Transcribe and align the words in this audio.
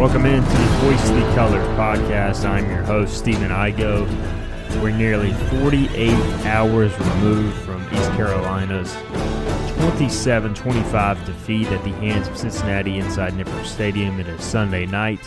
Welcome 0.00 0.24
into 0.24 0.48
the 0.48 0.56
Hoist 0.56 1.08
the 1.08 1.34
Colors 1.34 1.66
podcast. 1.76 2.48
I'm 2.48 2.66
your 2.70 2.82
host, 2.84 3.18
Stephen 3.18 3.50
Igo. 3.50 4.08
We're 4.82 4.96
nearly 4.96 5.34
48 5.60 6.10
hours 6.46 6.98
removed 6.98 7.54
from 7.58 7.82
East 7.92 8.10
Carolina's 8.12 8.94
27 9.76 10.54
25 10.54 11.26
defeat 11.26 11.66
at 11.66 11.84
the 11.84 11.90
hands 11.90 12.28
of 12.28 12.38
Cincinnati 12.38 12.96
inside 12.96 13.34
Nippert 13.34 13.66
Stadium. 13.66 14.18
It 14.18 14.26
is 14.26 14.42
Sunday 14.42 14.86
night. 14.86 15.20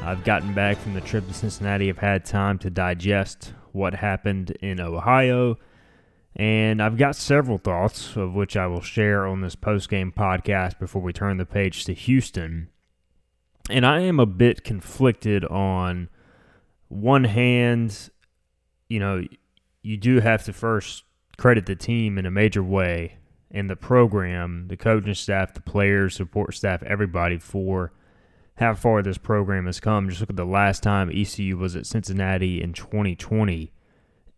I've 0.00 0.22
gotten 0.22 0.54
back 0.54 0.76
from 0.76 0.94
the 0.94 1.00
trip 1.00 1.26
to 1.26 1.34
Cincinnati. 1.34 1.88
I've 1.88 1.98
had 1.98 2.24
time 2.24 2.58
to 2.60 2.70
digest 2.70 3.52
what 3.72 3.96
happened 3.96 4.52
in 4.60 4.78
Ohio. 4.78 5.58
And 6.36 6.80
I've 6.80 6.96
got 6.96 7.16
several 7.16 7.58
thoughts, 7.58 8.14
of 8.14 8.32
which 8.32 8.56
I 8.56 8.68
will 8.68 8.80
share 8.80 9.26
on 9.26 9.40
this 9.40 9.56
post 9.56 9.90
game 9.90 10.12
podcast 10.16 10.78
before 10.78 11.02
we 11.02 11.12
turn 11.12 11.38
the 11.38 11.44
page 11.44 11.84
to 11.86 11.94
Houston. 11.94 12.68
And 13.70 13.86
I 13.86 14.00
am 14.00 14.20
a 14.20 14.26
bit 14.26 14.62
conflicted 14.64 15.44
on 15.46 16.08
one 16.88 17.24
hand, 17.24 18.10
you 18.88 19.00
know, 19.00 19.24
you 19.82 19.96
do 19.96 20.20
have 20.20 20.44
to 20.44 20.52
first 20.52 21.04
credit 21.38 21.66
the 21.66 21.76
team 21.76 22.18
in 22.18 22.26
a 22.26 22.30
major 22.30 22.62
way 22.62 23.18
and 23.50 23.70
the 23.70 23.76
program, 23.76 24.68
the 24.68 24.76
coaching 24.76 25.14
staff, 25.14 25.54
the 25.54 25.60
players, 25.60 26.14
support 26.14 26.54
staff, 26.54 26.82
everybody 26.82 27.38
for 27.38 27.92
how 28.56 28.74
far 28.74 29.02
this 29.02 29.18
program 29.18 29.66
has 29.66 29.80
come. 29.80 30.08
Just 30.08 30.20
look 30.20 30.30
at 30.30 30.36
the 30.36 30.44
last 30.44 30.82
time 30.82 31.10
ECU 31.12 31.56
was 31.56 31.74
at 31.74 31.86
Cincinnati 31.86 32.62
in 32.62 32.72
2020 32.72 33.72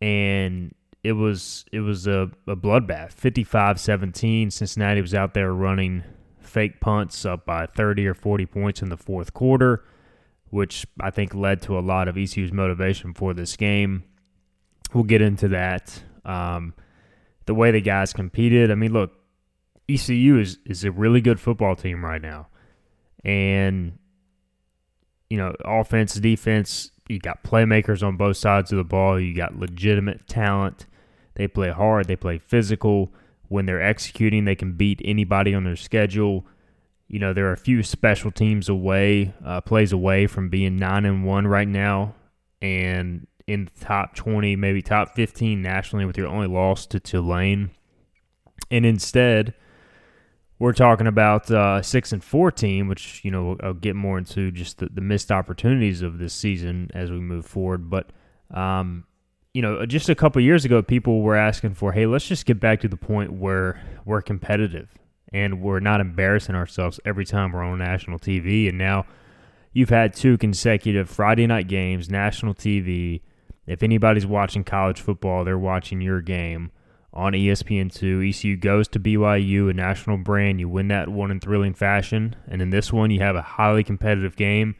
and 0.00 0.74
it 1.02 1.12
was 1.12 1.64
it 1.72 1.80
was 1.80 2.06
a, 2.06 2.30
a 2.46 2.56
bloodbath 2.56 3.14
55-17 3.14 4.52
cincinnati 4.52 5.00
was 5.00 5.14
out 5.14 5.34
there 5.34 5.52
running 5.52 6.02
fake 6.46 6.80
punts 6.80 7.24
up 7.24 7.44
by 7.44 7.66
30 7.66 8.06
or 8.06 8.14
40 8.14 8.46
points 8.46 8.82
in 8.82 8.88
the 8.88 8.96
fourth 8.96 9.34
quarter, 9.34 9.84
which 10.50 10.86
I 11.00 11.10
think 11.10 11.34
led 11.34 11.62
to 11.62 11.78
a 11.78 11.80
lot 11.80 12.08
of 12.08 12.16
ECU's 12.16 12.52
motivation 12.52 13.14
for 13.14 13.34
this 13.34 13.56
game. 13.56 14.04
We'll 14.94 15.04
get 15.04 15.22
into 15.22 15.48
that. 15.48 16.02
Um, 16.24 16.74
the 17.46 17.54
way 17.54 17.70
the 17.70 17.80
guys 17.80 18.12
competed. 18.12 18.70
I 18.70 18.74
mean, 18.74 18.92
look, 18.92 19.12
ECU 19.88 20.38
is, 20.38 20.58
is 20.64 20.84
a 20.84 20.90
really 20.90 21.20
good 21.20 21.40
football 21.40 21.76
team 21.76 22.04
right 22.04 22.20
now. 22.20 22.48
And, 23.24 23.98
you 25.30 25.36
know, 25.36 25.54
offense, 25.64 26.14
defense, 26.14 26.90
you 27.08 27.18
got 27.18 27.44
playmakers 27.44 28.02
on 28.06 28.16
both 28.16 28.36
sides 28.36 28.72
of 28.72 28.78
the 28.78 28.84
ball. 28.84 29.20
You 29.20 29.34
got 29.34 29.56
legitimate 29.56 30.26
talent. 30.26 30.86
They 31.34 31.46
play 31.46 31.70
hard, 31.70 32.06
they 32.06 32.16
play 32.16 32.38
physical 32.38 33.12
when 33.48 33.66
they're 33.66 33.82
executing, 33.82 34.44
they 34.44 34.54
can 34.54 34.72
beat 34.72 35.00
anybody 35.04 35.54
on 35.54 35.64
their 35.64 35.76
schedule. 35.76 36.46
You 37.08 37.20
know, 37.20 37.32
there 37.32 37.46
are 37.46 37.52
a 37.52 37.56
few 37.56 37.82
special 37.82 38.30
teams 38.30 38.68
away, 38.68 39.32
uh, 39.44 39.60
plays 39.60 39.92
away 39.92 40.26
from 40.26 40.48
being 40.48 40.76
nine 40.76 41.04
and 41.04 41.24
one 41.24 41.46
right 41.46 41.68
now, 41.68 42.14
and 42.60 43.26
in 43.46 43.66
the 43.66 43.84
top 43.84 44.16
twenty, 44.16 44.56
maybe 44.56 44.82
top 44.82 45.14
fifteen 45.14 45.62
nationally, 45.62 46.04
with 46.04 46.18
your 46.18 46.26
only 46.26 46.48
loss 46.48 46.84
to 46.86 46.98
Tulane. 46.98 47.70
And 48.72 48.84
instead, 48.84 49.54
we're 50.58 50.72
talking 50.72 51.06
about 51.06 51.48
uh, 51.48 51.80
six 51.82 52.12
and 52.12 52.24
four 52.24 52.50
team, 52.50 52.88
which 52.88 53.24
you 53.24 53.30
know 53.30 53.56
I'll 53.62 53.74
get 53.74 53.94
more 53.94 54.18
into 54.18 54.50
just 54.50 54.78
the, 54.78 54.88
the 54.92 55.00
missed 55.00 55.30
opportunities 55.30 56.02
of 56.02 56.18
this 56.18 56.34
season 56.34 56.90
as 56.92 57.12
we 57.12 57.20
move 57.20 57.46
forward. 57.46 57.88
But 57.88 58.10
um, 58.50 59.04
you 59.56 59.62
know, 59.62 59.86
just 59.86 60.10
a 60.10 60.14
couple 60.14 60.42
years 60.42 60.66
ago, 60.66 60.82
people 60.82 61.22
were 61.22 61.34
asking 61.34 61.72
for, 61.72 61.90
hey, 61.90 62.04
let's 62.04 62.28
just 62.28 62.44
get 62.44 62.60
back 62.60 62.78
to 62.82 62.88
the 62.88 62.96
point 62.98 63.32
where 63.32 63.82
we're 64.04 64.20
competitive 64.20 64.90
and 65.32 65.62
we're 65.62 65.80
not 65.80 65.98
embarrassing 65.98 66.54
ourselves 66.54 67.00
every 67.06 67.24
time 67.24 67.52
we're 67.52 67.64
on 67.64 67.78
national 67.78 68.18
TV. 68.18 68.68
And 68.68 68.76
now 68.76 69.06
you've 69.72 69.88
had 69.88 70.12
two 70.12 70.36
consecutive 70.36 71.08
Friday 71.08 71.46
night 71.46 71.68
games, 71.68 72.10
national 72.10 72.52
TV. 72.52 73.22
If 73.66 73.82
anybody's 73.82 74.26
watching 74.26 74.62
college 74.62 75.00
football, 75.00 75.42
they're 75.42 75.58
watching 75.58 76.02
your 76.02 76.20
game 76.20 76.70
on 77.14 77.32
ESPN2. 77.32 78.28
ECU 78.28 78.58
goes 78.58 78.88
to 78.88 79.00
BYU, 79.00 79.70
a 79.70 79.72
national 79.72 80.18
brand. 80.18 80.60
You 80.60 80.68
win 80.68 80.88
that 80.88 81.08
one 81.08 81.30
in 81.30 81.40
thrilling 81.40 81.72
fashion. 81.72 82.36
And 82.46 82.60
in 82.60 82.68
this 82.68 82.92
one, 82.92 83.10
you 83.10 83.20
have 83.20 83.36
a 83.36 83.40
highly 83.40 83.84
competitive 83.84 84.36
game, 84.36 84.76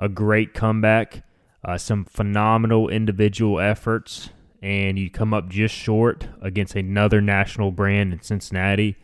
a 0.00 0.08
great 0.08 0.52
comeback 0.52 1.22
uh, 1.64 1.78
some 1.78 2.04
phenomenal 2.04 2.88
individual 2.88 3.60
efforts, 3.60 4.30
and 4.62 4.98
you 4.98 5.10
come 5.10 5.34
up 5.34 5.48
just 5.48 5.74
short 5.74 6.28
against 6.40 6.74
another 6.74 7.20
national 7.20 7.72
brand 7.72 8.12
in 8.12 8.22
Cincinnati. 8.22 8.96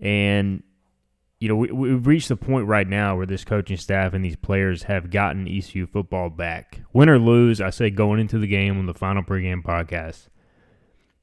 And, 0.00 0.62
you 1.40 1.48
know, 1.48 1.56
we, 1.56 1.70
we've 1.70 2.06
reached 2.06 2.28
the 2.28 2.36
point 2.36 2.66
right 2.66 2.88
now 2.88 3.16
where 3.16 3.26
this 3.26 3.44
coaching 3.44 3.76
staff 3.76 4.12
and 4.12 4.24
these 4.24 4.36
players 4.36 4.84
have 4.84 5.10
gotten 5.10 5.48
ECU 5.48 5.86
football 5.86 6.30
back. 6.30 6.80
Win 6.92 7.08
or 7.08 7.18
lose, 7.18 7.60
I 7.60 7.70
say 7.70 7.90
going 7.90 8.20
into 8.20 8.38
the 8.38 8.46
game 8.46 8.78
on 8.78 8.86
the 8.86 8.94
final 8.94 9.22
pregame 9.22 9.62
podcast. 9.62 10.28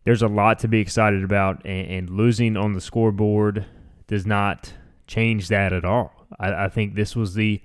There's 0.04 0.24
a 0.24 0.28
lot 0.28 0.60
to 0.60 0.68
be 0.68 0.80
excited 0.80 1.24
about, 1.24 1.66
and, 1.66 1.92
and 1.92 2.10
losing 2.10 2.58
on 2.58 2.74
the 2.74 2.82
scoreboard 2.82 3.66
does 4.08 4.26
not 4.26 4.74
change 5.06 5.48
that 5.50 5.74
at 5.74 5.86
all. 5.86 6.28
I, 6.40 6.66
I 6.66 6.70
think 6.70 6.96
this 6.96 7.16
was 7.16 7.36
the 7.36 7.62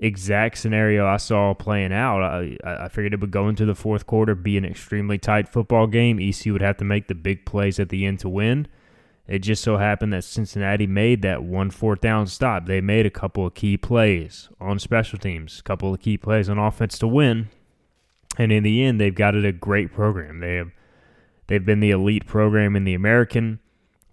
exact 0.00 0.58
scenario 0.58 1.06
I 1.06 1.18
saw 1.18 1.54
playing 1.54 1.92
out. 1.92 2.22
I, 2.22 2.56
I 2.64 2.88
figured 2.88 3.14
it 3.14 3.20
would 3.20 3.30
go 3.30 3.48
into 3.48 3.66
the 3.66 3.74
fourth 3.74 4.06
quarter, 4.06 4.34
be 4.34 4.56
an 4.56 4.64
extremely 4.64 5.18
tight 5.18 5.48
football 5.48 5.86
game. 5.86 6.18
ECU 6.18 6.52
would 6.52 6.62
have 6.62 6.78
to 6.78 6.84
make 6.84 7.08
the 7.08 7.14
big 7.14 7.44
plays 7.44 7.78
at 7.78 7.90
the 7.90 8.06
end 8.06 8.20
to 8.20 8.28
win. 8.28 8.66
It 9.28 9.40
just 9.40 9.62
so 9.62 9.76
happened 9.76 10.12
that 10.12 10.24
Cincinnati 10.24 10.88
made 10.88 11.22
that 11.22 11.44
one 11.44 11.70
fourth 11.70 12.00
down 12.00 12.26
stop. 12.26 12.66
They 12.66 12.80
made 12.80 13.06
a 13.06 13.10
couple 13.10 13.46
of 13.46 13.54
key 13.54 13.76
plays 13.76 14.48
on 14.60 14.80
special 14.80 15.18
teams, 15.18 15.60
a 15.60 15.62
couple 15.62 15.94
of 15.94 16.00
key 16.00 16.16
plays 16.16 16.48
on 16.48 16.58
offense 16.58 16.98
to 16.98 17.06
win. 17.06 17.48
And 18.38 18.50
in 18.50 18.64
the 18.64 18.82
end, 18.82 19.00
they've 19.00 19.14
got 19.14 19.36
it 19.36 19.44
a 19.44 19.52
great 19.52 19.92
program. 19.92 20.40
They 20.40 20.56
have 20.56 20.72
they've 21.46 21.64
been 21.64 21.80
the 21.80 21.90
elite 21.90 22.26
program 22.26 22.74
in 22.74 22.84
the 22.84 22.94
American. 22.94 23.60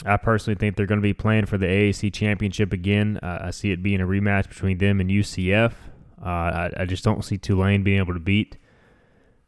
I 0.05 0.17
personally 0.17 0.55
think 0.55 0.75
they're 0.75 0.85
going 0.85 0.99
to 0.99 1.03
be 1.03 1.13
playing 1.13 1.47
for 1.47 1.57
the 1.57 1.65
AAC 1.65 2.13
championship 2.13 2.71
again. 2.71 3.17
Uh, 3.21 3.39
I 3.45 3.51
see 3.51 3.71
it 3.71 3.81
being 3.81 4.01
a 4.01 4.05
rematch 4.05 4.47
between 4.47 4.77
them 4.77 4.99
and 4.99 5.09
UCF. 5.09 5.73
Uh, 6.21 6.25
I, 6.25 6.71
I, 6.77 6.85
just 6.85 7.03
don't 7.03 7.23
see 7.23 7.37
Tulane 7.37 7.83
being 7.83 7.99
able 7.99 8.13
to 8.13 8.19
beat 8.19 8.57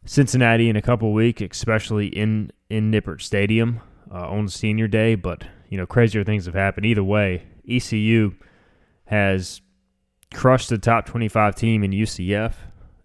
Cincinnati 0.06 0.70
in 0.70 0.76
a 0.76 0.82
couple 0.82 1.14
weeks, 1.14 1.42
especially 1.42 2.08
in 2.08 2.52
in 2.70 2.92
Nippert 2.92 3.22
Stadium 3.22 3.82
uh, 4.12 4.30
on 4.30 4.48
Senior 4.48 4.88
Day. 4.88 5.16
But 5.16 5.46
you 5.70 5.78
know, 5.78 5.86
crazier 5.86 6.24
things 6.24 6.46
have 6.46 6.56
happened. 6.56 6.86
Either 6.86 7.04
way, 7.04 7.44
ECU 7.68 8.34
has 9.06 9.62
crushed 10.34 10.70
the 10.70 10.78
top 10.78 11.06
25 11.06 11.56
team 11.56 11.84
in 11.84 11.92
UCF. 11.92 12.54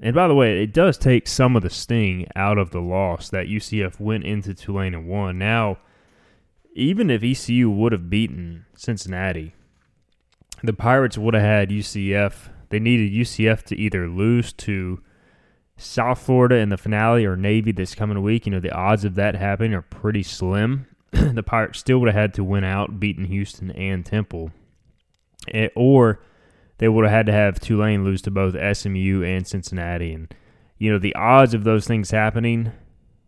And 0.00 0.14
by 0.14 0.28
the 0.28 0.34
way, 0.34 0.62
it 0.62 0.74
does 0.74 0.98
take 0.98 1.26
some 1.26 1.56
of 1.56 1.62
the 1.62 1.70
sting 1.70 2.26
out 2.36 2.58
of 2.58 2.70
the 2.70 2.80
loss 2.80 3.30
that 3.30 3.46
UCF 3.46 3.98
went 3.98 4.24
into 4.24 4.52
Tulane 4.52 4.94
and 4.94 5.06
won. 5.06 5.38
Now 5.38 5.78
even 6.74 7.08
if 7.08 7.22
ECU 7.22 7.70
would 7.70 7.92
have 7.92 8.10
beaten 8.10 8.66
Cincinnati, 8.76 9.54
the 10.62 10.72
Pirates 10.72 11.16
would 11.16 11.34
have 11.34 11.42
had 11.42 11.70
UCF. 11.70 12.50
They 12.68 12.80
needed 12.80 13.12
UCF 13.12 13.62
to 13.64 13.76
either 13.76 14.08
lose 14.08 14.52
to 14.54 15.00
South 15.76 16.20
Florida 16.20 16.56
in 16.56 16.70
the 16.70 16.76
finale 16.76 17.24
or 17.24 17.36
Navy 17.36 17.70
this 17.70 17.94
coming 17.94 18.20
week. 18.22 18.46
You 18.46 18.52
know, 18.52 18.60
the 18.60 18.72
odds 18.72 19.04
of 19.04 19.14
that 19.14 19.36
happening 19.36 19.72
are 19.72 19.82
pretty 19.82 20.24
slim. 20.24 20.86
the 21.12 21.42
Pirates 21.44 21.78
still 21.78 22.00
would 22.00 22.08
have 22.08 22.20
had 22.20 22.34
to 22.34 22.44
win 22.44 22.64
out, 22.64 22.98
beating 22.98 23.26
Houston 23.26 23.70
and 23.70 24.04
Temple. 24.04 24.50
It, 25.46 25.72
or 25.76 26.20
they 26.78 26.88
would 26.88 27.04
have 27.04 27.12
had 27.12 27.26
to 27.26 27.32
have 27.32 27.60
Tulane 27.60 28.04
lose 28.04 28.22
to 28.22 28.30
both 28.32 28.76
SMU 28.76 29.22
and 29.22 29.46
Cincinnati. 29.46 30.12
And, 30.12 30.34
you 30.78 30.90
know, 30.90 30.98
the 30.98 31.14
odds 31.14 31.54
of 31.54 31.62
those 31.62 31.86
things 31.86 32.10
happening 32.10 32.72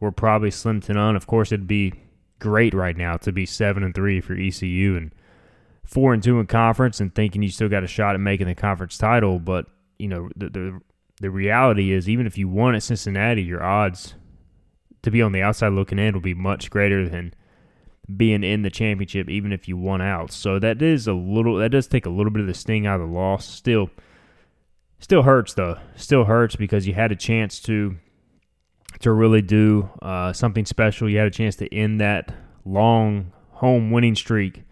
were 0.01 0.11
probably 0.11 0.51
slim 0.51 0.81
to 0.83 0.95
none. 0.95 1.15
Of 1.15 1.29
course, 1.29 1.53
it'd 1.53 1.69
be 1.69 1.93
great 2.38 2.75
right 2.75 2.97
now 2.97 3.17
to 3.19 3.33
be 3.33 3.47
7 3.47 3.83
and 3.83 3.94
3 3.94 4.21
for 4.21 4.35
ECU 4.35 4.97
and 4.97 5.12
4 5.85 6.15
and 6.15 6.23
2 6.23 6.41
in 6.41 6.47
conference 6.47 7.00
and 7.00 7.15
thinking 7.15 7.43
you 7.43 7.49
still 7.49 7.69
got 7.69 7.85
a 7.85 7.88
shot 7.88 8.15
at 8.15 8.21
making 8.21 8.47
the 8.47 8.55
conference 8.55 8.99
title. 8.99 9.38
But, 9.38 9.67
you 9.99 10.09
know, 10.09 10.29
the, 10.37 10.50
the, 10.50 10.81
the 11.21 11.31
reality 11.31 11.93
is, 11.93 12.09
even 12.09 12.27
if 12.27 12.37
you 12.37 12.49
won 12.49 12.75
at 12.75 12.83
Cincinnati, 12.83 13.43
your 13.43 13.62
odds 13.62 14.15
to 15.03 15.11
be 15.11 15.23
on 15.23 15.33
the 15.33 15.43
outside 15.43 15.69
looking 15.69 15.99
in 15.99 16.15
will 16.15 16.21
be 16.21 16.35
much 16.35 16.71
greater 16.71 17.09
than 17.09 17.33
being 18.15 18.44
in 18.44 18.62
the 18.62 18.71
championship, 18.71 19.29
even 19.29 19.53
if 19.53 19.69
you 19.69 19.77
won 19.77 20.00
out. 20.00 20.33
So 20.33 20.59
that 20.59 20.81
is 20.83 21.06
a 21.06 21.12
little 21.12 21.56
that 21.56 21.71
does 21.71 21.87
take 21.87 22.06
a 22.06 22.11
little 22.11 22.31
bit 22.31 22.41
of 22.41 22.47
the 22.47 22.55
sting 22.55 22.87
out 22.87 23.00
of 23.00 23.09
the 23.09 23.15
loss. 23.15 23.47
Still, 23.47 23.91
still 24.99 25.23
hurts 25.23 25.55
though. 25.55 25.79
Still 25.97 26.25
hurts 26.25 26.56
because 26.56 26.87
you 26.87 26.94
had 26.94 27.12
a 27.12 27.17
chance 27.17 27.61
to 27.62 27.97
to 29.01 29.13
really 29.13 29.43
do 29.43 29.91
uh, 30.03 30.33
something 30.33 30.65
special. 30.65 31.09
You 31.09 31.19
had 31.19 31.27
a 31.27 31.31
chance 31.31 31.57
to 31.57 31.75
end 31.75 32.01
that 32.01 32.35
long 32.65 33.33
home 33.51 33.91
winning 33.91 34.15
streak 34.15 34.65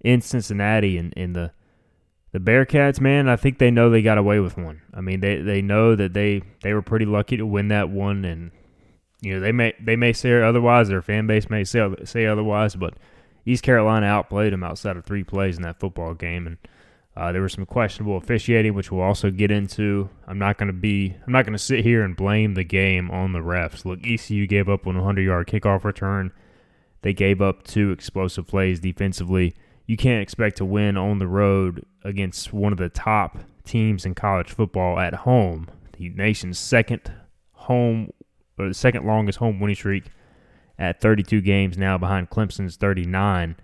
in 0.00 0.20
Cincinnati, 0.20 0.96
and, 0.96 1.12
and 1.16 1.34
the 1.34 1.52
the 2.30 2.38
Bearcats, 2.38 3.00
man, 3.00 3.26
I 3.26 3.36
think 3.36 3.58
they 3.58 3.70
know 3.70 3.88
they 3.88 4.02
got 4.02 4.18
away 4.18 4.38
with 4.38 4.58
one. 4.58 4.82
I 4.92 5.00
mean, 5.00 5.20
they 5.20 5.40
they 5.40 5.62
know 5.62 5.94
that 5.94 6.12
they 6.12 6.42
they 6.62 6.74
were 6.74 6.82
pretty 6.82 7.06
lucky 7.06 7.36
to 7.36 7.46
win 7.46 7.68
that 7.68 7.88
one, 7.88 8.24
and 8.24 8.50
you 9.20 9.34
know, 9.34 9.40
they 9.40 9.52
may 9.52 9.74
they 9.80 9.96
may 9.96 10.12
say 10.12 10.42
otherwise. 10.42 10.88
Their 10.88 11.02
fan 11.02 11.26
base 11.26 11.48
may 11.48 11.64
say 11.64 11.88
say 12.04 12.26
otherwise, 12.26 12.76
but 12.76 12.94
East 13.46 13.62
Carolina 13.62 14.06
outplayed 14.06 14.52
them 14.52 14.62
outside 14.62 14.96
of 14.96 15.04
three 15.04 15.24
plays 15.24 15.56
in 15.56 15.62
that 15.62 15.80
football 15.80 16.14
game, 16.14 16.46
and 16.46 16.58
uh, 17.18 17.32
there 17.32 17.42
was 17.42 17.52
some 17.52 17.66
questionable 17.66 18.16
officiating, 18.16 18.74
which 18.74 18.92
we'll 18.92 19.02
also 19.02 19.28
get 19.28 19.50
into. 19.50 20.08
I'm 20.28 20.38
not 20.38 20.56
going 20.56 20.68
to 20.68 20.72
be 20.72 21.16
I'm 21.26 21.32
not 21.32 21.44
going 21.44 21.52
to 21.52 21.58
sit 21.58 21.80
here 21.80 22.04
and 22.04 22.16
blame 22.16 22.54
the 22.54 22.62
game 22.62 23.10
on 23.10 23.32
the 23.32 23.40
refs. 23.40 23.84
Look, 23.84 23.98
ECU 24.06 24.46
gave 24.46 24.68
up 24.68 24.86
on 24.86 24.94
a 24.94 25.00
100 25.00 25.22
yard 25.22 25.48
kickoff 25.48 25.82
return. 25.82 26.30
They 27.02 27.12
gave 27.12 27.42
up 27.42 27.64
two 27.64 27.90
explosive 27.90 28.46
plays 28.46 28.78
defensively. 28.78 29.56
You 29.84 29.96
can't 29.96 30.22
expect 30.22 30.58
to 30.58 30.64
win 30.64 30.96
on 30.96 31.18
the 31.18 31.26
road 31.26 31.84
against 32.04 32.52
one 32.52 32.70
of 32.70 32.78
the 32.78 32.88
top 32.88 33.38
teams 33.64 34.06
in 34.06 34.14
college 34.14 34.52
football 34.52 35.00
at 35.00 35.14
home, 35.14 35.68
the 35.96 36.10
nation's 36.10 36.58
second 36.58 37.12
home 37.52 38.12
or 38.56 38.68
the 38.68 38.74
second 38.74 39.04
longest 39.04 39.38
home 39.38 39.58
winning 39.58 39.74
streak 39.74 40.04
at 40.78 41.00
32 41.00 41.40
games 41.40 41.76
now 41.76 41.98
behind 41.98 42.30
Clemson's 42.30 42.76
39. 42.76 43.56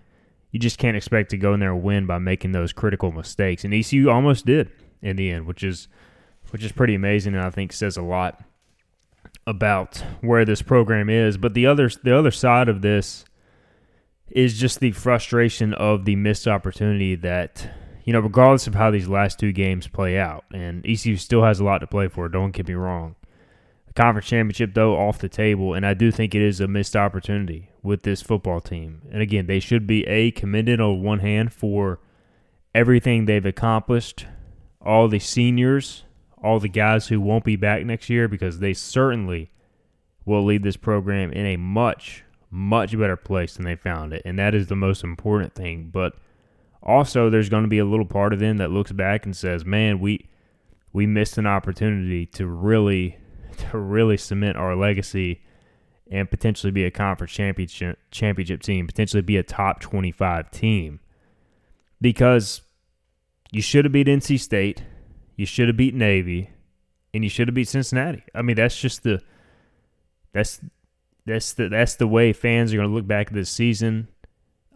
You 0.55 0.61
just 0.61 0.79
can't 0.79 0.97
expect 0.97 1.31
to 1.31 1.37
go 1.37 1.53
in 1.53 1.59
there 1.59 1.73
and 1.73 1.83
win 1.83 2.07
by 2.07 2.19
making 2.19 2.53
those 2.53 2.73
critical 2.73 3.11
mistakes. 3.11 3.65
And 3.65 3.75
ECU 3.75 4.09
almost 4.09 4.47
did 4.47 4.71
in 5.03 5.17
the 5.17 5.33
end, 5.33 5.49
which 5.49 5.65
is 5.65 5.89
which 6.51 6.63
is 6.63 6.71
pretty 6.71 6.95
amazing 6.95 7.35
and 7.35 7.43
I 7.43 7.51
think 7.51 7.73
says 7.73 7.97
a 7.97 8.03
lot 8.03 8.41
about 9.49 10.05
where 10.21 10.45
this 10.45 10.63
program 10.63 11.11
is. 11.11 11.37
But 11.39 11.55
the 11.55 11.67
other 11.67 11.91
the 12.05 12.17
other 12.17 12.31
side 12.31 12.69
of 12.69 12.83
this 12.83 13.25
is 14.29 14.57
just 14.57 14.79
the 14.79 14.93
frustration 14.93 15.75
of 15.75 16.05
the 16.05 16.15
missed 16.15 16.47
opportunity 16.47 17.17
that 17.17 17.69
you 18.05 18.13
know, 18.13 18.21
regardless 18.21 18.69
of 18.69 18.77
how 18.77 18.93
these 18.93 19.09
last 19.09 19.41
two 19.41 19.51
games 19.51 19.89
play 19.89 20.21
out, 20.21 20.45
and 20.55 20.87
ECU 20.87 21.17
still 21.17 21.43
has 21.43 21.59
a 21.59 21.65
lot 21.65 21.79
to 21.79 21.89
play 21.89 22.07
for. 22.07 22.29
Don't 22.29 22.53
get 22.53 22.69
me 22.69 22.75
wrong, 22.75 23.17
conference 23.97 24.29
championship, 24.29 24.73
though, 24.75 24.95
off 24.95 25.19
the 25.19 25.29
table, 25.29 25.75
and 25.75 25.85
I 25.85 25.95
do 25.95 26.13
think 26.13 26.33
it 26.33 26.43
is 26.43 26.61
a 26.61 26.69
missed 26.69 26.95
opportunity 26.95 27.71
with 27.85 28.03
this 28.03 28.23
football 28.23 28.61
team. 28.61 29.03
And 29.13 29.23
again, 29.23 29.47
they 29.47 29.61
should 29.61 29.87
be 29.87 30.05
a 30.07 30.31
commended 30.31 30.81
on 30.81 31.03
one 31.03 31.21
hand 31.21 31.53
for 31.53 32.01
everything 32.75 33.27
they've 33.27 33.45
accomplished, 33.45 34.27
all 34.81 35.07
the 35.07 35.19
seniors, 35.21 36.05
all 36.43 36.59
the 36.59 36.69
guys 36.69 37.09
who 37.09 37.21
won't 37.21 37.45
be 37.45 37.57
back 37.57 37.85
next 37.85 38.09
year, 38.09 38.27
because 38.27 38.59
they 38.59 38.73
certainly 38.73 39.53
will 40.25 40.43
leave 40.43 40.63
this 40.63 40.79
program 40.79 41.31
in 41.31 41.45
a 41.45 41.59
much, 41.59 42.25
much 42.51 42.99
better 42.99 43.17
place 43.17 43.55
than 43.55 43.67
they 43.67 43.77
found 43.77 44.15
it, 44.15 44.23
and 44.25 44.39
that 44.39 44.55
is 44.55 44.67
the 44.69 44.75
most 44.75 45.05
important 45.05 45.55
thing. 45.55 45.91
But 45.93 46.15
also, 46.83 47.29
there's 47.29 47.51
going 47.51 47.65
to 47.65 47.69
be 47.69 47.79
a 47.79 47.85
little 47.85 48.07
part 48.07 48.33
of 48.33 48.41
them 48.41 48.57
that 48.57 48.71
looks 48.71 48.93
back 48.93 49.25
and 49.25 49.37
says, 49.37 49.65
"Man, 49.65 50.01
we." 50.01 50.29
We 50.93 51.09
missed 51.09 51.39
an 51.39 51.47
opportunity 51.49 52.25
to 52.25 52.47
really 52.47 53.19
to 53.73 53.79
really 53.79 54.17
cement 54.17 54.57
our 54.57 54.77
legacy 54.77 55.43
and 56.11 56.31
potentially 56.31 56.71
be 56.71 56.85
a 56.85 56.91
conference 56.91 57.33
championship 57.33 57.99
championship 58.11 58.63
team, 58.63 58.87
potentially 58.87 59.23
be 59.23 59.37
a 59.37 59.43
top 59.43 59.81
25 59.81 60.51
team. 60.51 61.01
Because 62.01 62.63
you 63.51 63.63
should 63.63 63.85
have 63.85 63.93
beat 63.93 64.07
NC 64.07 64.39
State, 64.39 64.85
you 65.37 65.47
should 65.47 65.69
have 65.69 65.77
beat 65.77 65.95
Navy, 65.95 66.51
and 67.13 67.25
you 67.25 67.31
should 67.31 67.49
have 67.49 67.55
beat 67.55 67.69
Cincinnati. 67.69 68.23
I 68.35 68.43
mean, 68.43 68.57
that's 68.57 68.79
just 68.79 69.03
the 69.03 69.23
that's 70.33 70.61
that's 71.25 71.55
the 71.55 71.69
that's 71.69 71.97
the 71.97 72.07
way 72.07 72.33
fans 72.33 72.73
are 72.73 72.77
going 72.77 72.89
to 72.89 72.95
look 72.95 73.07
back 73.07 73.29
at 73.29 73.35
this 73.35 73.51
season. 73.51 74.09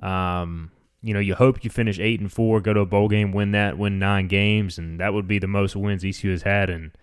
Um, 0.02 0.70
you 1.02 1.12
know, 1.12 1.20
you 1.20 1.34
hope 1.34 1.64
you 1.64 1.70
finish 1.70 1.98
eight 1.98 2.20
and 2.20 2.32
four, 2.32 2.60
go 2.60 2.72
to 2.72 2.80
a 2.80 2.86
bowl 2.86 3.08
game, 3.08 3.32
win 3.32 3.52
that, 3.52 3.78
win 3.78 3.98
nine 3.98 4.28
games, 4.28 4.78
and 4.78 4.98
that 5.00 5.12
would 5.12 5.28
be 5.28 5.38
the 5.38 5.46
most 5.46 5.76
wins 5.76 6.04
ECU 6.04 6.30
has 6.30 6.42
had 6.42 6.70
in– 6.70 6.92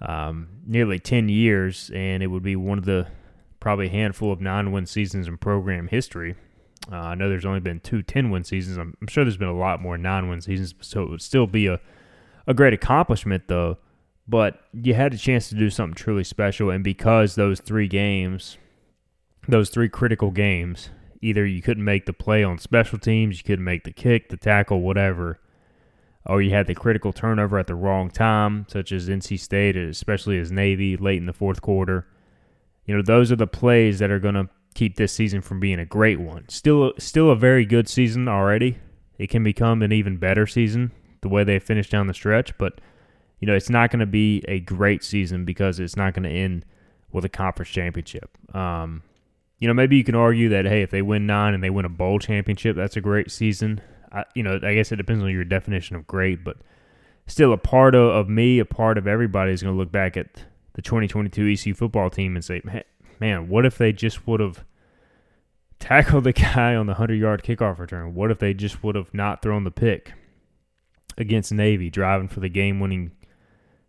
um, 0.00 0.48
nearly 0.66 0.98
10 0.98 1.28
years, 1.28 1.90
and 1.94 2.22
it 2.22 2.26
would 2.28 2.42
be 2.42 2.56
one 2.56 2.78
of 2.78 2.84
the 2.84 3.06
probably 3.66 3.88
a 3.88 3.90
handful 3.90 4.30
of 4.30 4.40
nine 4.40 4.70
win 4.70 4.86
seasons 4.86 5.26
in 5.26 5.36
program 5.36 5.88
history. 5.88 6.36
Uh, 6.88 6.98
I 6.98 7.14
know 7.16 7.28
there's 7.28 7.44
only 7.44 7.58
been 7.58 7.80
two 7.80 8.00
10 8.00 8.30
win 8.30 8.44
seasons. 8.44 8.78
I'm, 8.78 8.96
I'm, 9.00 9.08
sure 9.08 9.24
there's 9.24 9.36
been 9.36 9.48
a 9.48 9.58
lot 9.58 9.82
more 9.82 9.98
nine 9.98 10.28
win 10.28 10.40
seasons, 10.40 10.72
so 10.82 11.02
it 11.02 11.10
would 11.10 11.20
still 11.20 11.48
be 11.48 11.66
a, 11.66 11.80
a 12.46 12.54
great 12.54 12.74
accomplishment, 12.74 13.48
though. 13.48 13.78
But 14.28 14.60
you 14.72 14.94
had 14.94 15.12
a 15.14 15.18
chance 15.18 15.48
to 15.48 15.56
do 15.56 15.68
something 15.68 15.96
truly 15.96 16.22
special, 16.22 16.70
and 16.70 16.84
because 16.84 17.34
those 17.34 17.58
three 17.58 17.88
games, 17.88 18.56
those 19.48 19.68
three 19.68 19.88
critical 19.88 20.30
games, 20.30 20.90
either 21.20 21.44
you 21.44 21.60
couldn't 21.60 21.84
make 21.84 22.06
the 22.06 22.12
play 22.12 22.44
on 22.44 22.58
special 22.58 23.00
teams, 23.00 23.38
you 23.38 23.42
couldn't 23.42 23.64
make 23.64 23.82
the 23.82 23.90
kick, 23.90 24.28
the 24.28 24.36
tackle, 24.36 24.80
whatever, 24.80 25.40
or 26.24 26.40
you 26.40 26.52
had 26.52 26.68
the 26.68 26.74
critical 26.76 27.12
turnover 27.12 27.58
at 27.58 27.66
the 27.66 27.74
wrong 27.74 28.10
time, 28.10 28.64
such 28.68 28.92
as 28.92 29.08
NC 29.08 29.40
State, 29.40 29.76
especially 29.76 30.38
as 30.38 30.52
Navy 30.52 30.96
late 30.96 31.18
in 31.18 31.26
the 31.26 31.32
fourth 31.32 31.60
quarter. 31.60 32.06
You 32.86 32.96
know, 32.96 33.02
those 33.02 33.30
are 33.30 33.36
the 33.36 33.46
plays 33.46 33.98
that 33.98 34.10
are 34.10 34.20
going 34.20 34.34
to 34.34 34.48
keep 34.74 34.96
this 34.96 35.12
season 35.12 35.40
from 35.40 35.60
being 35.60 35.78
a 35.78 35.84
great 35.84 36.20
one. 36.20 36.48
Still, 36.48 36.92
still 36.98 37.30
a 37.30 37.36
very 37.36 37.66
good 37.66 37.88
season 37.88 38.28
already. 38.28 38.78
It 39.18 39.28
can 39.28 39.42
become 39.42 39.82
an 39.82 39.92
even 39.92 40.18
better 40.18 40.46
season 40.46 40.92
the 41.22 41.28
way 41.28 41.44
they 41.44 41.58
finish 41.58 41.90
down 41.90 42.06
the 42.06 42.14
stretch, 42.14 42.56
but 42.58 42.80
you 43.40 43.46
know, 43.46 43.54
it's 43.54 43.70
not 43.70 43.90
going 43.90 44.00
to 44.00 44.06
be 44.06 44.42
a 44.48 44.60
great 44.60 45.04
season 45.04 45.44
because 45.44 45.78
it's 45.78 45.96
not 45.96 46.14
going 46.14 46.22
to 46.22 46.30
end 46.30 46.64
with 47.12 47.24
a 47.24 47.28
conference 47.28 47.70
championship. 47.70 48.36
Um, 48.54 49.02
you 49.58 49.68
know, 49.68 49.74
maybe 49.74 49.96
you 49.96 50.04
can 50.04 50.14
argue 50.14 50.48
that 50.50 50.66
hey, 50.66 50.82
if 50.82 50.90
they 50.90 51.02
win 51.02 51.26
nine 51.26 51.54
and 51.54 51.62
they 51.62 51.70
win 51.70 51.84
a 51.84 51.90
bowl 51.90 52.18
championship, 52.18 52.76
that's 52.76 52.96
a 52.96 53.00
great 53.00 53.30
season. 53.30 53.80
I, 54.12 54.24
you 54.34 54.42
know, 54.42 54.58
I 54.62 54.74
guess 54.74 54.92
it 54.92 54.96
depends 54.96 55.22
on 55.22 55.30
your 55.30 55.44
definition 55.44 55.96
of 55.96 56.06
great, 56.06 56.44
but 56.44 56.58
still 57.26 57.52
a 57.52 57.58
part 57.58 57.94
of, 57.94 58.14
of 58.14 58.28
me, 58.28 58.58
a 58.58 58.64
part 58.64 58.98
of 58.98 59.06
everybody 59.06 59.52
is 59.52 59.62
going 59.62 59.74
to 59.74 59.78
look 59.78 59.92
back 59.92 60.16
at 60.16 60.44
the 60.76 60.82
2022 60.82 61.48
ECU 61.48 61.74
football 61.74 62.08
team 62.08 62.36
and 62.36 62.44
say, 62.44 62.62
man, 63.18 63.48
what 63.48 63.66
if 63.66 63.76
they 63.76 63.92
just 63.92 64.26
would 64.26 64.38
have 64.40 64.64
tackled 65.80 66.24
the 66.24 66.32
guy 66.54 66.74
on 66.74 66.86
the 66.86 66.92
100 66.92 67.14
yard 67.14 67.42
kickoff 67.42 67.78
return? 67.78 68.14
What 68.14 68.30
if 68.30 68.38
they 68.38 68.54
just 68.54 68.84
would 68.84 68.94
have 68.94 69.12
not 69.12 69.42
thrown 69.42 69.64
the 69.64 69.70
pick 69.70 70.12
against 71.18 71.52
Navy, 71.52 71.90
driving 71.90 72.28
for 72.28 72.40
the 72.40 72.48
game 72.48 72.78
winning 72.78 73.10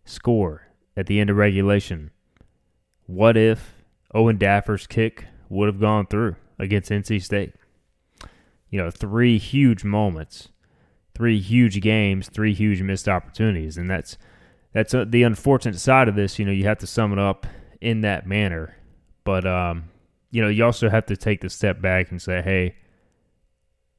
score 0.04 0.62
at 0.96 1.06
the 1.06 1.20
end 1.20 1.30
of 1.30 1.36
regulation? 1.36 2.10
What 3.06 3.36
if 3.36 3.76
Owen 4.12 4.36
Daffer's 4.36 4.86
kick 4.86 5.26
would 5.48 5.68
have 5.68 5.80
gone 5.80 6.06
through 6.06 6.34
against 6.58 6.90
NC 6.90 7.22
State? 7.22 7.52
you 8.70 8.78
know, 8.78 8.90
three 8.90 9.38
huge 9.38 9.84
moments, 9.84 10.48
three 11.14 11.40
huge 11.40 11.80
games, 11.80 12.28
three 12.28 12.54
huge 12.54 12.82
missed 12.82 13.08
opportunities, 13.08 13.78
and 13.78 13.90
that's 13.90 14.18
that's 14.72 14.94
a, 14.94 15.04
the 15.04 15.22
unfortunate 15.22 15.78
side 15.78 16.08
of 16.08 16.14
this. 16.14 16.38
You 16.38 16.44
know, 16.44 16.52
you 16.52 16.64
have 16.64 16.78
to 16.78 16.86
sum 16.86 17.12
it 17.12 17.18
up 17.18 17.46
in 17.80 18.02
that 18.02 18.26
manner, 18.26 18.76
but 19.24 19.46
um, 19.46 19.84
you 20.30 20.42
know, 20.42 20.48
you 20.48 20.64
also 20.64 20.88
have 20.88 21.06
to 21.06 21.16
take 21.16 21.40
the 21.40 21.50
step 21.50 21.80
back 21.80 22.10
and 22.10 22.20
say, 22.20 22.42
hey, 22.42 22.76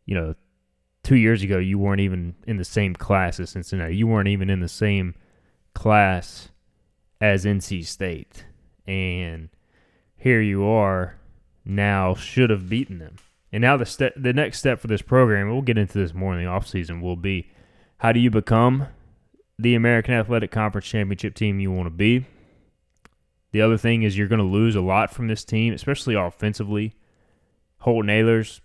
you 0.06 0.16
know, 0.16 0.36
two 1.04 1.16
years 1.16 1.42
ago 1.42 1.58
you 1.58 1.80
weren't 1.80 2.02
even 2.02 2.36
in 2.46 2.58
the 2.58 2.66
same 2.66 2.94
class 2.94 3.40
as 3.40 3.52
Cincinnati. 3.52 3.96
You 3.96 4.08
weren't 4.08 4.28
even 4.28 4.50
in 4.50 4.60
the 4.60 4.68
same 4.68 5.16
class 5.74 6.50
as 7.22 7.46
NC 7.46 7.86
State, 7.86 8.46
and 8.88 9.50
here 10.16 10.42
you 10.42 10.66
are 10.66 11.18
now 11.66 12.14
should 12.14 12.50
have 12.50 12.70
beaten 12.70 13.00
them. 13.00 13.16
And 13.52 13.62
now 13.62 13.78
the 13.78 13.86
step, 13.86 14.14
the 14.16 14.34
next 14.34 14.60
step 14.60 14.80
for 14.80 14.88
this 14.88 15.02
program, 15.02 15.50
we'll 15.50 15.62
get 15.62 15.78
into 15.78 15.98
this 15.98 16.14
more 16.14 16.38
in 16.38 16.44
the 16.44 16.50
offseason, 16.50 17.02
will 17.02 17.16
be 17.16 17.50
How 17.98 18.12
do 18.12 18.20
you 18.20 18.30
become 18.30 18.88
the 19.60 19.76
American 19.76 20.14
Athletic 20.14 20.52
Conference 20.52 20.88
championship 20.88 21.36
team 21.36 21.60
you 21.60 21.70
want 21.70 21.88
to 21.88 21.92
be? 21.92 22.26
The 23.52 23.62
other 23.62 23.78
thing 23.78 24.04
is 24.04 24.18
you're 24.18 24.28
going 24.28 24.40
to 24.40 24.46
lose 24.46 24.76
a 24.76 24.82
lot 24.82 25.14
from 25.14 25.28
this 25.28 25.44
team, 25.44 25.74
especially 25.74 26.16
offensively. 26.16 26.96
Holton 27.80 28.10
Ahlers 28.10 28.62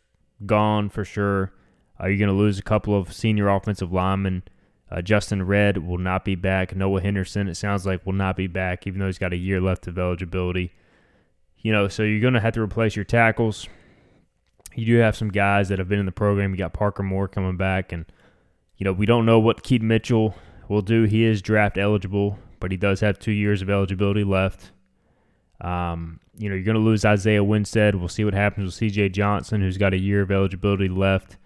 gone 0.46 0.88
for 0.88 1.04
sure. 1.04 1.52
Uh, 2.00 2.06
you're 2.06 2.18
going 2.18 2.28
to 2.28 2.34
lose 2.34 2.58
a 2.58 2.62
couple 2.62 2.96
of 2.96 3.12
senior 3.12 3.48
offensive 3.48 3.92
linemen. 3.92 4.44
Uh, 4.90 5.02
Justin 5.02 5.44
Redd 5.44 5.78
will 5.78 5.98
not 5.98 6.24
be 6.24 6.36
back. 6.36 6.76
Noah 6.76 7.00
Henderson, 7.00 7.48
it 7.48 7.56
sounds 7.56 7.84
like, 7.84 8.06
will 8.06 8.12
not 8.12 8.36
be 8.36 8.46
back, 8.46 8.86
even 8.86 9.00
though 9.00 9.06
he's 9.06 9.18
got 9.18 9.32
a 9.32 9.36
year 9.36 9.60
left 9.60 9.88
of 9.88 9.98
eligibility. 9.98 10.72
You 11.58 11.72
know, 11.72 11.88
so 11.88 12.04
you're 12.04 12.20
going 12.20 12.34
to 12.34 12.40
have 12.40 12.54
to 12.54 12.60
replace 12.60 12.94
your 12.94 13.04
tackles. 13.04 13.68
You 14.76 14.86
do 14.86 14.96
have 14.98 15.16
some 15.16 15.30
guys 15.30 15.70
that 15.70 15.78
have 15.78 15.88
been 15.88 15.98
in 15.98 16.06
the 16.06 16.12
program. 16.12 16.52
You 16.52 16.58
got 16.58 16.72
Parker 16.72 17.02
Moore 17.02 17.26
coming 17.26 17.56
back, 17.56 17.90
and 17.90 18.04
you 18.76 18.84
know 18.84 18.92
we 18.92 19.06
don't 19.06 19.24
know 19.24 19.38
what 19.38 19.62
Keaton 19.62 19.88
Mitchell 19.88 20.34
will 20.68 20.82
do. 20.82 21.04
He 21.04 21.24
is 21.24 21.42
draft 21.42 21.78
eligible, 21.78 22.38
but 22.60 22.70
he 22.70 22.76
does 22.76 23.00
have 23.00 23.18
two 23.18 23.32
years 23.32 23.62
of 23.62 23.70
eligibility 23.70 24.24
left. 24.24 24.72
Um, 25.60 26.20
you 26.36 26.48
know, 26.48 26.54
you're 26.54 26.64
going 26.64 26.76
to 26.76 26.80
lose 26.80 27.04
Isaiah 27.04 27.44
Winstead. 27.44 27.94
We'll 27.94 28.08
see 28.08 28.24
what 28.24 28.34
happens 28.34 28.66
with 28.66 28.74
C.J. 28.74 29.10
Johnson, 29.10 29.60
who's 29.60 29.78
got 29.78 29.94
a 29.94 29.98
year 29.98 30.22
of 30.22 30.30
eligibility 30.30 30.88
left. 30.88 31.36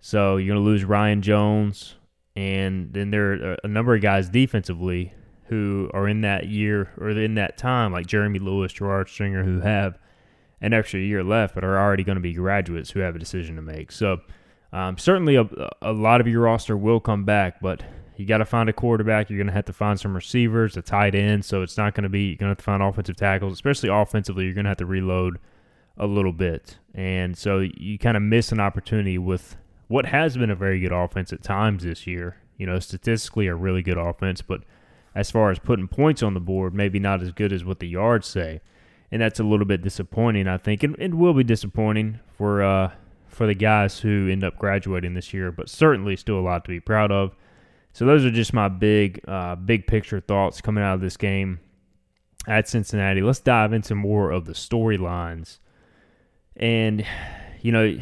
So 0.00 0.36
you're 0.36 0.54
going 0.54 0.64
to 0.64 0.70
lose 0.70 0.84
Ryan 0.84 1.22
Jones, 1.22 1.96
and 2.36 2.92
then 2.92 3.10
there 3.10 3.32
are 3.32 3.56
a 3.64 3.68
number 3.68 3.94
of 3.94 4.02
guys 4.02 4.28
defensively 4.28 5.12
who 5.46 5.90
are 5.94 6.06
in 6.06 6.20
that 6.20 6.46
year 6.46 6.92
or 6.98 7.10
in 7.10 7.34
that 7.34 7.56
time, 7.56 7.92
like 7.92 8.06
Jeremy 8.06 8.38
Lewis, 8.38 8.72
Gerard 8.72 9.08
Stringer, 9.08 9.44
who 9.44 9.60
have 9.60 9.98
an 10.60 10.72
extra 10.72 11.00
year 11.00 11.24
left, 11.24 11.54
but 11.54 11.64
are 11.64 11.78
already 11.78 12.04
going 12.04 12.16
to 12.16 12.22
be 12.22 12.34
graduates 12.34 12.90
who 12.90 13.00
have 13.00 13.16
a 13.16 13.18
decision 13.18 13.56
to 13.56 13.62
make. 13.62 13.90
So 13.90 14.20
um, 14.72 14.98
certainly 14.98 15.36
a, 15.36 15.48
a 15.80 15.92
lot 15.92 16.20
of 16.20 16.28
your 16.28 16.42
roster 16.42 16.76
will 16.76 17.00
come 17.00 17.24
back, 17.24 17.60
but 17.60 17.82
you 18.18 18.26
got 18.26 18.38
to 18.38 18.44
find 18.44 18.68
a 18.68 18.72
quarterback. 18.72 19.30
You're 19.30 19.38
going 19.38 19.46
to 19.46 19.52
have 19.52 19.66
to 19.66 19.72
find 19.72 19.98
some 19.98 20.12
receivers, 20.12 20.76
a 20.76 20.82
tight 20.82 21.14
end. 21.14 21.44
So 21.44 21.62
it's 21.62 21.76
not 21.76 21.94
going 21.94 22.02
to 22.02 22.08
be, 22.08 22.22
you're 22.22 22.36
going 22.36 22.48
to 22.48 22.50
have 22.50 22.58
to 22.58 22.64
find 22.64 22.82
offensive 22.82 23.16
tackles, 23.16 23.52
especially 23.52 23.88
offensively. 23.90 24.44
You're 24.44 24.54
going 24.54 24.64
to 24.64 24.70
have 24.70 24.78
to 24.78 24.86
reload 24.86 25.38
a 25.96 26.06
little 26.06 26.32
bit. 26.32 26.78
And 26.94 27.38
so 27.38 27.60
you 27.60 27.96
kind 27.96 28.16
of 28.16 28.22
miss 28.24 28.50
an 28.50 28.58
opportunity 28.58 29.18
with 29.18 29.56
what 29.86 30.06
has 30.06 30.36
been 30.36 30.50
a 30.50 30.56
very 30.56 30.80
good 30.80 30.92
offense 30.92 31.32
at 31.32 31.44
times 31.44 31.84
this 31.84 32.08
year. 32.08 32.38
You 32.56 32.66
know, 32.66 32.80
statistically, 32.80 33.46
a 33.46 33.54
really 33.54 33.82
good 33.82 33.98
offense, 33.98 34.42
but 34.42 34.62
as 35.14 35.30
far 35.30 35.52
as 35.52 35.60
putting 35.60 35.86
points 35.86 36.20
on 36.20 36.34
the 36.34 36.40
board, 36.40 36.74
maybe 36.74 36.98
not 36.98 37.22
as 37.22 37.30
good 37.30 37.52
as 37.52 37.64
what 37.64 37.78
the 37.78 37.86
yards 37.86 38.26
say. 38.26 38.60
And 39.12 39.22
that's 39.22 39.38
a 39.38 39.44
little 39.44 39.64
bit 39.64 39.80
disappointing, 39.80 40.48
I 40.48 40.58
think. 40.58 40.82
And 40.82 40.96
it 40.98 41.14
will 41.14 41.34
be 41.34 41.44
disappointing 41.44 42.18
for, 42.36 42.64
uh, 42.64 42.90
for 43.28 43.46
the 43.46 43.54
guys 43.54 44.00
who 44.00 44.28
end 44.28 44.42
up 44.42 44.58
graduating 44.58 45.14
this 45.14 45.32
year, 45.32 45.52
but 45.52 45.68
certainly 45.70 46.16
still 46.16 46.38
a 46.38 46.42
lot 46.42 46.64
to 46.64 46.68
be 46.68 46.80
proud 46.80 47.12
of. 47.12 47.36
So 47.98 48.06
those 48.06 48.24
are 48.24 48.30
just 48.30 48.52
my 48.52 48.68
big, 48.68 49.20
uh, 49.26 49.56
big 49.56 49.88
picture 49.88 50.20
thoughts 50.20 50.60
coming 50.60 50.84
out 50.84 50.94
of 50.94 51.00
this 51.00 51.16
game 51.16 51.58
at 52.46 52.68
Cincinnati. 52.68 53.22
Let's 53.22 53.40
dive 53.40 53.72
into 53.72 53.96
more 53.96 54.30
of 54.30 54.44
the 54.44 54.52
storylines. 54.52 55.58
And 56.54 57.04
you 57.60 57.72
know, 57.72 57.98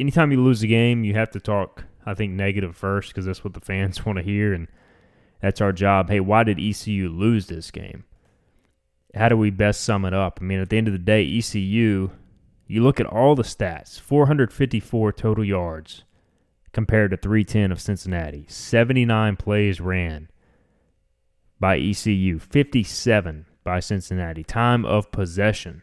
anytime 0.00 0.32
you 0.32 0.42
lose 0.42 0.64
a 0.64 0.66
game, 0.66 1.04
you 1.04 1.14
have 1.14 1.30
to 1.30 1.38
talk. 1.38 1.84
I 2.04 2.14
think 2.14 2.32
negative 2.32 2.76
first 2.76 3.10
because 3.10 3.26
that's 3.26 3.44
what 3.44 3.54
the 3.54 3.60
fans 3.60 4.04
want 4.06 4.18
to 4.18 4.24
hear, 4.24 4.52
and 4.52 4.66
that's 5.40 5.60
our 5.60 5.72
job. 5.72 6.10
Hey, 6.10 6.18
why 6.18 6.42
did 6.42 6.58
ECU 6.58 7.08
lose 7.08 7.46
this 7.46 7.70
game? 7.70 8.06
How 9.14 9.28
do 9.28 9.36
we 9.36 9.50
best 9.50 9.82
sum 9.82 10.04
it 10.04 10.14
up? 10.14 10.40
I 10.40 10.44
mean, 10.44 10.58
at 10.58 10.68
the 10.68 10.78
end 10.78 10.88
of 10.88 10.92
the 10.92 10.98
day, 10.98 11.24
ECU. 11.24 12.10
You 12.66 12.82
look 12.82 12.98
at 12.98 13.06
all 13.06 13.36
the 13.36 13.44
stats: 13.44 14.00
454 14.00 15.12
total 15.12 15.44
yards, 15.44 16.02
compared 16.78 17.10
to 17.10 17.16
310 17.16 17.72
of 17.72 17.80
Cincinnati. 17.80 18.46
79 18.48 19.34
plays 19.34 19.80
ran 19.80 20.28
by 21.58 21.76
ECU, 21.76 22.38
57 22.38 23.46
by 23.64 23.80
Cincinnati. 23.80 24.44
Time 24.44 24.84
of 24.84 25.10
possession 25.10 25.82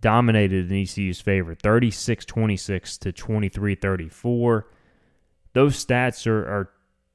dominated 0.00 0.72
in 0.72 0.76
ECU's 0.76 1.20
favor, 1.20 1.54
36-26 1.54 2.98
to 2.98 3.12
23-34. 3.12 4.64
Those 5.52 5.84
stats 5.86 6.26
are, 6.26 6.42
are, 6.42 6.70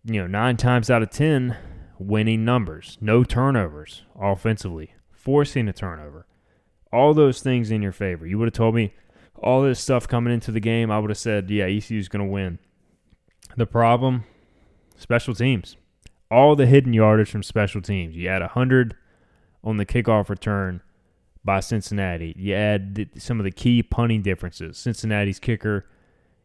you 0.05 0.21
know, 0.21 0.27
nine 0.27 0.55
times 0.55 0.89
out 0.89 1.03
of 1.03 1.09
ten 1.09 1.57
winning 1.99 2.45
numbers. 2.45 2.97
No 3.01 3.25
turnovers 3.25 4.03
offensively, 4.17 4.93
forcing 5.11 5.67
a 5.67 5.73
turnover. 5.73 6.25
All 6.93 7.13
those 7.13 7.41
things 7.41 7.69
in 7.69 7.81
your 7.81 7.91
favor. 7.91 8.25
You 8.25 8.37
would 8.37 8.47
have 8.47 8.53
told 8.53 8.75
me 8.75 8.93
all 9.41 9.61
this 9.61 9.79
stuff 9.79 10.07
coming 10.07 10.33
into 10.33 10.51
the 10.51 10.59
game, 10.59 10.91
I 10.91 10.99
would 10.99 11.09
have 11.09 11.17
said, 11.17 11.49
yeah, 11.49 11.65
ECU 11.65 11.97
is 11.97 12.09
going 12.09 12.25
to 12.25 12.31
win. 12.31 12.59
The 13.55 13.65
problem, 13.65 14.25
special 14.95 15.33
teams. 15.33 15.77
All 16.29 16.55
the 16.55 16.67
hidden 16.67 16.93
yardage 16.93 17.31
from 17.31 17.43
special 17.43 17.81
teams. 17.81 18.15
You 18.15 18.27
add 18.27 18.41
100 18.41 18.95
on 19.63 19.77
the 19.77 19.85
kickoff 19.85 20.29
return 20.29 20.81
by 21.43 21.59
Cincinnati. 21.59 22.33
You 22.37 22.53
add 22.53 23.09
some 23.17 23.39
of 23.39 23.43
the 23.43 23.51
key 23.51 23.81
punting 23.81 24.21
differences. 24.21 24.77
Cincinnati's 24.77 25.39
kicker 25.39 25.85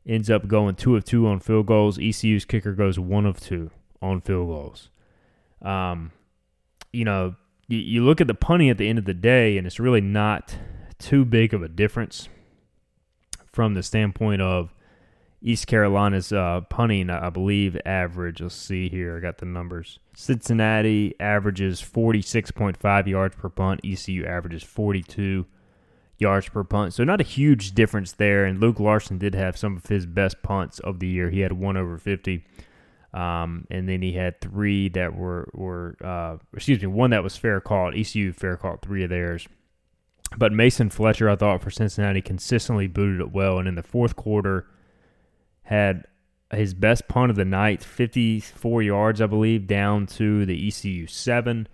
ends 0.06 0.30
up 0.30 0.46
going 0.46 0.74
two 0.76 0.96
of 0.96 1.04
two 1.04 1.26
on 1.26 1.40
field 1.40 1.66
goals. 1.66 1.98
ECU's 1.98 2.44
kicker 2.44 2.72
goes 2.72 2.98
one 2.98 3.26
of 3.26 3.40
two 3.40 3.70
on 4.00 4.20
field 4.20 4.48
goals. 4.48 4.90
Um, 5.60 6.12
you 6.92 7.04
know, 7.04 7.34
you, 7.68 7.78
you 7.78 8.04
look 8.04 8.20
at 8.20 8.26
the 8.26 8.34
punting 8.34 8.70
at 8.70 8.78
the 8.78 8.88
end 8.88 8.98
of 8.98 9.04
the 9.04 9.14
day, 9.14 9.58
and 9.58 9.66
it's 9.66 9.80
really 9.80 10.00
not 10.00 10.56
too 10.98 11.24
big 11.24 11.52
of 11.52 11.62
a 11.62 11.68
difference 11.68 12.28
from 13.54 13.74
the 13.74 13.82
standpoint 13.82 14.42
of 14.42 14.74
East 15.40 15.66
Carolina's 15.66 16.32
uh, 16.32 16.62
punting, 16.70 17.10
I 17.10 17.30
believe, 17.30 17.78
average. 17.84 18.40
Let's 18.40 18.54
see 18.54 18.88
here. 18.88 19.16
I 19.16 19.20
got 19.20 19.38
the 19.38 19.46
numbers. 19.46 19.98
Cincinnati 20.16 21.14
averages 21.20 21.82
46.5 21.82 23.06
yards 23.06 23.36
per 23.36 23.50
punt. 23.50 23.80
ECU 23.84 24.24
averages 24.24 24.62
42 24.62 25.44
yards 26.18 26.48
per 26.48 26.64
punt. 26.64 26.94
So 26.94 27.04
not 27.04 27.20
a 27.20 27.24
huge 27.24 27.72
difference 27.72 28.12
there. 28.12 28.46
And 28.46 28.58
Luke 28.58 28.80
Larson 28.80 29.18
did 29.18 29.34
have 29.34 29.58
some 29.58 29.76
of 29.76 29.86
his 29.86 30.06
best 30.06 30.42
punts 30.42 30.78
of 30.78 30.98
the 30.98 31.08
year. 31.08 31.28
He 31.28 31.40
had 31.40 31.52
one 31.52 31.76
over 31.76 31.98
50. 31.98 32.42
Um, 33.12 33.66
and 33.70 33.86
then 33.86 34.00
he 34.00 34.12
had 34.14 34.40
three 34.40 34.88
that 34.88 35.14
were, 35.14 35.50
were 35.52 35.96
uh, 36.02 36.38
excuse 36.54 36.80
me, 36.80 36.86
one 36.88 37.10
that 37.10 37.22
was 37.22 37.36
fair 37.36 37.60
called. 37.60 37.94
ECU 37.94 38.32
fair 38.32 38.56
called 38.56 38.80
three 38.80 39.04
of 39.04 39.10
theirs. 39.10 39.46
But 40.36 40.52
Mason 40.52 40.90
Fletcher, 40.90 41.28
I 41.28 41.36
thought 41.36 41.62
for 41.62 41.70
Cincinnati, 41.70 42.20
consistently 42.20 42.86
booted 42.86 43.20
it 43.20 43.32
well, 43.32 43.58
and 43.58 43.68
in 43.68 43.74
the 43.76 43.82
fourth 43.82 44.16
quarter, 44.16 44.66
had 45.62 46.04
his 46.50 46.74
best 46.74 47.08
punt 47.08 47.30
of 47.30 47.36
the 47.36 47.44
night, 47.44 47.82
54 47.82 48.82
yards, 48.82 49.20
I 49.20 49.26
believe, 49.26 49.66
down 49.66 50.06
to 50.06 50.44
the 50.46 50.68
ECU 50.68 51.06
seven. 51.06 51.68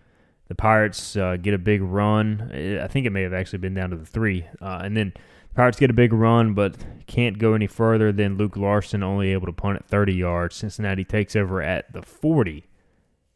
The 0.49 0.54
Pirates 0.54 1.16
uh, 1.16 1.37
get 1.37 1.54
a 1.54 1.59
big 1.59 1.83
run. 1.83 2.50
I 2.83 2.88
think 2.88 3.07
it 3.07 3.11
may 3.11 3.23
have 3.23 3.33
actually 3.33 3.61
been 3.61 3.75
down 3.75 3.90
to 3.90 3.97
the 3.97 4.07
three, 4.07 4.47
uh, 4.61 4.80
and 4.83 4.97
then 4.97 5.12
the 5.14 5.54
Pirates 5.54 5.78
get 5.78 5.90
a 5.90 5.95
big 5.95 6.12
run, 6.12 6.54
but 6.54 6.76
can't 7.07 7.38
go 7.38 7.54
any 7.54 7.66
further 7.66 8.12
than 8.12 8.37
Luke 8.37 8.57
Larson, 8.57 9.02
only 9.02 9.33
able 9.33 9.47
to 9.47 9.52
punt 9.52 9.76
at 9.76 9.87
30 9.87 10.14
yards. 10.14 10.57
Cincinnati 10.57 11.04
takes 11.04 11.37
over 11.37 11.62
at 11.62 11.92
the 11.92 12.02
40. 12.02 12.66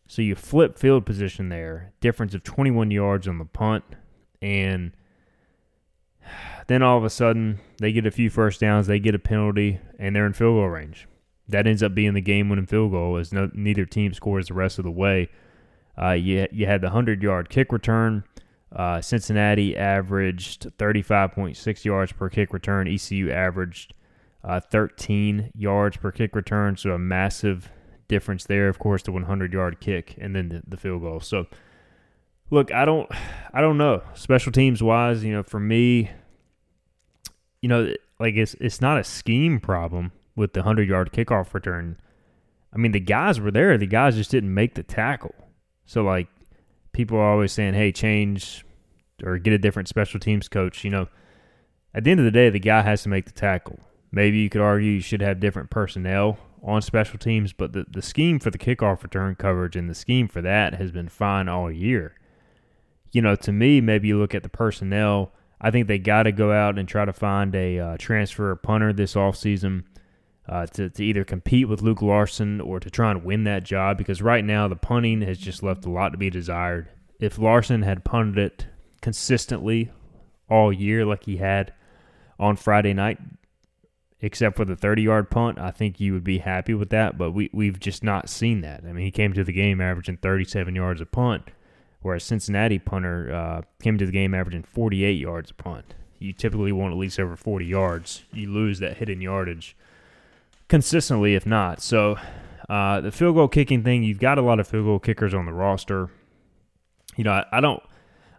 So 0.06 0.22
you 0.22 0.34
flip 0.34 0.78
field 0.78 1.06
position 1.06 1.48
there, 1.48 1.92
difference 2.00 2.34
of 2.34 2.42
21 2.42 2.90
yards 2.90 3.26
on 3.26 3.38
the 3.38 3.44
punt, 3.44 3.84
and 4.42 4.92
then 6.66 6.82
all 6.82 6.98
of 6.98 7.04
a 7.04 7.10
sudden, 7.10 7.60
they 7.78 7.92
get 7.92 8.06
a 8.06 8.10
few 8.10 8.30
first 8.30 8.60
downs, 8.60 8.86
they 8.86 8.98
get 8.98 9.14
a 9.14 9.18
penalty, 9.18 9.80
and 9.98 10.14
they're 10.14 10.26
in 10.26 10.32
field 10.32 10.56
goal 10.56 10.68
range. 10.68 11.06
That 11.48 11.66
ends 11.66 11.82
up 11.82 11.94
being 11.94 12.14
the 12.14 12.20
game-winning 12.20 12.66
field 12.66 12.92
goal, 12.92 13.16
as 13.16 13.32
no, 13.32 13.50
neither 13.52 13.84
team 13.84 14.14
scores 14.14 14.48
the 14.48 14.54
rest 14.54 14.78
of 14.78 14.84
the 14.84 14.90
way. 14.90 15.28
Uh, 16.00 16.12
you 16.12 16.48
you 16.50 16.66
had 16.66 16.80
the 16.80 16.90
hundred-yard 16.90 17.50
kick 17.50 17.70
return. 17.70 18.24
Uh, 18.74 19.00
Cincinnati 19.00 19.76
averaged 19.76 20.76
35.6 20.78 21.84
yards 21.84 22.12
per 22.12 22.28
kick 22.28 22.52
return. 22.52 22.88
ECU 22.88 23.30
averaged 23.30 23.94
uh, 24.42 24.58
13 24.58 25.52
yards 25.54 25.96
per 25.96 26.10
kick 26.10 26.34
return, 26.34 26.76
so 26.76 26.90
a 26.90 26.98
massive 26.98 27.70
difference 28.08 28.44
there. 28.44 28.68
Of 28.68 28.78
course, 28.78 29.02
the 29.02 29.12
100-yard 29.12 29.80
kick 29.80 30.16
and 30.18 30.34
then 30.34 30.48
the, 30.48 30.62
the 30.66 30.76
field 30.76 31.02
goal. 31.02 31.20
So, 31.20 31.46
look, 32.54 32.72
I 32.72 32.84
don't, 32.84 33.10
I 33.52 33.60
don't 33.60 33.76
know. 33.76 34.02
Special 34.14 34.52
teams 34.52 34.82
wise, 34.82 35.22
you 35.24 35.32
know, 35.32 35.42
for 35.42 35.60
me, 35.60 36.10
you 37.60 37.68
know, 37.68 37.92
like 38.18 38.36
it's 38.36 38.54
it's 38.60 38.80
not 38.80 38.98
a 38.98 39.04
scheme 39.04 39.60
problem 39.60 40.12
with 40.36 40.52
the 40.52 40.62
hundred 40.62 40.88
yard 40.88 41.12
kickoff 41.12 41.52
return. 41.52 41.98
I 42.72 42.78
mean, 42.78 42.92
the 42.92 43.00
guys 43.00 43.40
were 43.40 43.50
there. 43.50 43.76
The 43.76 43.86
guys 43.86 44.16
just 44.16 44.30
didn't 44.30 44.54
make 44.54 44.74
the 44.74 44.82
tackle. 44.82 45.34
So 45.84 46.02
like, 46.02 46.28
people 46.92 47.18
are 47.18 47.32
always 47.32 47.52
saying, 47.52 47.74
"Hey, 47.74 47.92
change 47.92 48.64
or 49.22 49.38
get 49.38 49.52
a 49.52 49.58
different 49.58 49.88
special 49.88 50.20
teams 50.20 50.48
coach." 50.48 50.84
You 50.84 50.90
know, 50.90 51.08
at 51.92 52.04
the 52.04 52.10
end 52.10 52.20
of 52.20 52.24
the 52.24 52.30
day, 52.30 52.50
the 52.50 52.60
guy 52.60 52.82
has 52.82 53.02
to 53.02 53.08
make 53.08 53.26
the 53.26 53.32
tackle. 53.32 53.80
Maybe 54.12 54.38
you 54.38 54.48
could 54.48 54.60
argue 54.60 54.92
you 54.92 55.00
should 55.00 55.22
have 55.22 55.40
different 55.40 55.70
personnel 55.70 56.38
on 56.62 56.80
special 56.82 57.18
teams, 57.18 57.52
but 57.52 57.72
the, 57.72 57.84
the 57.90 58.00
scheme 58.00 58.38
for 58.38 58.50
the 58.50 58.58
kickoff 58.58 59.02
return 59.02 59.34
coverage 59.34 59.76
and 59.76 59.90
the 59.90 59.94
scheme 59.94 60.28
for 60.28 60.40
that 60.40 60.74
has 60.74 60.92
been 60.92 61.08
fine 61.08 61.48
all 61.48 61.70
year. 61.70 62.14
You 63.14 63.22
know, 63.22 63.36
to 63.36 63.52
me, 63.52 63.80
maybe 63.80 64.08
you 64.08 64.18
look 64.18 64.34
at 64.34 64.42
the 64.42 64.48
personnel 64.50 65.32
I 65.60 65.70
think 65.70 65.88
they 65.88 65.98
got 65.98 66.24
to 66.24 66.32
go 66.32 66.52
out 66.52 66.78
and 66.78 66.86
try 66.86 67.06
to 67.06 67.12
find 67.14 67.54
a 67.54 67.78
uh, 67.78 67.96
transfer 67.96 68.54
punter 68.54 68.92
this 68.92 69.14
offseason. 69.14 69.84
uh, 70.46 70.66
to, 70.66 70.90
to 70.90 71.02
either 71.02 71.24
compete 71.24 71.68
with 71.68 71.80
Luke 71.82 72.02
Larson 72.02 72.60
or 72.60 72.78
to 72.78 72.90
try 72.90 73.10
and 73.10 73.24
win 73.24 73.44
that 73.44 73.64
job 73.64 73.96
because 73.96 74.20
right 74.20 74.44
now 74.44 74.68
the 74.68 74.76
punting 74.76 75.22
has 75.22 75.38
just 75.38 75.62
left 75.62 75.86
a 75.86 75.90
lot 75.90 76.10
to 76.10 76.18
be 76.18 76.28
desired. 76.28 76.88
If 77.18 77.38
Larson 77.38 77.82
had 77.82 78.04
punted 78.04 78.38
it 78.38 78.66
consistently 79.00 79.90
all 80.50 80.72
year 80.72 81.06
like 81.06 81.24
he 81.24 81.38
had 81.38 81.72
on 82.38 82.56
Friday 82.56 82.92
night, 82.92 83.18
except 84.20 84.56
for 84.56 84.64
the 84.66 84.76
30 84.76 85.02
yard 85.02 85.30
punt, 85.30 85.58
I 85.58 85.70
think 85.70 85.98
you 85.98 86.12
would 86.12 86.24
be 86.24 86.38
happy 86.38 86.74
with 86.74 86.90
that. 86.90 87.16
But 87.16 87.30
we, 87.30 87.48
we've 87.52 87.80
just 87.80 88.02
not 88.02 88.28
seen 88.28 88.60
that. 88.60 88.84
I 88.86 88.92
mean, 88.92 89.04
he 89.04 89.10
came 89.10 89.32
to 89.32 89.44
the 89.44 89.52
game 89.52 89.80
averaging 89.80 90.18
37 90.18 90.74
yards 90.74 91.00
a 91.00 91.06
punt, 91.06 91.44
whereas 92.04 92.22
Cincinnati 92.22 92.78
punter 92.78 93.34
uh, 93.34 93.62
came 93.82 93.96
to 93.96 94.04
the 94.04 94.12
game 94.12 94.34
averaging 94.34 94.62
48 94.62 95.18
yards 95.18 95.50
a 95.50 95.54
punt. 95.54 95.94
You 96.18 96.34
typically 96.34 96.70
want 96.70 96.92
at 96.92 96.98
least 96.98 97.18
over 97.18 97.34
40 97.34 97.64
yards. 97.64 98.24
You 98.30 98.52
lose 98.52 98.78
that 98.80 98.98
hidden 98.98 99.22
yardage 99.22 99.74
consistently, 100.68 101.34
if 101.34 101.46
not. 101.46 101.80
So 101.80 102.16
uh, 102.68 103.00
the 103.00 103.10
field 103.10 103.36
goal 103.36 103.48
kicking 103.48 103.82
thing, 103.82 104.02
you've 104.02 104.18
got 104.18 104.36
a 104.36 104.42
lot 104.42 104.60
of 104.60 104.68
field 104.68 104.84
goal 104.84 104.98
kickers 104.98 105.32
on 105.32 105.46
the 105.46 105.52
roster. 105.52 106.10
You 107.16 107.24
know, 107.24 107.32
I, 107.32 107.46
I 107.52 107.60
don't. 107.60 107.82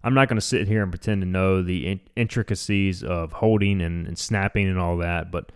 I'm 0.03 0.13
not 0.13 0.27
going 0.27 0.37
to 0.37 0.45
sit 0.45 0.67
here 0.67 0.83
and 0.83 0.91
pretend 0.91 1.23
to 1.23 1.27
know 1.27 1.63
the 1.63 1.87
in- 1.87 2.01
intricacies 2.15 3.03
of 3.03 3.31
holding 3.33 3.81
and, 3.81 4.05
and, 4.05 4.15
snapping 4.15 4.67
and 4.67 4.77
all 4.77 4.97
that, 4.97 5.31
but 5.31 5.51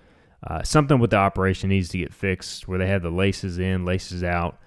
uh, 0.47 0.63
something 0.63 0.97
with 0.97 1.11
the 1.11 1.17
operation 1.17 1.69
needs 1.69 1.89
to 1.89 1.99
get 1.99 2.11
fixed 2.11 2.67
where 2.67 2.79
they 2.79 2.87
have 2.87 3.03
the 3.03 3.11
laces 3.11 3.59
in, 3.59 3.85
laces 3.85 4.23
out. 4.23 4.57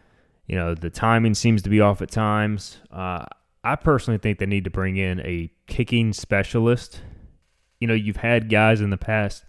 You 0.46 0.56
know, 0.56 0.74
the 0.74 0.90
timing 0.90 1.34
seems 1.34 1.62
to 1.62 1.70
be 1.70 1.80
off 1.80 2.02
at 2.02 2.10
times. 2.10 2.78
Uh, 2.90 3.24
I 3.64 3.76
personally 3.76 4.18
think 4.18 4.38
they 4.38 4.46
need 4.46 4.64
to 4.64 4.70
bring 4.70 4.96
in 4.96 5.20
a 5.20 5.52
kicking 5.66 6.12
specialist. 6.12 7.00
You 7.80 7.86
know, 7.86 7.94
you've 7.94 8.16
had 8.16 8.48
guys 8.48 8.80
in 8.80 8.90
the 8.90 8.98
past 8.98 9.44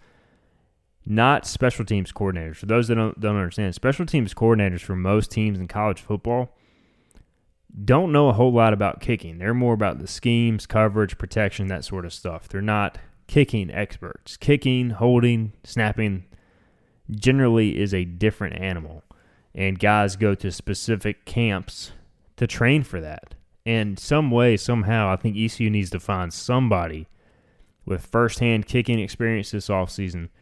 not 1.06 1.46
special 1.46 1.84
teams 1.84 2.12
coordinators. 2.12 2.56
For 2.56 2.66
those 2.66 2.88
that 2.88 2.94
don't, 2.94 3.18
don't 3.20 3.36
understand, 3.36 3.74
special 3.74 4.06
teams 4.06 4.32
coordinators 4.32 4.80
for 4.80 4.96
most 4.96 5.30
teams 5.30 5.58
in 5.58 5.68
college 5.68 6.00
football 6.00 6.56
don't 7.84 8.12
know 8.12 8.28
a 8.28 8.32
whole 8.32 8.52
lot 8.52 8.72
about 8.72 9.00
kicking. 9.00 9.38
They're 9.38 9.52
more 9.52 9.74
about 9.74 9.98
the 9.98 10.06
schemes, 10.06 10.66
coverage, 10.66 11.18
protection, 11.18 11.66
that 11.68 11.84
sort 11.84 12.04
of 12.04 12.12
stuff. 12.12 12.48
They're 12.48 12.62
not 12.62 12.98
kicking 13.26 13.70
experts. 13.70 14.36
Kicking, 14.36 14.90
holding, 14.90 15.52
snapping 15.64 16.24
generally 17.10 17.78
is 17.78 17.92
a 17.92 18.04
different 18.04 18.56
animal. 18.60 19.02
And 19.54 19.78
guys 19.78 20.16
go 20.16 20.34
to 20.34 20.50
specific 20.50 21.24
camps 21.24 21.92
to 22.36 22.46
train 22.46 22.82
for 22.82 23.00
that. 23.00 23.34
And 23.64 23.98
some 23.98 24.30
way, 24.30 24.56
somehow, 24.56 25.08
I 25.08 25.16
think 25.16 25.36
ECU 25.36 25.70
needs 25.70 25.90
to 25.90 26.00
find 26.00 26.32
somebody 26.32 27.06
with 27.86 28.06
firsthand 28.06 28.66
kicking 28.66 28.98
experience 28.98 29.50
this 29.50 29.68
offseason– 29.68 30.28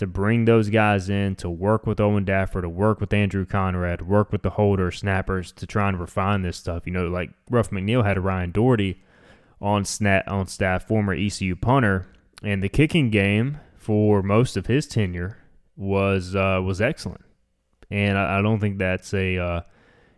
to 0.00 0.06
bring 0.06 0.46
those 0.46 0.70
guys 0.70 1.10
in 1.10 1.36
to 1.36 1.50
work 1.50 1.86
with 1.86 2.00
Owen 2.00 2.24
Daffer, 2.24 2.62
to 2.62 2.70
work 2.70 3.00
with 3.00 3.12
Andrew 3.12 3.44
Conrad, 3.44 4.08
work 4.08 4.32
with 4.32 4.40
the 4.40 4.48
holder 4.48 4.90
snappers 4.90 5.52
to 5.52 5.66
try 5.66 5.90
and 5.90 6.00
refine 6.00 6.40
this 6.40 6.56
stuff. 6.56 6.86
You 6.86 6.92
know, 6.92 7.06
like 7.08 7.28
Ruff 7.50 7.68
McNeill 7.68 8.02
had 8.02 8.18
Ryan 8.18 8.50
Doherty 8.50 9.02
on 9.60 9.84
snap 9.84 10.24
on 10.26 10.46
staff, 10.46 10.88
former 10.88 11.12
ECU 11.12 11.54
punter, 11.54 12.06
and 12.42 12.62
the 12.62 12.70
kicking 12.70 13.10
game 13.10 13.60
for 13.76 14.22
most 14.22 14.56
of 14.56 14.68
his 14.68 14.86
tenure 14.86 15.36
was 15.76 16.34
uh, 16.34 16.62
was 16.64 16.80
excellent. 16.80 17.20
And 17.90 18.16
I, 18.16 18.38
I, 18.38 18.42
don't 18.42 18.60
think 18.60 18.78
that's 18.78 19.12
a 19.14 19.38
uh, 19.38 19.60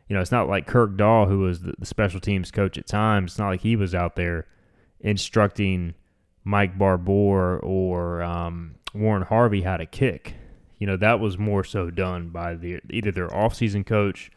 you 0.09 0.17
know, 0.17 0.21
it's 0.21 0.33
not 0.33 0.49
like 0.49 0.67
Kirk 0.67 0.97
Doll, 0.97 1.27
who 1.27 1.39
was 1.41 1.61
the, 1.61 1.73
the 1.79 1.87
special 1.87 2.21
teams 2.21 2.51
coach 2.51 2.77
at 2.77 2.87
times. 2.87 3.33
It's 3.33 3.39
not 3.39 3.49
like 3.49 3.63
he 3.63 3.77
was 3.77 3.95
out 3.95 4.15
there 4.15 4.47
instructing 5.01 5.95
Mike 6.45 6.79
Barbour 6.79 7.59
or 7.61 8.23
um, 8.23 8.75
Warren 8.95 9.23
Harvey 9.23 9.63
how 9.63 9.79
to 9.79 9.87
kick. 9.87 10.35
You 10.79 10.87
know, 10.87 10.97
that 10.97 11.21
was 11.21 11.39
more 11.39 11.65
so 11.65 11.91
done 11.91 12.29
by 12.29 12.57
the, 12.57 12.81
either 12.91 13.11
their 13.13 13.29
offseason 13.29 13.87
coach 13.87 14.31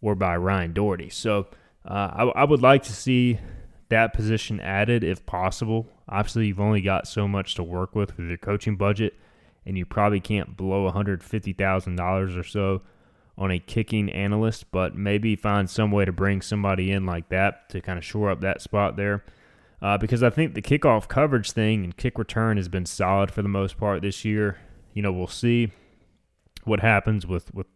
or 0.00 0.14
by 0.14 0.36
Ryan 0.36 0.72
Doherty. 0.72 1.10
So 1.10 1.48
uh, 1.84 2.10
I, 2.14 2.22
I 2.24 2.44
would 2.44 2.62
like 2.62 2.84
to 2.84 2.92
see 2.92 3.38
that 3.88 4.12
position 4.12 4.60
added 4.60 5.02
if 5.02 5.26
possible. 5.26 5.88
Obviously, 6.08 6.46
you've 6.46 6.60
only 6.60 6.80
got 6.80 7.08
so 7.08 7.26
much 7.26 7.54
to 7.56 7.62
work 7.62 7.94
with 7.94 8.16
with 8.16 8.28
your 8.28 8.38
coaching 8.38 8.76
budget, 8.76 9.14
and 9.68 9.78
you 9.78 9.86
probably 9.86 10.18
can't 10.18 10.56
blow 10.56 10.90
$150,000 10.90 12.36
or 12.36 12.42
so 12.42 12.82
on 13.36 13.52
a 13.52 13.58
kicking 13.60 14.10
analyst, 14.10 14.70
but 14.72 14.96
maybe 14.96 15.36
find 15.36 15.70
some 15.70 15.92
way 15.92 16.04
to 16.04 16.10
bring 16.10 16.42
somebody 16.42 16.90
in 16.90 17.06
like 17.06 17.28
that 17.28 17.68
to 17.68 17.80
kind 17.80 17.98
of 17.98 18.04
shore 18.04 18.30
up 18.30 18.40
that 18.40 18.60
spot 18.60 18.96
there 18.96 19.22
uh, 19.80 19.96
because 19.96 20.22
I 20.22 20.30
think 20.30 20.54
the 20.54 20.62
kickoff 20.62 21.08
coverage 21.08 21.52
thing 21.52 21.84
and 21.84 21.96
kick 21.96 22.18
return 22.18 22.56
has 22.56 22.68
been 22.68 22.86
solid 22.86 23.30
for 23.30 23.42
the 23.42 23.48
most 23.48 23.76
part 23.76 24.02
this 24.02 24.24
year. 24.24 24.58
You 24.92 25.02
know, 25.02 25.12
we'll 25.12 25.28
see 25.28 25.70
what 26.64 26.80
happens 26.80 27.26
with, 27.26 27.54
with 27.54 27.66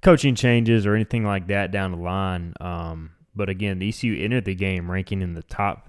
coaching 0.00 0.34
changes 0.34 0.86
or 0.86 0.94
anything 0.94 1.24
like 1.24 1.48
that 1.48 1.70
down 1.70 1.92
the 1.92 1.98
line. 1.98 2.54
Um, 2.60 3.10
but 3.34 3.48
again, 3.48 3.78
the 3.78 3.88
ECU 3.88 4.16
entered 4.18 4.46
the 4.46 4.54
game 4.54 4.90
ranking 4.90 5.20
in 5.20 5.34
the 5.34 5.42
top 5.42 5.88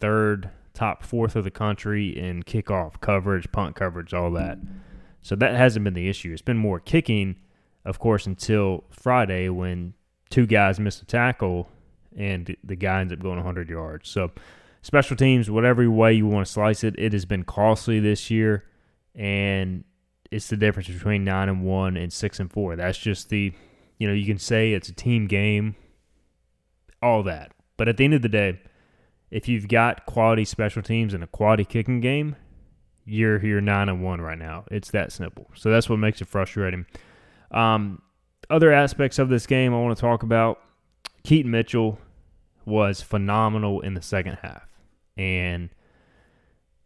third, 0.00 0.50
top 0.74 1.02
fourth 1.02 1.36
of 1.36 1.44
the 1.44 1.50
country 1.50 2.08
in 2.08 2.42
kickoff 2.42 3.00
coverage, 3.00 3.50
punt 3.52 3.76
coverage, 3.76 4.12
all 4.12 4.30
that. 4.32 4.58
So 5.22 5.36
that 5.36 5.54
hasn't 5.54 5.84
been 5.84 5.94
the 5.94 6.08
issue. 6.08 6.32
It's 6.32 6.42
been 6.42 6.58
more 6.58 6.80
kicking, 6.80 7.36
of 7.84 7.98
course, 7.98 8.26
until 8.26 8.84
Friday 8.90 9.48
when 9.48 9.94
two 10.28 10.46
guys 10.46 10.78
missed 10.78 11.00
a 11.00 11.06
tackle 11.06 11.70
and 12.16 12.54
the 12.62 12.76
guy 12.76 13.00
ends 13.00 13.12
up 13.12 13.20
going 13.20 13.36
100 13.36 13.68
yards. 13.70 14.08
So, 14.08 14.32
special 14.82 15.16
teams, 15.16 15.50
whatever 15.50 15.88
way 15.90 16.12
you 16.12 16.26
want 16.26 16.46
to 16.46 16.52
slice 16.52 16.84
it, 16.84 16.94
it 16.98 17.12
has 17.12 17.24
been 17.24 17.44
costly 17.44 18.00
this 18.00 18.30
year, 18.30 18.64
and 19.14 19.84
it's 20.30 20.48
the 20.48 20.56
difference 20.56 20.88
between 20.88 21.24
nine 21.24 21.48
and 21.48 21.62
one 21.62 21.96
and 21.96 22.12
six 22.12 22.38
and 22.38 22.52
four. 22.52 22.76
That's 22.76 22.98
just 22.98 23.30
the, 23.30 23.52
you 23.98 24.06
know, 24.06 24.14
you 24.14 24.26
can 24.26 24.38
say 24.38 24.72
it's 24.72 24.88
a 24.88 24.94
team 24.94 25.26
game, 25.26 25.76
all 27.02 27.22
that, 27.24 27.52
but 27.76 27.88
at 27.88 27.96
the 27.96 28.04
end 28.04 28.14
of 28.14 28.22
the 28.22 28.28
day, 28.28 28.60
if 29.34 29.48
you've 29.48 29.66
got 29.66 30.06
quality 30.06 30.44
special 30.44 30.80
teams 30.80 31.12
and 31.12 31.24
a 31.24 31.26
quality 31.26 31.64
kicking 31.64 32.00
game, 32.00 32.36
you're 33.04 33.44
you're 33.44 33.60
nine 33.60 33.88
and 33.88 34.00
one 34.00 34.20
right 34.20 34.38
now. 34.38 34.64
It's 34.70 34.92
that 34.92 35.10
simple. 35.10 35.50
So 35.54 35.72
that's 35.72 35.90
what 35.90 35.98
makes 35.98 36.22
it 36.22 36.28
frustrating. 36.28 36.86
Um, 37.50 38.00
other 38.48 38.72
aspects 38.72 39.18
of 39.18 39.28
this 39.28 39.44
game 39.48 39.74
I 39.74 39.80
want 39.80 39.96
to 39.96 40.00
talk 40.00 40.22
about. 40.22 40.60
Keaton 41.24 41.50
Mitchell 41.50 41.98
was 42.64 43.02
phenomenal 43.02 43.80
in 43.80 43.94
the 43.94 44.02
second 44.02 44.38
half. 44.40 44.68
And, 45.16 45.68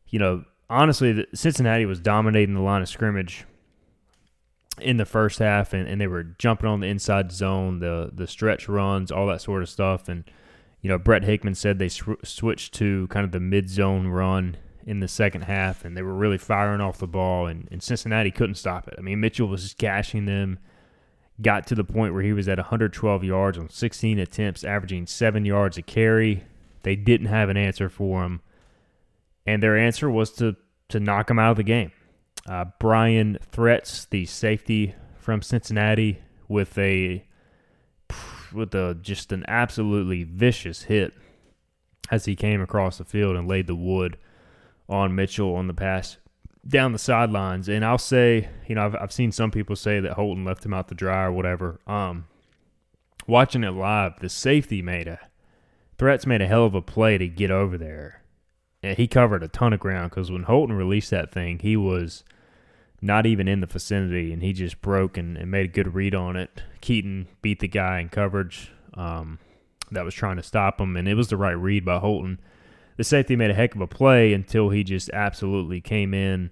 you 0.07 0.19
know, 0.19 0.45
honestly, 0.71 1.27
Cincinnati 1.35 1.85
was 1.85 2.01
dominating 2.01 2.55
the 2.55 2.63
line 2.63 2.81
of 2.81 2.89
scrimmage 2.89 3.45
in 4.81 4.97
the 4.97 5.05
first 5.05 5.39
half, 5.39 5.75
and, 5.75 5.87
and 5.87 6.01
they 6.01 6.07
were 6.07 6.23
jumping 6.23 6.71
on 6.71 6.81
the 6.81 6.87
inside 6.87 7.31
zone, 7.31 7.81
the 7.81 8.11
the 8.15 8.27
stretch 8.27 8.71
runs, 8.71 9.13
all 9.13 9.27
that 9.27 9.43
sort 9.43 9.61
of 9.61 9.69
stuff. 9.69 10.09
And, 10.09 10.25
you 10.81 10.89
know, 10.89 10.99
Brett 10.99 11.25
Hickman 11.25 11.55
said 11.55 11.79
they 11.79 11.89
sw- 11.89 12.23
switched 12.23 12.75
to 12.75 13.07
kind 13.09 13.25
of 13.25 13.33
the 13.33 13.41
mid 13.41 13.69
zone 13.69 14.07
run 14.07 14.57
in 14.87 15.01
the 15.01 15.09
second 15.09 15.43
half, 15.43 15.85
and 15.85 15.97
they 15.97 16.03
were 16.03 16.15
really 16.15 16.39
firing 16.39 16.81
off 16.81 16.99
the 16.99 17.07
ball, 17.07 17.47
and, 17.47 17.69
and 17.71 17.83
Cincinnati 17.83 18.31
couldn't 18.31 18.55
stop 18.55 18.89
it. 18.89 18.95
I 18.97 19.03
mean, 19.03 19.21
Mitchell 19.21 19.49
was 19.49 19.75
gashing 19.75 20.25
them 20.25 20.59
got 21.41 21.67
to 21.69 21.75
the 21.75 21.85
point 21.85 22.15
where 22.15 22.23
he 22.23 22.33
was 22.33 22.49
at 22.49 22.59
112 22.59 23.25
yards 23.25 23.59
on 23.59 23.69
16 23.69 24.19
attempts, 24.19 24.65
averaging 24.65 25.07
seven 25.07 25.45
yards 25.45 25.79
a 25.79 25.83
carry. 25.83 26.45
They 26.83 26.97
didn't 26.97 27.29
have 27.29 27.49
an 27.49 27.57
answer 27.57 27.89
for 27.89 28.25
him, 28.25 28.41
and 29.47 29.63
their 29.63 29.77
answer 29.77 30.11
was 30.11 30.31
to 30.35 30.57
to 30.89 31.01
knock 31.01 31.31
him 31.31 31.39
out 31.39 31.51
of 31.51 31.57
the 31.59 31.63
game. 31.63 31.93
Uh, 32.47 32.65
Bryon 32.79 33.37
Threats 33.53 34.07
the 34.07 34.25
safety 34.25 34.95
from 35.19 35.43
Cincinnati 35.43 36.21
with 36.49 36.79
a 36.79 37.25
with 38.53 38.75
a 38.75 38.97
just 39.01 39.33
an 39.33 39.45
absolutely 39.49 40.25
vicious 40.25 40.85
hit 40.85 41.13
as 42.11 42.25
he 42.25 42.37
came 42.37 42.61
across 42.61 42.99
the 42.99 43.05
field 43.05 43.37
and 43.37 43.49
laid 43.49 43.67
the 43.67 43.75
wood 43.75 44.17
on 44.89 45.15
Mitchell 45.15 45.55
on 45.55 45.67
the 45.67 45.75
pass 45.75 46.17
down 46.67 46.93
the 46.93 46.99
sidelines. 46.99 47.69
And 47.69 47.85
I'll 47.85 47.99
say, 47.99 48.49
you 48.67 48.75
know, 48.75 48.87
I've, 48.87 48.97
I've 48.97 49.13
seen 49.13 49.33
some 49.33 49.51
people 49.51 49.77
say 49.77 50.01
that 50.01 50.15
Holton 50.15 50.45
left 50.45 50.65
him 50.65 50.75
out 50.75 50.89
to 50.89 50.95
dry 50.95 51.25
or 51.25 51.33
whatever. 51.33 51.81
Um, 51.87 52.27
watching 53.27 53.65
it 53.65 53.71
live, 53.71 54.19
the 54.21 54.29
safety 54.29 54.83
made 54.83 55.09
a 55.09 55.21
Threats 55.99 56.27
made 56.27 56.41
a 56.41 56.47
hell 56.47 56.65
of 56.65 56.77
a 56.77 56.83
play 56.83 57.19
to 57.19 57.27
get 57.27 57.51
over 57.51 57.77
there. 57.77 58.23
And 58.85 58.97
he 58.97 59.09
covered 59.09 59.43
a 59.43 59.49
ton 59.49 59.73
of 59.73 59.81
ground 59.81 60.11
because 60.11 60.31
when 60.31 60.45
Holton 60.45 60.77
released 60.77 61.11
that 61.11 61.33
thing, 61.33 61.59
he 61.59 61.77
was 61.77 62.23
not 63.01 63.27
even 63.27 63.49
in 63.49 63.61
the 63.61 63.67
vicinity, 63.67 64.33
and 64.33 64.43
he 64.43 64.53
just 64.53 64.81
broke 64.81 65.17
and, 65.17 65.37
and 65.37 65.51
made 65.51 65.67
a 65.67 65.73
good 65.73 65.95
read 65.95 66.15
on 66.15 66.37
it. 66.37 66.63
Keaton 66.81 67.29
beat 67.43 67.61
the 67.61 67.69
guy 67.69 68.01
in 68.01 68.09
coverage 68.09 68.73
um, 68.95 69.39
that 69.91 70.05
was 70.05 70.15
trying 70.15 70.37
to 70.37 70.43
stop 70.43 70.81
him, 70.81 70.97
and 70.97 71.09
it 71.09 71.15
was 71.15 71.29
the 71.29 71.37
right 71.37 71.53
read 71.53 71.85
by 71.85 71.99
Holton. 71.99 72.41
The 72.97 73.05
safety 73.05 73.37
made 73.37 73.51
a 73.51 73.55
heck 73.55 73.75
of 73.75 73.81
a 73.81 73.87
play 73.87 74.33
until 74.33 74.71
he 74.71 74.83
just 74.83 75.11
absolutely 75.11 75.81
came 75.81 76.13
in 76.13 76.51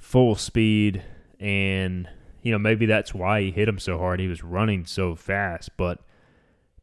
full 0.00 0.34
speed 0.34 1.02
and 1.38 2.08
you 2.42 2.50
know 2.50 2.58
maybe 2.58 2.86
that's 2.86 3.14
why 3.14 3.42
he 3.42 3.50
hit 3.50 3.68
him 3.68 3.78
so 3.78 3.98
hard 3.98 4.18
he 4.18 4.26
was 4.26 4.42
running 4.42 4.84
so 4.84 5.14
fast 5.14 5.70
but 5.76 6.00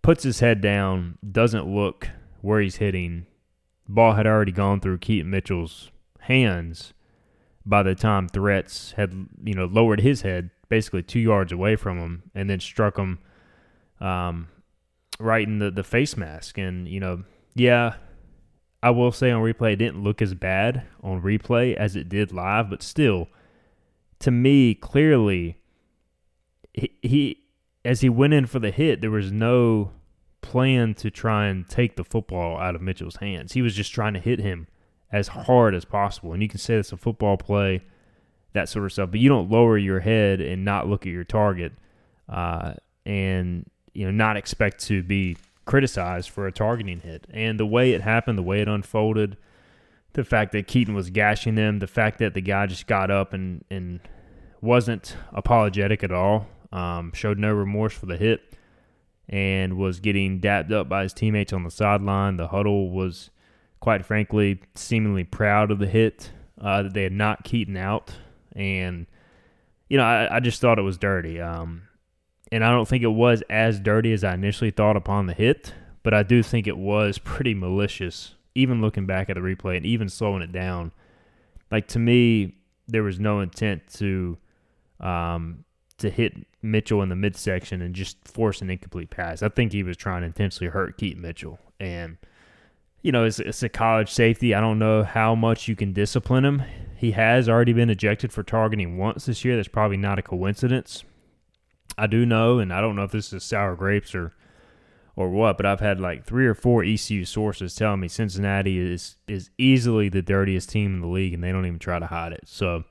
puts 0.02 0.24
his 0.24 0.40
head 0.40 0.62
down 0.62 1.18
doesn't 1.30 1.68
look 1.68 2.10
where 2.42 2.62
he's 2.62 2.78
hitting 2.78 3.26
ball 3.88 4.14
had 4.14 4.28
already 4.28 4.52
gone 4.52 4.80
through 4.80 4.98
Keaton 4.98 5.32
Mitchell's 5.32 5.92
hands 6.22 6.94
by 7.68 7.84
the 7.84 7.96
time 7.96 8.28
Threats 8.28 8.94
had 8.94 9.28
you 9.44 9.54
know 9.54 9.66
lowered 9.66 10.02
his 10.02 10.22
head 10.22 10.50
basically 10.70 11.04
two 11.04 11.20
yards 11.20 11.52
away 11.52 11.76
from 11.76 11.98
him 11.98 12.24
and 12.36 12.50
then 12.50 12.60
struck 12.60 12.98
him 12.98 13.20
um, 14.00 14.48
right 15.20 15.48
in 15.48 15.60
the, 15.60 15.72
the 15.72 15.84
face 15.84 16.18
mask. 16.18 16.58
And, 16.58 16.88
you 16.88 17.00
know, 17.00 17.24
yeah, 17.56 17.96
I 18.82 18.90
will 18.92 19.12
say 19.12 19.32
on 19.32 19.42
replay, 19.42 19.74
it 19.74 19.78
didn't 19.78 20.04
look 20.04 20.22
as 20.22 20.34
bad 20.34 20.84
on 21.02 21.22
replay 21.22 21.76
as 21.76 21.96
it 21.96 22.10
did 22.10 22.32
live, 22.32 22.70
but 22.70 22.84
still, 22.84 23.28
to 24.20 24.32
me, 24.32 24.74
clearly, 24.74 25.58
he, 26.74 26.92
he 27.02 27.44
as 27.86 28.02
he 28.02 28.10
went 28.10 28.34
in 28.34 28.46
for 28.46 28.60
the 28.60 28.72
hit, 28.72 29.02
there 29.02 29.12
was 29.12 29.32
no 29.32 29.92
plan 30.42 30.94
to 30.96 31.10
try 31.10 31.48
and 31.48 31.68
take 31.70 31.96
the 31.96 32.04
football 32.04 32.58
out 32.58 32.76
of 32.76 32.82
Mitchell's 32.82 33.18
hands. 33.18 33.54
He 33.54 33.62
was 33.62 33.76
just 33.76 33.94
trying 33.94 34.14
to 34.14 34.20
hit 34.20 34.40
him 34.40 34.68
as 35.12 35.30
hard 35.30 35.74
as 35.74 35.86
possible. 35.86 36.34
And 36.34 36.41
you 36.41 36.50
can 36.50 36.60
say 36.60 36.76
it's 36.76 36.91
a 36.91 36.98
football 36.98 37.38
play, 37.38 37.84
that 38.54 38.70
sort 38.70 38.86
of 38.86 38.93
stuff, 38.93 39.12
but 39.12 39.20
you 39.20 39.30
don't 39.30 39.50
lower 39.50 39.78
your 39.78 40.00
head 40.00 40.41
and 40.41 40.65
not 40.65 40.88
look 40.88 41.06
at 41.06 41.12
your 41.12 41.24
target. 41.24 41.74
Uh, 42.28 42.74
and 43.06 43.70
you 43.93 44.06
know, 44.06 44.12
not 44.12 44.38
expect 44.38 44.84
to 44.86 45.02
be 45.02 45.38
criticized 45.65 46.30
for 46.30 46.46
a 46.46 46.52
targeting 46.52 47.00
hit. 47.00 47.26
And 47.32 47.60
the 47.60 47.65
way 47.65 47.93
it 47.93 48.02
happened, 48.02 48.38
the 48.38 48.43
way 48.43 48.62
it 48.62 48.67
unfolded, 48.67 49.38
the 50.13 50.24
fact 50.24 50.52
that 50.52 50.67
Keaton 50.67 50.93
was 50.93 51.10
gashing 51.10 51.56
them, 51.56 51.80
the 51.80 51.88
fact 51.88 52.20
that 52.20 52.34
the 52.34 52.41
guy 52.41 52.67
just 52.67 52.88
got 52.88 53.10
up 53.10 53.34
and, 53.34 53.63
and 53.70 54.00
wasn't 54.62 55.15
apologetic 55.34 56.04
at 56.04 56.12
all, 56.12 56.48
um, 56.72 57.12
showed 57.13 57.39
no 57.39 57.54
remorse 57.54 57.93
for 57.93 58.06
the 58.06 58.17
hit, 58.17 58.56
and 59.30 59.78
was 59.78 60.00
getting 60.00 60.39
dapped 60.39 60.72
up 60.72 60.88
by 60.88 61.04
his 61.04 61.13
teammates 61.13 61.54
on 61.54 61.63
the 61.63 61.72
sideline. 61.72 62.38
The 62.38 62.50
huddle 62.50 62.91
was, 62.91 63.30
quite 63.80 64.06
frankly, 64.06 64.60
seemingly 64.76 65.24
proud 65.24 65.72
of 65.72 65.80
the 65.80 65.88
hit, 65.88 66.32
uh, 66.60 66.84
that 66.84 66.94
they 66.94 67.04
had 67.04 67.13
knocked 67.13 67.44
Keaton 67.44 67.78
out. 67.78 68.13
And, 68.56 69.08
you 69.90 69.98
know, 69.98 70.04
I, 70.04 70.38
I 70.38 70.40
just 70.40 70.60
thought 70.62 70.80
it 70.80 70.84
was 70.84 70.98
dirty. 70.98 71.40
Um, 71.40 71.84
and 72.52 72.63
I 72.63 72.72
don't 72.72 72.88
think 72.88 73.04
it 73.04 73.08
was 73.08 73.44
as 73.50 73.80
dirty 73.80 74.13
as 74.13 74.24
I 74.24 74.34
initially 74.34 74.72
thought 74.72 74.96
upon 74.96 75.28
the 75.28 75.34
hit, 75.34 75.74
but 76.04 76.13
I 76.13 76.24
do 76.24 76.42
think 76.42 76.66
it 76.68 76.78
was 76.78 77.18
pretty 77.18 77.54
malicious, 77.54 78.36
even 78.56 78.82
looking 78.82 79.06
back 79.06 79.30
at 79.30 79.36
the 79.36 79.42
replay 79.42 79.78
and 79.78 79.86
even 79.86 80.10
slowing 80.10 80.42
it 80.42 80.52
down. 80.52 80.92
Like 81.72 81.88
to 81.90 82.00
me, 82.00 82.56
there 82.88 83.04
was 83.04 83.20
no 83.20 83.42
intent 83.42 83.82
to 83.96 84.38
um, 85.00 85.66
to 85.98 86.10
hit 86.10 86.34
Mitchell 86.62 87.02
in 87.02 87.10
the 87.10 87.16
midsection 87.16 87.82
and 87.82 87.94
just 87.94 88.26
force 88.28 88.62
an 88.62 88.70
incomplete 88.70 89.10
pass. 89.10 89.44
I 89.44 89.50
think 89.50 89.74
he 89.74 89.84
was 89.84 89.98
trying 89.98 90.22
to 90.22 90.28
intentionally 90.28 90.72
hurt 90.72 90.98
Keaton 90.98 91.22
Mitchell, 91.22 91.60
and 91.80 92.18
you 93.08 93.13
know, 93.13 93.24
it's, 93.24 93.39
it's 93.39 93.63
a 93.63 93.70
college 93.70 94.12
safety. 94.12 94.54
I 94.54 94.60
don't 94.60 94.80
know 94.80 95.02
how 95.02 95.34
much 95.34 95.70
you 95.70 95.78
can 95.78 95.93
discipline 95.93 96.43
him. 96.43 96.62
He 96.98 97.12
has 97.12 97.48
already 97.48 97.72
been 97.72 97.89
ejected 97.89 98.34
for 98.34 98.43
targeting 98.43 98.98
once 98.98 99.28
this 99.28 99.46
year. 99.46 99.56
That's 99.56 99.70
probably 99.70 99.96
not 99.96 100.20
a 100.20 100.22
coincidence. 100.22 101.06
I 101.98 102.08
do 102.08 102.26
know, 102.26 102.60
and 102.60 102.74
I 102.74 102.82
don't 102.82 102.98
know 102.98 103.06
if 103.06 103.13
this 103.13 103.32
is 103.32 103.46
sour 103.46 103.78
grapes 103.78 104.13
or 104.13 104.34
or 105.15 105.30
what, 105.30 105.56
but 105.56 105.65
I've 105.65 105.80
had 105.80 106.02
like 106.02 106.26
three 106.26 106.46
or 106.46 106.54
four 106.54 106.84
ECU 106.84 107.24
sources 107.24 107.76
telling 107.76 108.02
me 108.02 108.10
Cincinnati 108.10 108.78
is 108.78 109.15
is 109.26 109.52
easily 109.58 110.10
the 110.10 110.22
dirtiest 110.22 110.70
team 110.70 110.96
in 110.96 111.00
the 111.00 111.08
league, 111.08 111.34
and 111.34 111.41
they 111.41 111.54
don't 111.54 111.65
even 111.65 111.80
try 111.80 112.00
to 112.00 112.08
hide 112.08 112.34
it. 112.34 112.43
So, 112.43 112.84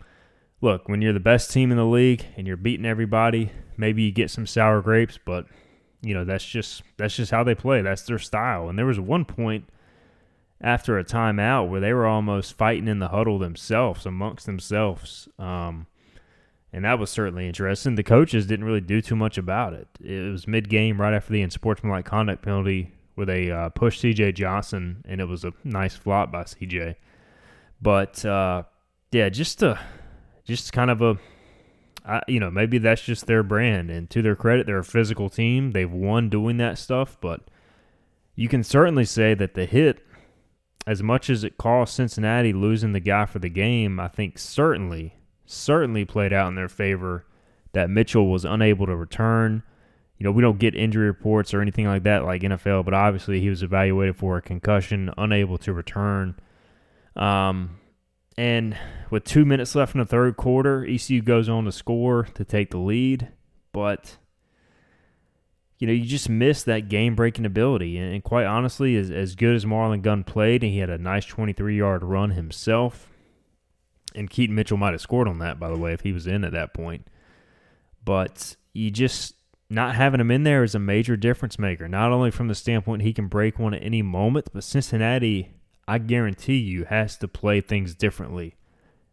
look, 0.63 0.89
when 0.89 1.03
you're 1.03 1.13
the 1.13 1.21
best 1.21 1.51
team 1.51 1.71
in 1.71 1.77
the 1.77 1.85
league 1.85 2.25
and 2.39 2.47
you're 2.47 2.57
beating 2.57 2.87
everybody, 2.87 3.53
maybe 3.77 4.05
you 4.05 4.13
get 4.13 4.31
some 4.31 4.47
sour 4.47 4.81
grapes, 4.81 5.19
but 5.23 5.45
you 6.01 6.15
know 6.15 6.25
that's 6.25 6.47
just 6.47 6.83
that's 6.97 7.17
just 7.17 7.33
how 7.33 7.45
they 7.45 7.55
play. 7.55 7.83
That's 7.83 8.05
their 8.05 8.19
style. 8.19 8.71
And 8.71 8.79
there 8.79 8.87
was 8.87 8.99
one 8.99 9.27
point 9.27 9.69
after 10.61 10.99
a 10.99 11.05
timeout 11.05 11.69
where 11.69 11.81
they 11.81 11.93
were 11.93 12.07
almost 12.07 12.57
fighting 12.57 12.89
in 12.89 12.99
the 12.99 13.09
huddle 13.09 13.39
themselves 13.39 14.07
amongst 14.07 14.47
themselves. 14.47 15.29
Um, 15.39 15.87
and 16.73 16.85
that 16.85 16.99
was 16.99 17.11
certainly 17.11 17.47
interesting. 17.47 17.95
The 17.95 18.03
coaches 18.03 18.47
didn't 18.47 18.67
really 18.67 18.81
do 18.81 19.01
too 19.01 19.17
much 19.17 19.39
about 19.39 19.73
it. 19.73 19.89
It 20.01 20.31
was 20.31 20.47
mid 20.47 20.69
game, 20.69 21.01
right 21.01 21.15
after 21.15 21.33
the 21.33 21.43
unsportsmanlike 21.43 22.05
conduct 22.05 22.43
penalty, 22.43 22.93
where 23.15 23.27
they 23.27 23.51
uh, 23.51 23.71
pushed 23.71 24.01
C.J. 24.01 24.33
Johnson, 24.33 25.03
and 25.09 25.21
it 25.21 25.27
was 25.27 25.45
a 25.45 25.53
nice 25.65 25.97
flop 25.97 26.33
by 26.33 26.45
C.J. 26.45 26.97
But 27.81 28.25
uh, 28.25 28.65
yeah, 29.13 29.29
just 29.29 29.63
a, 29.63 29.79
just 30.45 30.73
kind 30.73 30.91
of 30.91 31.01
a, 31.01 31.19
I, 32.05 32.21
you 32.29 32.41
know, 32.41 32.51
maybe 32.51 32.79
that's 32.79 33.03
just 33.03 33.27
their 33.27 33.43
brand. 33.43 33.91
And 33.91 34.11
to 34.11 34.21
their 34.21 34.37
credit, 34.37 34.67
they're 34.67 34.79
a 34.79 34.85
physical 34.85 35.31
team. 35.31 35.73
They've 35.73 35.91
won 35.91 36.29
doing 36.29 36.57
that 36.59 36.79
stuff, 36.79 37.17
but 37.21 37.41
you 38.35 38.49
can 38.49 38.63
certainly 38.63 39.05
say 39.05 39.35
that 39.35 39.55
the 39.55 39.65
hit, 39.65 40.05
as 40.87 41.03
much 41.03 41.29
as 41.29 41.45
it 41.45 41.59
cost 41.59 41.95
Cincinnati 41.95 42.53
losing 42.53 42.93
the 42.93 43.01
guy 43.01 43.27
for 43.27 43.39
the 43.39 43.49
game, 43.49 43.99
I 43.99 44.09
think 44.09 44.39
certainly 44.39 45.15
certainly 45.47 46.05
played 46.05 46.33
out 46.33 46.49
in 46.49 46.55
their 46.55 46.69
favor 46.69 47.25
that 47.73 47.91
Mitchell 47.91 48.31
was 48.31 48.45
unable 48.45 48.87
to 48.87 48.97
return. 48.97 49.63
You 50.19 50.25
know, 50.25 50.33
we 50.33 50.43
don't 50.43 50.59
get 50.59 50.75
injury 50.75 51.07
reports 51.07 51.55
or 51.55 51.61
anything 51.61 51.87
like 51.87 52.03
that 52.05 52.25
like 52.25 52.43
NFL, 52.43 52.85
but 52.85 52.95
obviously 52.95 53.41
he 53.41 53.51
was 53.51 53.63
evaluated 53.63 54.17
for 54.17 54.37
a 54.39 54.43
concussion, 54.43 55.13
unable 55.17 55.59
to 55.59 55.73
return. 55.73 56.37
Um, 57.15 57.79
and 58.37 58.77
with 59.11 59.25
two 59.25 59.45
minutes 59.45 59.75
left 59.75 59.95
in 59.95 59.99
the 59.99 60.07
third 60.07 60.37
quarter, 60.37 60.85
ECU 60.85 61.23
goes 61.23 61.49
on 61.49 61.65
to 61.65 61.73
score 61.73 62.25
to 62.35 62.45
take 62.45 62.71
the 62.71 62.79
lead. 62.79 63.29
But, 63.73 64.17
you 65.79 65.87
know, 65.87 65.93
you 65.93 66.05
just 66.05 66.29
miss 66.29 66.63
that 66.63 66.89
game 66.89 67.15
breaking 67.15 67.45
ability. 67.45 67.99
And, 67.99 68.23
quite 68.25 68.47
honestly, 68.47 68.97
as, 68.97 69.11
as 69.11 69.35
good 69.35 69.55
as 69.55 69.65
Marlon 69.65 70.03
Gunn 70.03 70.25
played, 70.25 70.63
and 70.63 70.73
he 70.73 70.79
had 70.79 70.91
a 70.91 70.99
nice 70.99 71.27
23 71.27 71.77
yard 71.77 72.03
run 72.03 72.31
himself, 72.31 73.09
and 74.15 74.31
Keaton 74.31 74.55
Mitchell 74.55 74.79
might 74.79 74.93
have 74.93 75.01
scored 75.01 75.29
on 75.29 75.39
that, 75.41 75.61
by 75.61 75.69
the 75.69 75.77
way, 75.77 75.93
if 75.93 76.01
he 76.01 76.13
was 76.13 76.27
in 76.27 76.45
at 76.45 76.53
that 76.53 76.73
point. 76.73 77.07
But 78.05 78.57
you 78.73 78.91
just 78.91 79.35
not 79.69 79.97
having 79.97 80.21
him 80.21 80.31
in 80.31 80.45
there 80.45 80.63
is 80.63 80.75
a 80.75 80.79
major 80.79 81.17
difference 81.17 81.59
maker. 81.59 81.89
Not 81.89 82.13
only 82.13 82.31
from 82.31 82.49
the 82.49 82.55
standpoint 82.55 83.03
he 83.03 83.13
can 83.13 83.27
break 83.27 83.59
one 83.59 83.75
at 83.75 83.83
any 83.83 84.01
moment, 84.01 84.49
but 84.53 84.65
Cincinnati, 84.65 85.55
I 85.89 85.99
guarantee 85.99 86.59
you, 86.59 86.85
has 86.85 87.17
to 87.19 87.29
play 87.29 87.61
things 87.61 87.95
differently 87.95 88.55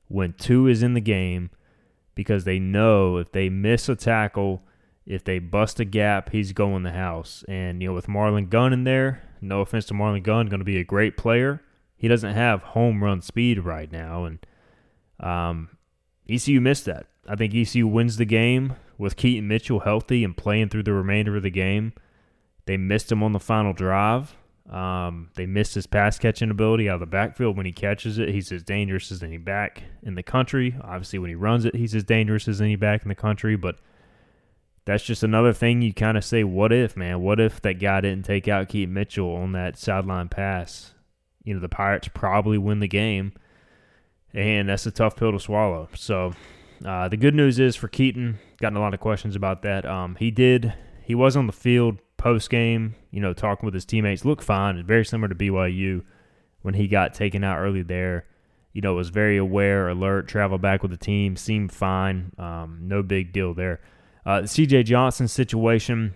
when 0.07 0.33
two 0.33 0.67
is 0.67 0.83
in 0.83 0.93
the 0.93 1.01
game 1.01 1.49
because 2.15 2.43
they 2.43 2.59
know 2.59 3.17
if 3.17 3.31
they 3.31 3.49
miss 3.49 3.89
a 3.89 3.95
tackle, 3.95 4.61
if 5.05 5.23
they 5.23 5.39
bust 5.39 5.79
a 5.79 5.85
gap, 5.85 6.29
he's 6.31 6.53
going 6.53 6.83
the 6.83 6.91
house. 6.91 7.43
And 7.47 7.81
you 7.81 7.89
know, 7.89 7.93
with 7.93 8.07
Marlon 8.07 8.49
Gunn 8.49 8.73
in 8.73 8.83
there, 8.83 9.23
no 9.41 9.61
offense 9.61 9.85
to 9.87 9.93
Marlon 9.93 10.23
Gunn, 10.23 10.47
going 10.47 10.59
to 10.59 10.65
be 10.65 10.79
a 10.79 10.83
great 10.83 11.17
player. 11.17 11.61
He 11.95 12.07
doesn't 12.07 12.33
have 12.33 12.63
home 12.63 13.03
run 13.03 13.21
speed 13.21 13.59
right 13.59 13.91
now, 13.91 14.25
and 14.25 14.45
um, 15.19 15.69
ECU 16.29 16.59
missed 16.59 16.85
that. 16.85 17.07
I 17.27 17.35
think 17.35 17.53
ECU 17.55 17.87
wins 17.87 18.17
the 18.17 18.25
game 18.25 18.75
with 18.97 19.15
Keaton 19.15 19.47
Mitchell 19.47 19.81
healthy 19.81 20.23
and 20.23 20.35
playing 20.35 20.69
through 20.69 20.83
the 20.83 20.93
remainder 20.93 21.37
of 21.37 21.43
the 21.43 21.49
game. 21.49 21.93
They 22.65 22.77
missed 22.77 23.11
him 23.11 23.23
on 23.23 23.31
the 23.31 23.39
final 23.39 23.73
drive. 23.73 24.35
Um, 24.69 25.29
they 25.35 25.45
missed 25.45 25.75
his 25.75 25.87
pass 25.87 26.17
catching 26.17 26.49
ability 26.49 26.89
out 26.89 26.95
of 26.95 26.99
the 27.01 27.05
backfield. 27.05 27.57
When 27.57 27.65
he 27.65 27.73
catches 27.73 28.17
it, 28.17 28.29
he's 28.29 28.51
as 28.51 28.63
dangerous 28.63 29.11
as 29.11 29.21
any 29.21 29.37
back 29.37 29.83
in 30.01 30.15
the 30.15 30.23
country. 30.23 30.75
Obviously, 30.81 31.19
when 31.19 31.29
he 31.29 31.35
runs 31.35 31.65
it, 31.65 31.75
he's 31.75 31.93
as 31.93 32.05
dangerous 32.05 32.47
as 32.47 32.61
any 32.61 32.77
back 32.77 33.03
in 33.03 33.09
the 33.09 33.15
country. 33.15 33.57
But 33.57 33.77
that's 34.85 35.03
just 35.03 35.23
another 35.23 35.53
thing 35.53 35.81
you 35.81 35.93
kind 35.93 36.17
of 36.17 36.25
say, 36.25 36.43
what 36.43 36.73
if, 36.73 36.97
man? 36.97 37.21
What 37.21 37.39
if 37.39 37.61
that 37.61 37.79
guy 37.79 38.01
didn't 38.01 38.25
take 38.25 38.47
out 38.47 38.69
Keaton 38.69 38.93
Mitchell 38.93 39.35
on 39.35 39.53
that 39.53 39.77
sideline 39.77 40.29
pass? 40.29 40.93
You 41.43 41.53
know, 41.53 41.59
the 41.59 41.69
Pirates 41.69 42.09
probably 42.13 42.57
win 42.57 42.79
the 42.79 42.87
game 42.87 43.33
and 44.33 44.69
that's 44.69 44.85
a 44.85 44.91
tough 44.91 45.15
pill 45.15 45.31
to 45.31 45.39
swallow. 45.39 45.89
So 45.95 46.33
uh, 46.83 47.07
the 47.07 47.17
good 47.17 47.35
news 47.35 47.59
is 47.59 47.75
for 47.75 47.87
Keaton, 47.87 48.39
gotten 48.59 48.77
a 48.77 48.81
lot 48.81 48.93
of 48.93 48.99
questions 48.99 49.35
about 49.35 49.61
that. 49.61 49.85
Um, 49.85 50.15
he 50.15 50.31
did, 50.31 50.73
he 51.03 51.15
was 51.15 51.35
on 51.35 51.47
the 51.47 51.53
field 51.53 51.99
post 52.17 52.49
game, 52.49 52.95
you 53.11 53.19
know, 53.19 53.33
talking 53.33 53.65
with 53.65 53.73
his 53.73 53.85
teammates, 53.85 54.25
looked 54.25 54.43
fine, 54.43 54.83
very 54.85 55.05
similar 55.05 55.29
to 55.29 55.35
BYU 55.35 56.03
when 56.61 56.73
he 56.73 56.87
got 56.87 57.13
taken 57.13 57.43
out 57.43 57.59
early 57.59 57.83
there. 57.83 58.25
You 58.71 58.81
know, 58.81 58.95
was 58.95 59.09
very 59.09 59.37
aware, 59.37 59.87
alert, 59.87 60.27
traveled 60.27 60.61
back 60.61 60.81
with 60.81 60.89
the 60.89 60.97
team, 60.97 61.35
seemed 61.35 61.71
fine. 61.71 62.31
Um, 62.39 62.79
no 62.81 63.03
big 63.03 63.31
deal 63.31 63.53
there. 63.53 63.81
Uh, 64.25 64.41
the 64.41 64.47
CJ 64.47 64.85
Johnson 64.85 65.27
situation, 65.27 66.15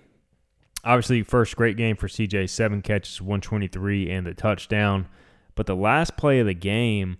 obviously, 0.84 1.24
first 1.24 1.56
great 1.56 1.78
game 1.78 1.96
for 1.96 2.08
CJ, 2.08 2.50
seven 2.50 2.82
catches, 2.82 3.22
123, 3.22 4.10
and 4.10 4.26
the 4.26 4.34
touchdown. 4.34 5.08
But 5.56 5.65
the 5.65 5.76
last 5.76 6.15
play 6.17 6.39
of 6.39 6.46
the 6.46 6.54
game, 6.54 7.17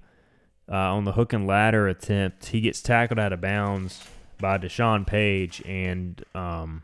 uh, 0.72 0.76
on 0.76 1.06
the 1.06 1.14
hook 1.14 1.34
and 1.34 1.48
ladder 1.48 1.88
attempt. 1.88 2.48
He 2.48 2.62
gets 2.62 2.82
tackled 2.82 3.20
out 3.20 3.34
of 3.34 3.42
bounds 3.42 4.04
by 4.40 4.58
Deshawn 4.58 5.06
Pace, 5.06 5.62
and 5.66 6.24
um, 6.36 6.84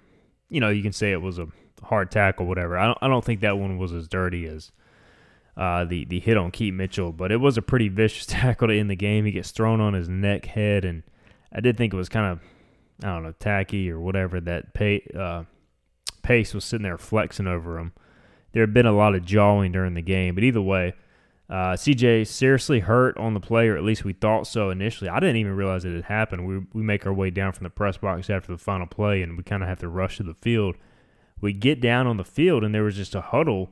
you 0.50 0.60
know 0.60 0.70
you 0.70 0.82
can 0.82 0.94
say 0.94 1.12
it 1.12 1.22
was 1.22 1.40
a 1.40 1.48
hard 1.84 2.12
tackle, 2.12 2.46
whatever. 2.46 2.78
I 2.78 2.86
don't, 2.88 2.98
I 3.02 3.08
don't 3.08 3.24
think 3.24 3.42
that 3.42 3.58
one 3.58 3.78
was 3.78 3.92
as 3.92 4.08
dirty 4.08 4.46
as 4.46 4.72
uh, 5.58 5.86
the 5.86 6.06
the 6.06 6.20
hit 6.20 6.38
on 6.38 6.52
Keaton 6.52 6.78
Mitchell, 6.78 7.12
but 7.12 7.32
it 7.32 7.38
was 7.38 7.58
a 7.58 7.62
pretty 7.62 7.90
vicious 7.90 8.26
tackle 8.28 8.70
to 8.70 8.78
end 8.78 8.90
the 8.90 8.96
game. 8.96 9.26
He 9.26 9.32
gets 9.32 9.52
thrown 9.52 9.82
on 9.82 9.94
his 9.94 10.08
neck, 10.08 10.46
head, 10.46 10.86
and 10.86 11.04
I 11.52 11.60
did 11.60 11.78
think 11.78 11.94
it 11.94 11.98
was 11.98 12.10
kind 12.10 12.32
of 12.32 12.40
I 13.02 13.08
don't 13.08 13.24
know 13.24 13.34
tacky 13.40 13.90
or 13.90 14.00
whatever 14.00 14.40
that 14.42 14.74
pay, 14.74 15.08
uh, 15.18 15.44
Pace 16.22 16.54
was 16.54 16.64
sitting 16.64 16.84
there 16.84 16.98
flexing 16.98 17.48
over 17.48 17.80
him. 17.80 17.94
There 18.52 18.62
had 18.64 18.74
been 18.74 18.86
a 18.86 18.92
lot 18.96 19.16
of 19.16 19.26
jawing 19.26 19.72
during 19.72 19.94
the 19.94 20.02
game, 20.02 20.36
but 20.36 20.44
either 20.44 20.62
way 20.62 20.94
Uh, 21.50 21.76
CJ 21.76 22.26
seriously 22.26 22.80
hurt 22.80 23.18
on 23.18 23.34
the 23.34 23.40
play, 23.40 23.68
or 23.68 23.76
at 23.78 23.84
least 23.84 24.06
we 24.06 24.14
thought 24.14 24.48
so 24.48 24.70
initially. 24.70 25.10
I 25.10 25.20
didn't 25.20 25.36
even 25.36 25.56
realize 25.56 25.84
it 25.84 25.94
had 25.94 26.06
happened. 26.06 26.48
We, 26.48 26.62
we 26.74 26.82
make 26.82 27.06
our 27.06 27.14
way 27.14 27.30
down 27.30 27.52
from 27.52 27.66
the 27.66 27.70
press 27.70 27.98
box 27.98 28.30
after 28.30 28.52
the 28.52 28.58
final 28.58 28.88
play, 28.88 29.22
and 29.22 29.38
we 29.38 29.44
kind 29.44 29.62
of 29.62 29.70
have 29.70 29.80
to 29.80 29.90
rush 29.90 30.18
to 30.18 30.24
the 30.24 30.34
field. 30.34 30.76
We 31.42 31.52
get 31.52 31.82
down 31.82 32.08
on 32.08 32.18
the 32.18 32.24
field, 32.24 32.64
and 32.64 32.74
there 32.74 32.84
was 32.84 32.96
just 32.96 33.14
a 33.14 33.22
huddle. 33.22 33.72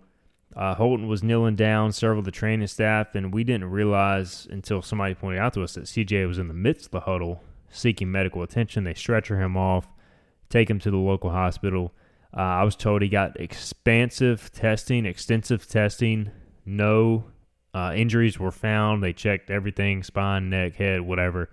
Uh, 0.53 0.75
Holton 0.75 1.07
was 1.07 1.23
kneeling 1.23 1.55
down, 1.55 1.93
several 1.93 2.19
of 2.19 2.25
the 2.25 2.31
training 2.31 2.67
staff, 2.67 3.15
and 3.15 3.33
we 3.33 3.45
didn't 3.45 3.71
realize 3.71 4.47
until 4.51 4.81
somebody 4.81 5.15
pointed 5.15 5.39
out 5.39 5.53
to 5.53 5.63
us 5.63 5.75
that 5.75 5.85
CJ 5.85 6.27
was 6.27 6.37
in 6.37 6.49
the 6.49 6.53
midst 6.53 6.87
of 6.87 6.91
the 6.91 6.99
huddle 6.99 7.41
seeking 7.71 8.11
medical 8.11 8.43
attention. 8.43 8.83
They 8.83 8.93
stretcher 8.93 9.39
him 9.39 9.57
off, 9.57 9.87
take 10.49 10.69
him 10.69 10.79
to 10.79 10.91
the 10.91 10.97
local 10.97 11.31
hospital. 11.31 11.93
Uh, 12.35 12.41
I 12.41 12.63
was 12.63 12.75
told 12.75 13.01
he 13.01 13.09
got 13.09 13.39
expansive 13.39 14.51
testing, 14.51 15.05
extensive 15.05 15.67
testing, 15.67 16.31
no 16.65 17.25
uh, 17.73 17.93
injuries 17.95 18.39
were 18.39 18.51
found. 18.51 19.03
They 19.03 19.13
checked 19.13 19.49
everything 19.49 20.03
spine, 20.03 20.49
neck, 20.49 20.75
head, 20.75 21.01
whatever, 21.01 21.49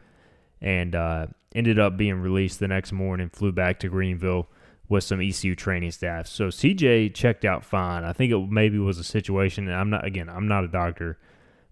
and 0.61 0.95
uh, 0.95 1.27
ended 1.55 1.79
up 1.79 1.97
being 1.97 2.21
released 2.21 2.61
the 2.61 2.69
next 2.69 2.93
morning. 2.93 3.29
Flew 3.29 3.53
back 3.53 3.79
to 3.81 3.89
Greenville 3.89 4.49
with 4.89 5.05
some 5.05 5.21
ECU 5.21 5.55
training 5.55 5.91
staff. 5.91 6.27
So 6.27 6.49
CJ 6.49 7.15
checked 7.15 7.45
out 7.45 7.65
fine. 7.65 8.05
I 8.05 8.13
think 8.13 8.33
it 8.33 8.51
maybe 8.51 8.79
was 8.79 8.99
a 8.99 9.05
situation, 9.05 9.69
and 9.69 9.77
I'm 9.77 9.91
not, 9.91 10.05
again, 10.05 10.29
I'm 10.29 10.49
not 10.49 10.65
a 10.65 10.69
doctor, 10.69 11.19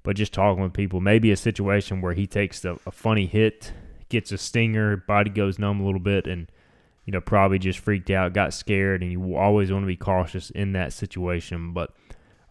but 0.03 0.17
just 0.17 0.33
talking 0.33 0.63
with 0.63 0.73
people, 0.73 1.01
maybe 1.01 1.31
a 1.31 1.37
situation 1.37 2.01
where 2.01 2.13
he 2.13 2.27
takes 2.27 2.65
a 2.65 2.77
funny 2.93 3.27
hit, 3.27 3.73
gets 4.09 4.33
a 4.33 4.38
stinger, 4.38 4.97
body 4.97 5.31
goes 5.31 5.59
numb 5.59 5.81
a 5.81 5.85
little 5.85 6.01
bit, 6.01 6.27
and 6.27 6.51
you 7.05 7.12
know, 7.12 7.21
probably 7.21 7.59
just 7.59 7.79
freaked 7.79 8.11
out, 8.11 8.33
got 8.33 8.53
scared, 8.53 9.03
and 9.03 9.12
you 9.12 9.37
always 9.37 9.71
want 9.71 9.85
to 9.85 9.87
be 9.87 9.97
cautious 9.97 10.51
in 10.51 10.73
that 10.73 10.92
situation. 10.92 11.73
But 11.73 11.95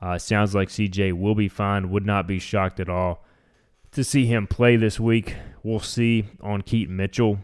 uh, 0.02 0.18
sounds 0.18 0.56
like 0.56 0.70
CJ 0.70 1.14
will 1.14 1.36
be 1.36 1.50
fine. 1.50 1.90
Would 1.90 2.06
not 2.06 2.26
be 2.26 2.40
shocked 2.40 2.80
at 2.80 2.90
all 2.90 3.26
to 3.92 4.04
see 4.04 4.26
him 4.26 4.48
play 4.48 4.78
this 4.78 5.00
week. 5.00 5.36
We'll 5.64 5.80
see 5.80 6.26
on 6.42 6.62
Keaton 6.62 6.96
Mitchell. 6.96 7.40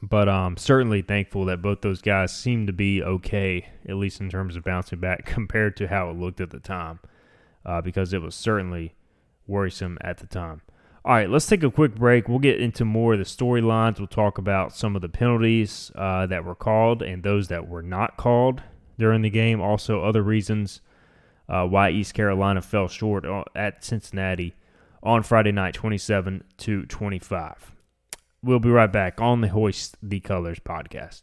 But 0.00 0.28
um, 0.28 0.56
certainly 0.56 1.02
thankful 1.02 1.44
that 1.46 1.60
both 1.62 1.80
those 1.80 2.00
guys 2.00 2.34
seem 2.34 2.66
to 2.66 2.72
be 2.72 3.02
okay, 3.02 3.68
at 3.88 3.96
least 3.96 4.20
in 4.20 4.30
terms 4.30 4.54
of 4.56 4.64
bouncing 4.64 5.00
back 5.00 5.24
compared 5.26 5.76
to 5.78 5.88
how 5.88 6.10
it 6.10 6.16
looked 6.16 6.40
at 6.40 6.50
the 6.50 6.60
time, 6.60 7.00
uh, 7.66 7.80
because 7.80 8.12
it 8.12 8.22
was 8.22 8.34
certainly 8.34 8.94
worrisome 9.46 9.98
at 10.00 10.18
the 10.18 10.26
time. 10.26 10.62
All 11.08 11.14
right, 11.14 11.30
let's 11.30 11.46
take 11.46 11.62
a 11.62 11.70
quick 11.70 11.94
break. 11.94 12.28
We'll 12.28 12.38
get 12.38 12.60
into 12.60 12.84
more 12.84 13.14
of 13.14 13.18
the 13.18 13.24
storylines. 13.24 13.98
We'll 13.98 14.08
talk 14.08 14.36
about 14.36 14.74
some 14.74 14.94
of 14.94 15.00
the 15.00 15.08
penalties 15.08 15.90
uh, 15.94 16.26
that 16.26 16.44
were 16.44 16.54
called 16.54 17.00
and 17.00 17.22
those 17.22 17.48
that 17.48 17.66
were 17.66 17.80
not 17.80 18.18
called 18.18 18.62
during 18.98 19.22
the 19.22 19.30
game. 19.30 19.58
Also, 19.58 20.02
other 20.02 20.22
reasons 20.22 20.82
uh, 21.48 21.64
why 21.64 21.88
East 21.88 22.12
Carolina 22.12 22.60
fell 22.60 22.88
short 22.88 23.24
at 23.56 23.82
Cincinnati 23.82 24.54
on 25.02 25.22
Friday 25.22 25.50
night, 25.50 25.72
27 25.72 26.44
to 26.58 26.84
25. 26.84 27.72
We'll 28.42 28.58
be 28.58 28.68
right 28.68 28.92
back 28.92 29.18
on 29.18 29.40
the 29.40 29.48
Hoist 29.48 29.96
the 30.02 30.20
Colors 30.20 30.60
podcast. 30.60 31.22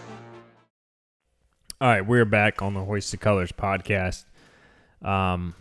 All 1.81 1.87
right, 1.87 2.05
we're 2.05 2.25
back 2.25 2.61
on 2.61 2.75
the 2.75 2.85
Hoist 2.85 3.09
the 3.09 3.17
Colors 3.17 3.51
podcast. 3.51 4.25
Um, 5.01 5.55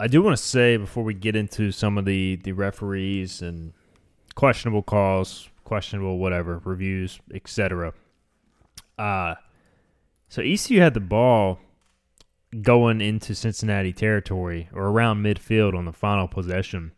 I 0.00 0.06
do 0.06 0.22
want 0.22 0.34
to 0.34 0.42
say 0.42 0.78
before 0.78 1.04
we 1.04 1.12
get 1.12 1.36
into 1.36 1.70
some 1.70 1.98
of 1.98 2.06
the 2.06 2.36
the 2.36 2.52
referees 2.52 3.42
and 3.42 3.74
questionable 4.34 4.82
calls, 4.82 5.50
questionable 5.64 6.16
whatever 6.16 6.62
reviews, 6.64 7.20
etc. 7.34 7.92
Uh 8.96 9.34
so 10.30 10.40
ECU 10.40 10.80
had 10.80 10.94
the 10.94 11.00
ball 11.00 11.58
going 12.62 13.02
into 13.02 13.34
Cincinnati 13.34 13.92
territory 13.92 14.70
or 14.72 14.84
around 14.84 15.22
midfield 15.22 15.76
on 15.76 15.84
the 15.84 15.92
final 15.92 16.26
possession. 16.26 16.92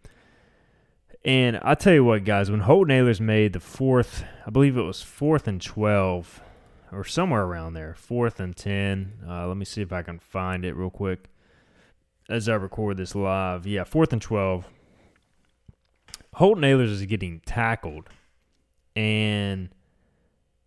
And 1.25 1.59
I 1.63 1.75
tell 1.75 1.95
you 1.95 2.05
what, 2.05 2.23
guys, 2.23 2.49
when 2.49 2.61
Holton 2.61 2.95
Ahlers 2.95 3.19
made 3.19 3.55
the 3.55 3.61
fourth, 3.61 4.23
I 4.47 4.51
believe 4.51 4.77
it 4.77 4.83
was 4.83 5.03
fourth 5.03 5.49
and 5.49 5.61
twelve 5.61 6.43
or 6.93 7.05
somewhere 7.05 7.45
around 7.45 7.75
there, 7.75 7.95
fourth 7.95 8.41
and 8.41 8.57
10. 8.57 9.21
Uh, 9.29 9.47
let 9.47 9.57
me 9.57 9.65
see 9.65 9.83
if 9.83 9.93
I 9.93 10.03
can 10.03 10.19
find 10.19 10.65
it 10.65 10.75
real 10.75 10.91
quick 10.91 11.29
as 12.29 12.49
I 12.49 12.55
record 12.55 12.97
this 12.97 13.15
live. 13.15 13.67
Yeah, 13.67 13.85
fourth 13.85 14.13
and 14.13 14.23
12. 14.23 14.67
Holton 16.35 16.63
Ahlers 16.63 16.91
is 16.91 17.05
getting 17.07 17.41
tackled 17.41 18.09
and 18.95 19.71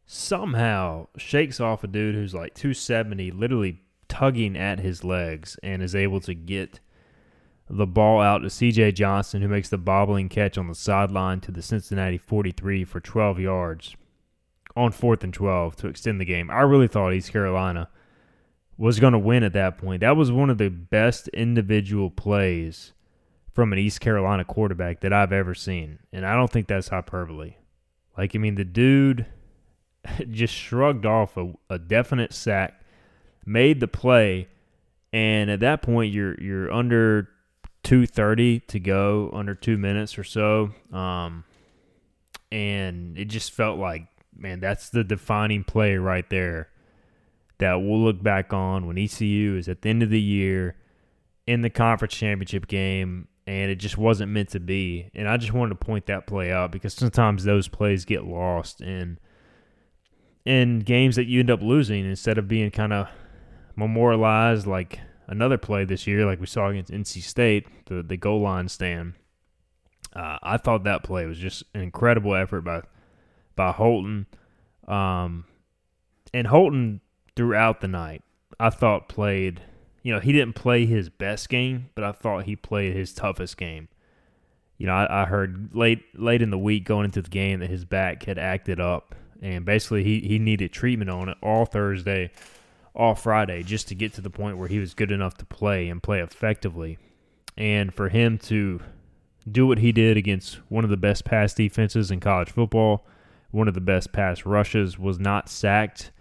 somehow 0.05 1.07
shakes 1.17 1.59
off 1.59 1.83
a 1.83 1.87
dude 1.87 2.15
who's 2.15 2.33
like 2.33 2.53
270, 2.53 3.31
literally 3.31 3.81
tugging 4.07 4.57
at 4.57 4.79
his 4.79 5.03
legs, 5.03 5.57
and 5.63 5.81
is 5.81 5.95
able 5.95 6.19
to 6.19 6.33
get 6.33 6.81
the 7.69 7.87
ball 7.87 8.19
out 8.19 8.39
to 8.39 8.47
CJ 8.47 8.95
Johnson, 8.95 9.41
who 9.41 9.47
makes 9.47 9.69
the 9.69 9.77
bobbling 9.77 10.27
catch 10.27 10.57
on 10.57 10.67
the 10.67 10.75
sideline 10.75 11.39
to 11.41 11.51
the 11.51 11.61
Cincinnati 11.61 12.17
43 12.17 12.83
for 12.83 12.99
12 12.99 13.39
yards 13.39 13.95
on 14.75 14.91
fourth 14.91 15.23
and 15.23 15.33
12 15.33 15.75
to 15.77 15.87
extend 15.87 16.19
the 16.21 16.25
game. 16.25 16.49
I 16.49 16.61
really 16.61 16.87
thought 16.87 17.13
East 17.13 17.31
Carolina 17.31 17.89
was 18.77 18.99
going 18.99 19.13
to 19.13 19.19
win 19.19 19.43
at 19.43 19.53
that 19.53 19.77
point. 19.77 20.01
That 20.01 20.17
was 20.17 20.31
one 20.31 20.49
of 20.49 20.57
the 20.57 20.69
best 20.69 21.27
individual 21.29 22.09
plays 22.09 22.93
from 23.51 23.73
an 23.73 23.79
East 23.79 23.99
Carolina 23.99 24.45
quarterback 24.45 25.01
that 25.01 25.13
I've 25.13 25.33
ever 25.33 25.53
seen. 25.53 25.99
And 26.11 26.25
I 26.25 26.35
don't 26.35 26.51
think 26.51 26.67
that's 26.67 26.87
hyperbole. 26.87 27.55
Like, 28.17 28.35
I 28.35 28.39
mean, 28.39 28.55
the 28.55 28.63
dude 28.63 29.25
just 30.31 30.53
shrugged 30.53 31.05
off 31.05 31.37
a, 31.37 31.53
a 31.69 31.77
definite 31.77 32.33
sack, 32.33 32.81
made 33.45 33.79
the 33.79 33.87
play, 33.87 34.47
and 35.13 35.51
at 35.51 35.59
that 35.59 35.81
point, 35.81 36.13
you're 36.13 36.39
you're 36.41 36.71
under 36.71 37.29
230 37.83 38.61
to 38.61 38.79
go, 38.79 39.29
under 39.33 39.53
two 39.53 39.77
minutes 39.77 40.17
or 40.17 40.23
so. 40.23 40.71
Um, 40.93 41.43
and 42.51 43.17
it 43.17 43.25
just 43.25 43.51
felt 43.51 43.77
like 43.77 44.07
man, 44.35 44.59
that's 44.59 44.89
the 44.89 45.03
defining 45.03 45.63
play 45.63 45.95
right 45.95 46.29
there 46.29 46.69
that 47.59 47.75
we'll 47.75 48.03
look 48.03 48.21
back 48.23 48.53
on 48.53 48.87
when 48.87 48.97
ECU 48.97 49.55
is 49.55 49.69
at 49.69 49.81
the 49.83 49.89
end 49.89 50.01
of 50.01 50.09
the 50.09 50.21
year 50.21 50.75
in 51.45 51.61
the 51.61 51.69
conference 51.69 52.15
championship 52.15 52.67
game 52.67 53.27
and 53.47 53.71
it 53.71 53.75
just 53.75 53.97
wasn't 53.97 54.31
meant 54.31 54.49
to 54.49 54.59
be. 54.59 55.09
And 55.13 55.27
I 55.27 55.37
just 55.37 55.53
wanted 55.53 55.69
to 55.69 55.85
point 55.85 56.05
that 56.05 56.27
play 56.27 56.51
out 56.51 56.71
because 56.71 56.93
sometimes 56.93 57.43
those 57.43 57.67
plays 57.67 58.05
get 58.05 58.23
lost 58.23 58.81
in 58.81 59.19
in 60.43 60.79
games 60.79 61.15
that 61.17 61.25
you 61.25 61.39
end 61.39 61.51
up 61.51 61.61
losing 61.61 62.03
instead 62.03 62.37
of 62.37 62.47
being 62.47 62.71
kind 62.71 62.93
of 62.93 63.07
memorialized 63.75 64.65
like 64.65 64.99
another 65.27 65.57
play 65.57 65.85
this 65.85 66.07
year, 66.07 66.25
like 66.25 66.39
we 66.39 66.47
saw 66.47 66.69
against 66.69 66.91
NC 66.91 67.21
State, 67.21 67.67
the 67.85 68.01
the 68.01 68.17
goal 68.17 68.41
line 68.41 68.67
stand. 68.67 69.13
Uh, 70.13 70.37
I 70.41 70.57
thought 70.57 70.83
that 70.83 71.03
play 71.03 71.25
was 71.25 71.37
just 71.37 71.63
an 71.73 71.81
incredible 71.81 72.35
effort 72.35 72.61
by 72.61 72.81
by 73.55 73.71
Holton. 73.71 74.27
Um, 74.87 75.45
and 76.33 76.47
Holton 76.47 77.01
throughout 77.35 77.81
the 77.81 77.87
night, 77.87 78.23
I 78.59 78.69
thought 78.69 79.09
played. 79.09 79.61
You 80.03 80.13
know, 80.13 80.19
he 80.19 80.31
didn't 80.31 80.55
play 80.55 80.85
his 80.85 81.09
best 81.09 81.49
game, 81.49 81.89
but 81.93 82.03
I 82.03 82.11
thought 82.11 82.45
he 82.45 82.55
played 82.55 82.95
his 82.95 83.13
toughest 83.13 83.57
game. 83.57 83.87
You 84.77 84.87
know, 84.87 84.93
I, 84.93 85.21
I 85.21 85.25
heard 85.25 85.69
late 85.73 86.03
late 86.19 86.41
in 86.41 86.49
the 86.49 86.57
week 86.57 86.85
going 86.85 87.05
into 87.05 87.21
the 87.21 87.29
game 87.29 87.59
that 87.59 87.69
his 87.69 87.85
back 87.85 88.23
had 88.23 88.39
acted 88.39 88.79
up, 88.79 89.13
and 89.41 89.63
basically 89.63 90.03
he 90.03 90.21
he 90.21 90.39
needed 90.39 90.71
treatment 90.71 91.11
on 91.11 91.29
it 91.29 91.37
all 91.43 91.65
Thursday, 91.65 92.31
all 92.95 93.13
Friday, 93.13 93.61
just 93.61 93.87
to 93.89 93.95
get 93.95 94.13
to 94.15 94.21
the 94.21 94.31
point 94.31 94.57
where 94.57 94.67
he 94.67 94.79
was 94.79 94.95
good 94.95 95.11
enough 95.11 95.35
to 95.37 95.45
play 95.45 95.87
and 95.87 96.01
play 96.01 96.19
effectively. 96.19 96.97
And 97.55 97.93
for 97.93 98.09
him 98.09 98.39
to 98.39 98.81
do 99.49 99.67
what 99.67 99.79
he 99.79 99.91
did 99.91 100.17
against 100.17 100.55
one 100.69 100.83
of 100.83 100.89
the 100.89 100.97
best 100.97 101.25
pass 101.25 101.53
defenses 101.53 102.09
in 102.11 102.19
college 102.19 102.49
football, 102.49 103.05
one 103.51 103.67
of 103.67 103.73
the 103.73 103.81
best 103.81 104.11
pass 104.11 104.45
rushes, 104.45 104.97
was 104.97 105.19
not 105.19 105.49
sacked, 105.49 106.11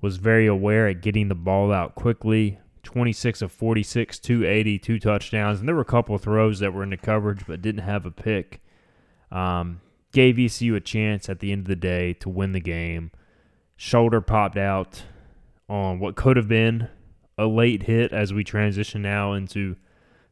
was 0.00 0.18
very 0.18 0.46
aware 0.46 0.88
at 0.88 1.02
getting 1.02 1.28
the 1.28 1.34
ball 1.34 1.72
out 1.72 1.94
quickly. 1.94 2.58
26 2.82 3.42
of 3.42 3.50
46, 3.50 4.18
280, 4.20 4.78
two 4.78 4.98
touchdowns. 4.98 5.58
And 5.58 5.68
there 5.68 5.74
were 5.74 5.80
a 5.80 5.84
couple 5.84 6.14
of 6.14 6.22
throws 6.22 6.60
that 6.60 6.72
were 6.72 6.84
into 6.84 6.96
coverage 6.96 7.44
but 7.46 7.60
didn't 7.60 7.82
have 7.82 8.06
a 8.06 8.10
pick. 8.12 8.62
Um, 9.32 9.80
gave 10.12 10.38
ECU 10.38 10.76
a 10.76 10.80
chance 10.80 11.28
at 11.28 11.40
the 11.40 11.50
end 11.50 11.62
of 11.62 11.68
the 11.68 11.76
day 11.76 12.12
to 12.14 12.28
win 12.28 12.52
the 12.52 12.60
game. 12.60 13.10
Shoulder 13.76 14.20
popped 14.20 14.56
out 14.56 15.02
on 15.68 15.98
what 15.98 16.14
could 16.14 16.36
have 16.36 16.48
been 16.48 16.88
a 17.36 17.46
late 17.46 17.82
hit 17.82 18.12
as 18.12 18.32
we 18.32 18.44
transition 18.44 19.02
now 19.02 19.32
into 19.32 19.76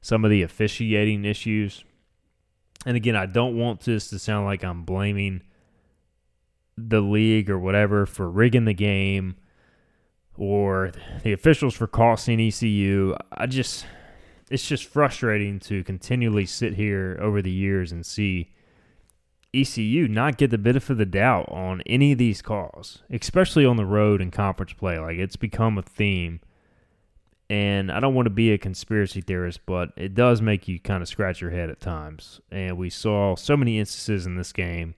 some 0.01 0.25
of 0.25 0.31
the 0.31 0.43
officiating 0.43 1.25
issues. 1.25 1.85
And 2.87 2.97
again, 2.97 3.17
I 3.17 3.27
don't 3.27 3.59
want 3.59 3.81
this 3.81 4.09
to 4.11 4.19
sound 4.19 4.47
like 4.47 4.63
I'm 4.63 4.85
blaming 4.85 5.43
the 6.77 7.01
league 7.01 7.49
or 7.49 7.59
whatever 7.59 8.07
for 8.07 8.29
rigging 8.29 8.65
the 8.65 8.75
game 8.75 9.37
or 10.37 10.93
the 11.23 11.33
officials 11.33 11.75
for 11.75 11.87
costing 11.87 12.41
ECU. 12.41 13.15
I 13.33 13.47
just, 13.47 13.87
it's 14.51 14.67
just 14.67 14.85
frustrating 14.85 15.61
to 15.61 15.85
continually 15.85 16.47
sit 16.47 16.75
here 16.75 17.19
over 17.21 17.41
the 17.41 17.51
years 17.51 17.93
and 17.93 18.05
see 18.05 18.51
ECU 19.55 20.09
not 20.09 20.37
get 20.37 20.51
the 20.51 20.59
benefit 20.59 20.91
of 20.91 20.99
the 20.99 21.07
doubt 21.07 21.49
on 21.49 21.81
any 21.83 22.13
of 22.13 22.19
these 22.19 22.43
calls, 22.43 23.03
especially 23.11 23.65
on 23.65 23.77
the 23.77 23.87
road 23.87 24.21
and 24.21 24.33
conference 24.33 24.73
play. 24.73 24.99
Like 24.99 25.19
it's 25.19 25.37
become 25.37 25.79
a 25.79 25.83
theme. 25.83 26.41
And 27.51 27.93
I 27.93 28.01
don't 28.01 28.15
want 28.15 28.27
to 28.27 28.31
be 28.31 28.53
a 28.53 28.59
conspiracy 28.59 29.21
theorist, 29.21 29.61
but 29.67 29.91
it 29.97 30.15
does 30.15 30.41
make 30.41 30.67
you 30.67 30.81
kind 30.81 31.03
of 31.03 31.09
scratch 31.09 31.43
your 31.43 31.51
head 31.51 31.69
at 31.69 31.79
times. 31.79 32.41
And 32.51 32.79
we 32.79 32.89
saw 32.89 33.37
so 33.37 33.57
many 33.57 33.79
instances 33.79 34.27
in 34.27 34.37
this 34.37 34.53
game 34.53 34.95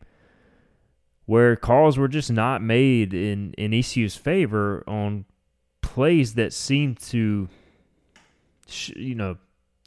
where 1.26 1.56
calls 1.56 1.98
were 1.98 2.08
just 2.08 2.30
not 2.30 2.62
made 2.62 3.12
in, 3.12 3.52
in 3.54 3.74
ECU's 3.74 4.16
favor 4.16 4.82
on 4.86 5.24
plays 5.82 6.34
that 6.34 6.52
seemed 6.52 6.98
to, 7.00 7.48
you 8.94 9.14
know, 9.14 9.36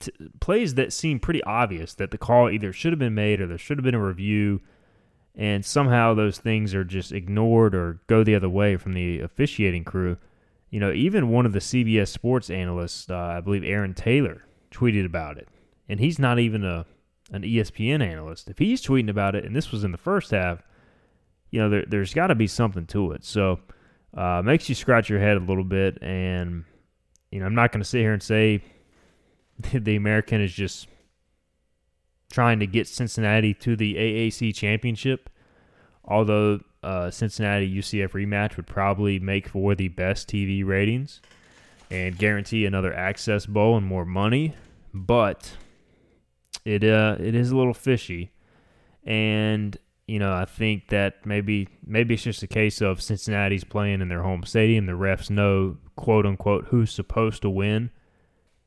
t- 0.02 0.12
plays 0.40 0.76
that 0.76 0.94
seemed 0.94 1.22
pretty 1.22 1.44
obvious 1.44 1.94
that 1.96 2.12
the 2.12 2.18
call 2.18 2.50
either 2.50 2.74
should 2.74 2.92
have 2.92 3.00
been 3.00 3.16
made 3.16 3.40
or 3.40 3.48
there 3.48 3.58
should 3.58 3.78
have 3.78 3.86
been 3.86 3.96
a 3.96 4.04
review. 4.04 4.62
And 5.36 5.64
somehow 5.66 6.14
those 6.14 6.38
things 6.38 6.76
are 6.76 6.84
just 6.84 7.14
ignored 7.14 7.74
or 7.74 8.02
go 8.08 8.24
the 8.24 8.36
other 8.36 8.50
way 8.50 8.76
from 8.76 8.94
the 8.94 9.22
officiating 9.22 9.86
crew. 9.86 10.18
You 10.70 10.82
know, 10.82 10.92
even 10.92 11.30
one 11.30 11.46
of 11.46 11.54
the 11.54 11.60
CBS 11.60 12.10
sports 12.10 12.50
analysts, 12.50 13.10
uh, 13.10 13.16
I 13.16 13.40
believe 13.40 13.64
Aaron 13.64 13.94
Taylor, 13.94 14.44
tweeted 14.72 15.06
about 15.06 15.38
it. 15.38 15.48
And 15.88 16.00
he's 16.00 16.20
not 16.20 16.38
even 16.38 16.64
a 16.66 16.86
an 17.32 17.44
ESPN 17.44 18.02
analyst. 18.02 18.50
If 18.50 18.58
he's 18.58 18.82
tweeting 18.82 19.10
about 19.10 19.36
it, 19.36 19.46
and 19.46 19.56
this 19.56 19.72
was 19.72 19.84
in 19.84 19.92
the 19.92 19.98
first 19.98 20.32
half, 20.32 20.64
you 21.52 21.60
know, 21.60 21.70
there, 21.70 21.86
there's 21.88 22.14
got 22.14 22.28
to 22.28 22.36
be 22.36 22.48
something 22.48 22.86
to 22.88 23.12
it. 23.12 23.24
So, 23.24 23.60
uh, 24.16 24.42
makes 24.44 24.70
you 24.70 24.76
scratch 24.76 25.10
your 25.10 25.20
head 25.20 25.38
a 25.38 25.42
little 25.42 25.64
bit. 25.64 26.02
And, 26.02 26.66
you 27.32 27.40
know, 27.40 27.46
I'm 27.46 27.56
not 27.56 27.72
going 27.72 27.82
to 27.82 27.88
sit 27.88 28.00
here 28.00 28.14
and 28.14 28.24
say 28.24 28.62
the 29.74 29.96
American 29.96 30.42
is 30.42 30.54
just 30.54 30.88
trying 32.32 32.60
to 32.60 32.68
get 32.68 32.88
Cincinnati 32.88 33.54
to 33.56 33.76
the 33.76 33.96
AAC 33.96 34.56
championship. 34.56 35.30
Although 36.06 36.62
uh, 36.82 37.12
Cincinnati 37.12 37.72
UCF 37.72 38.12
rematch 38.12 38.58
would 38.58 38.68
probably 38.68 39.20
make 39.20 39.48
for 39.48 39.76
the 39.76 39.90
best 39.90 40.28
TV 40.28 40.66
ratings 40.66 41.22
and 41.92 42.18
guarantee 42.18 42.66
another 42.66 42.94
access 42.94 43.46
bowl 43.46 43.78
and 43.78 43.86
more 43.86 44.06
money, 44.06 44.56
but 44.94 45.52
it 46.66 46.84
uh, 46.84 47.18
it 47.20 47.36
is 47.36 47.52
a 47.52 47.58
little 47.58 47.74
fishy, 47.74 48.32
and 49.04 49.78
you 50.10 50.18
know, 50.18 50.34
I 50.34 50.46
think 50.46 50.90
that 50.90 51.26
maybe 51.26 51.70
maybe 51.86 52.16
it's 52.16 52.24
just 52.24 52.42
a 52.42 52.48
case 52.48 52.82
of 52.82 53.02
Cincinnati's 53.02 53.64
playing 53.64 54.02
in 54.02 54.10
their 54.10 54.24
home 54.24 54.44
stadium. 54.44 54.88
The 54.88 54.94
refs 54.94 55.30
know 55.30 55.78
quote 55.96 56.26
unquote 56.26 56.66
who's 56.70 56.92
supposed 56.92 57.44
to 57.44 57.50
win, 57.50 57.92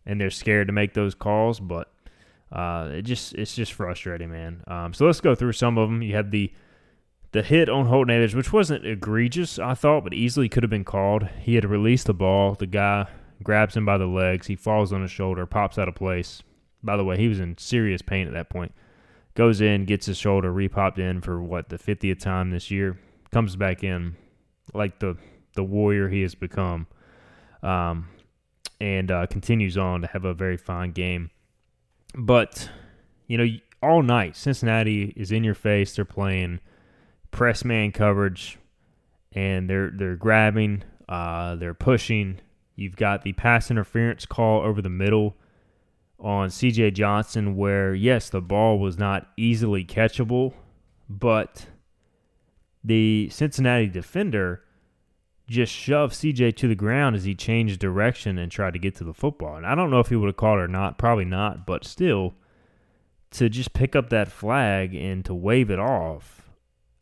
and 0.06 0.20
they're 0.20 0.30
scared 0.30 0.68
to 0.68 0.72
make 0.72 0.94
those 0.94 1.14
calls. 1.14 1.58
But 1.58 1.92
uh, 2.52 2.90
it 2.92 3.02
just 3.02 3.34
it's 3.34 3.56
just 3.56 3.72
frustrating, 3.72 4.30
man. 4.30 4.62
Um, 4.68 4.94
so 4.94 5.04
let's 5.04 5.20
go 5.20 5.34
through 5.34 5.52
some 5.52 5.78
of 5.78 5.88
them. 5.88 6.00
You 6.00 6.14
have 6.14 6.30
the 6.30 6.52
the 7.32 7.42
hit 7.42 7.68
on 7.68 7.86
Holton 7.86 8.14
Ahlers, 8.14 8.34
which 8.34 8.52
wasn't 8.52 8.86
egregious, 8.86 9.58
I 9.58 9.74
thought, 9.74 10.04
but 10.04 10.14
easily 10.14 10.48
could 10.48 10.62
have 10.62 10.70
been 10.70 10.84
called. 10.84 11.26
He 11.40 11.56
had 11.56 11.64
released 11.64 12.06
the 12.06 12.14
ball. 12.14 12.54
The 12.54 12.66
guy 12.66 13.08
grabs 13.42 13.76
him 13.76 13.84
by 13.84 13.98
the 13.98 14.06
legs. 14.06 14.46
He 14.46 14.54
falls 14.54 14.92
on 14.92 15.02
his 15.02 15.10
shoulder, 15.10 15.44
pops 15.46 15.78
out 15.78 15.88
of 15.88 15.94
place. 15.96 16.42
By 16.84 16.96
the 16.96 17.04
way, 17.04 17.16
he 17.16 17.28
was 17.28 17.40
in 17.40 17.58
serious 17.58 18.02
pain 18.02 18.26
at 18.28 18.34
that 18.34 18.50
point 18.50 18.74
goes 19.34 19.60
in, 19.60 19.84
gets 19.84 20.06
his 20.06 20.18
shoulder 20.18 20.52
repopped 20.52 20.98
in 20.98 21.20
for 21.20 21.42
what 21.42 21.68
the 21.68 21.78
50th 21.78 22.20
time 22.20 22.50
this 22.50 22.70
year, 22.70 22.98
comes 23.30 23.56
back 23.56 23.82
in 23.82 24.16
like 24.74 24.98
the 25.00 25.16
the 25.54 25.64
warrior 25.64 26.08
he 26.08 26.22
has 26.22 26.34
become, 26.34 26.86
um, 27.62 28.08
and 28.80 29.10
uh, 29.10 29.26
continues 29.26 29.76
on 29.76 30.00
to 30.00 30.06
have 30.06 30.24
a 30.24 30.34
very 30.34 30.56
fine 30.56 30.92
game. 30.92 31.30
But 32.14 32.70
you 33.26 33.38
know, 33.38 33.46
all 33.82 34.02
night 34.02 34.36
Cincinnati 34.36 35.12
is 35.16 35.32
in 35.32 35.44
your 35.44 35.54
face. 35.54 35.96
They're 35.96 36.04
playing 36.04 36.60
press 37.30 37.64
man 37.64 37.92
coverage, 37.92 38.58
and 39.32 39.68
they're 39.68 39.90
they're 39.90 40.16
grabbing, 40.16 40.84
uh, 41.08 41.56
they're 41.56 41.74
pushing. 41.74 42.40
You've 42.76 42.96
got 42.96 43.22
the 43.22 43.32
pass 43.32 43.70
interference 43.70 44.24
call 44.24 44.62
over 44.62 44.80
the 44.80 44.88
middle 44.88 45.36
on 46.22 46.48
CJ 46.48 46.94
Johnson 46.94 47.56
where, 47.56 47.94
yes, 47.94 48.30
the 48.30 48.40
ball 48.40 48.78
was 48.78 48.96
not 48.96 49.28
easily 49.36 49.84
catchable, 49.84 50.54
but 51.08 51.66
the 52.84 53.28
Cincinnati 53.30 53.88
defender 53.88 54.62
just 55.48 55.72
shoved 55.72 56.14
CJ 56.14 56.56
to 56.56 56.68
the 56.68 56.74
ground 56.74 57.16
as 57.16 57.24
he 57.24 57.34
changed 57.34 57.80
direction 57.80 58.38
and 58.38 58.50
tried 58.50 58.72
to 58.72 58.78
get 58.78 58.94
to 58.96 59.04
the 59.04 59.12
football. 59.12 59.56
And 59.56 59.66
I 59.66 59.74
don't 59.74 59.90
know 59.90 60.00
if 60.00 60.08
he 60.08 60.16
would 60.16 60.28
have 60.28 60.36
caught 60.36 60.58
it 60.58 60.62
or 60.62 60.68
not, 60.68 60.96
probably 60.96 61.24
not, 61.24 61.66
but 61.66 61.84
still, 61.84 62.34
to 63.32 63.48
just 63.48 63.72
pick 63.72 63.96
up 63.96 64.08
that 64.10 64.30
flag 64.30 64.94
and 64.94 65.24
to 65.24 65.34
wave 65.34 65.70
it 65.70 65.78
off. 65.78 66.38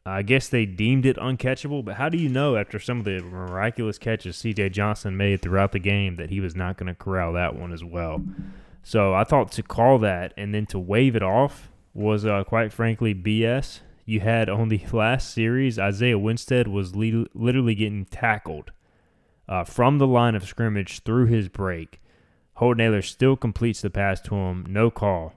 I 0.06 0.22
guess 0.22 0.48
they 0.48 0.64
deemed 0.64 1.04
it 1.04 1.18
uncatchable, 1.18 1.84
but 1.84 1.96
how 1.96 2.08
do 2.08 2.16
you 2.16 2.30
know 2.30 2.56
after 2.56 2.78
some 2.78 2.98
of 2.98 3.04
the 3.04 3.20
miraculous 3.20 3.98
catches 3.98 4.36
CJ 4.36 4.72
Johnson 4.72 5.16
made 5.16 5.42
throughout 5.42 5.72
the 5.72 5.78
game 5.78 6.16
that 6.16 6.30
he 6.30 6.40
was 6.40 6.56
not 6.56 6.78
going 6.78 6.86
to 6.86 6.94
corral 6.94 7.34
that 7.34 7.54
one 7.54 7.72
as 7.72 7.84
well? 7.84 8.22
So 8.82 9.14
I 9.14 9.24
thought 9.24 9.52
to 9.52 9.62
call 9.62 9.98
that 9.98 10.32
and 10.36 10.54
then 10.54 10.66
to 10.66 10.78
wave 10.78 11.14
it 11.14 11.22
off 11.22 11.70
was 11.94 12.24
uh, 12.24 12.44
quite 12.44 12.72
frankly 12.72 13.14
BS. 13.14 13.80
You 14.04 14.20
had 14.20 14.48
on 14.48 14.68
the 14.68 14.82
last 14.92 15.32
series, 15.32 15.78
Isaiah 15.78 16.18
Winstead 16.18 16.68
was 16.68 16.96
le- 16.96 17.26
literally 17.34 17.74
getting 17.74 18.04
tackled 18.06 18.72
uh, 19.48 19.64
from 19.64 19.98
the 19.98 20.06
line 20.06 20.34
of 20.34 20.46
scrimmage 20.46 21.02
through 21.02 21.26
his 21.26 21.48
break. 21.48 22.00
Holton 22.54 22.84
Ahlers 22.86 23.04
still 23.04 23.36
completes 23.36 23.80
the 23.80 23.90
pass 23.90 24.20
to 24.22 24.34
him, 24.34 24.66
no 24.68 24.90
call. 24.90 25.34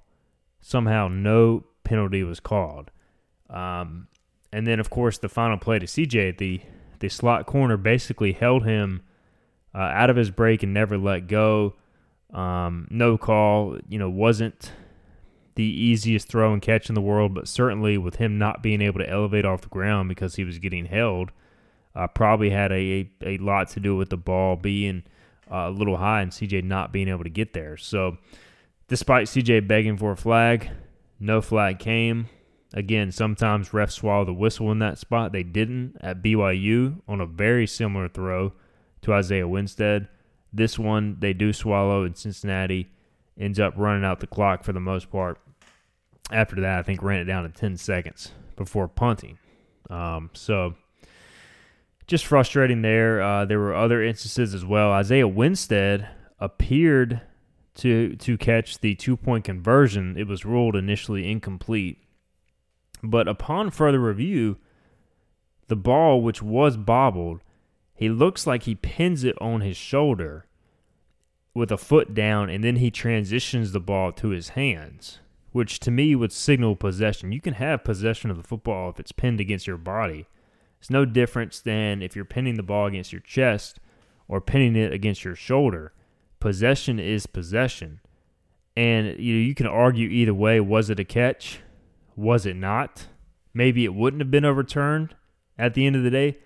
Somehow, 0.62 1.08
no 1.08 1.66
penalty 1.84 2.24
was 2.24 2.40
called. 2.40 2.92
Um, 3.50 4.08
and 4.52 4.68
then, 4.68 4.80
of 4.80 4.90
course, 4.90 5.18
the 5.18 5.30
final 5.30 5.58
play 5.58 5.80
to 5.80 5.86
CJ, 5.86 6.38
the 6.38 6.62
the 7.00 7.10
slot 7.10 7.46
corner 7.46 7.76
basically 7.76 8.32
held 8.32 8.64
him 8.64 9.02
uh, 9.76 9.80
out 9.80 10.10
of 10.10 10.16
his 10.16 10.32
break 10.32 10.64
and 10.64 10.74
never 10.74 10.98
let 10.98 11.28
go. 11.28 11.76
Um, 12.34 12.88
no 12.89 13.17
call, 13.17 13.78
you 13.88 14.00
know, 14.00 14.10
wasn't 14.10 14.72
the 15.56 15.63
easiest 15.63 16.28
throw 16.28 16.52
and 16.52 16.62
catch 16.62 16.89
in 16.89 16.96
the 16.96 17.02
world, 17.02 17.34
but 17.34 17.48
certainly 17.48 17.98
with 17.98 18.15
him 18.15 18.38
not 18.38 18.63
being 18.63 18.82
able 18.82 19.00
to 19.00 19.10
elevate 19.10 19.46
off 19.46 19.62
the 19.62 19.69
ground 19.69 20.10
because 20.10 20.36
he 20.36 20.43
was 20.43 20.58
getting 20.58 20.86
held, 20.86 21.32
uh, 21.96 22.08
probably 22.08 22.50
had 22.50 22.72
a, 22.72 22.76
a, 22.76 23.10
a, 23.24 23.38
lot 23.38 23.69
to 23.69 23.80
do 23.80 23.96
with 23.96 24.10
the 24.10 24.17
ball 24.17 24.56
being 24.56 25.04
uh, 25.52 25.67
a 25.67 25.69
little 25.69 25.98
high 25.98 26.22
and 26.22 26.32
CJ 26.32 26.63
not 26.63 26.91
being 26.91 27.08
able 27.08 27.24
to 27.24 27.30
get 27.30 27.54
there. 27.54 27.78
So, 27.78 28.17
despite 28.88 29.28
CJ 29.28 29.67
begging 29.67 29.98
for 29.98 30.12
a 30.12 30.17
flag, 30.17 30.72
no 31.19 31.39
flag 31.41 31.78
came. 31.78 32.30
Again, 32.74 33.12
sometimes 33.12 33.70
refs 33.70 33.91
swallow 33.91 34.26
the 34.26 34.34
whistle 34.34 34.72
in 34.72 34.80
that 34.80 34.97
spot. 34.97 35.32
They 35.32 35.43
didn't 35.43 35.97
at 36.01 36.24
BYU 36.24 37.01
on 37.08 37.22
a 37.22 37.28
very 37.28 37.68
similar 37.68 38.08
throw 38.08 38.53
to 39.03 39.14
Isaiah 39.14 39.47
Winstead. 39.47 40.08
This 40.54 40.78
one 40.78 41.18
they 41.20 41.34
do 41.34 41.51
swallow, 41.51 42.04
and 42.04 42.16
Cincinnati 42.16 42.89
ends 43.39 43.60
up 43.60 43.74
running 43.76 44.06
out 44.06 44.20
the 44.20 44.28
clock 44.28 44.64
for 44.64 44.74
the 44.74 44.80
most 44.80 45.10
part. 45.10 45.39
After 46.32 46.62
that, 46.62 46.80
I 46.80 46.84
think 46.84 47.01
ran 47.01 47.20
it 47.20 47.26
down 47.26 47.43
to 47.43 47.49
10 47.49 47.78
seconds 47.78 48.32
before 48.56 48.88
punting. 48.88 49.38
Um, 49.89 50.30
so 50.34 50.76
just 52.08 52.26
frustrating 52.26 52.82
there. 52.82 53.22
Uh, 53.22 53.45
there 53.45 53.60
were 53.60 53.74
other 53.74 54.04
instances 54.04 54.54
as 54.54 54.66
well. 54.66 54.91
Isaiah 54.91 55.28
Winstead 55.28 56.08
appeared 56.39 57.22
to 57.76 58.16
to 58.18 58.38
catch 58.38 58.80
the 58.80 58.95
two 58.95 59.18
point 59.18 59.43
conversion. 59.43 60.16
It 60.18 60.28
was 60.28 60.45
ruled 60.45 60.76
initially 60.76 61.30
incomplete, 61.30 61.97
but 63.01 63.28
upon 63.28 63.72
further 63.72 63.99
review, 63.99 64.58
the 65.68 65.76
ball, 65.76 66.22
which 66.22 66.41
was 66.41 66.78
bobbled, 66.78 67.41
he 67.94 68.10
looks 68.10 68.48
like 68.48 68.64
he 68.64 68.76
pins 68.76 69.24
it 69.24 69.36
on 69.39 69.62
his 69.62 69.78
shoulder 69.78 70.46
with 71.54 71.72
a 71.72 71.78
foot 71.78 72.14
down, 72.14 72.50
and 72.50 72.64
then 72.64 72.78
he 72.78 72.89
transitions 72.89 73.72
the 73.72 73.80
ball 73.80 74.12
to 74.12 74.30
his 74.30 74.50
hands, 74.50 75.20
which 75.52 75.80
to 75.80 75.91
me 75.91 76.16
would 76.16 76.32
signal 76.32 76.76
possession. 76.76 77.32
You 77.32 77.41
can 77.41 77.54
have 77.56 77.84
possession 77.84 78.32
of 78.32 78.38
the 78.38 78.44
football 78.44 78.89
if 78.89 79.00
it's 79.00 79.12
pinned 79.12 79.39
against 79.39 79.68
your 79.68 79.78
body. 79.78 80.28
It's 80.80 80.89
no 80.89 81.06
difference 81.06 81.60
than 81.62 82.02
if 82.02 82.16
you're 82.16 82.26
pinning 82.26 82.56
the 82.56 82.64
ball 82.64 82.88
against 82.88 83.14
your 83.14 83.22
chest 83.22 83.80
or 84.28 84.41
pinning 84.41 84.76
it 84.76 84.91
against 84.91 85.24
your 85.24 85.36
shoulder. 85.36 85.94
Possession 86.39 87.00
is 87.00 87.26
possession. 87.28 88.02
And 88.76 89.20
you 89.20 89.36
know, 89.36 89.41
you 89.41 89.56
can 89.56 89.68
argue 89.68 90.10
either 90.10 90.34
way. 90.34 90.60
Was 90.60 90.89
it 90.89 91.00
a 91.00 91.06
catch? 91.06 91.60
Was 92.16 92.46
it 92.46 92.56
not? 92.56 93.08
Maybe 93.54 93.86
it 93.86 93.94
wouldn't 93.94 94.22
have 94.22 94.32
been 94.32 94.44
overturned 94.44 95.16
at 95.58 95.74
the 95.74 95.86
end 95.86 95.96
of 95.96 96.04
the 96.04 96.10
day. 96.10 96.39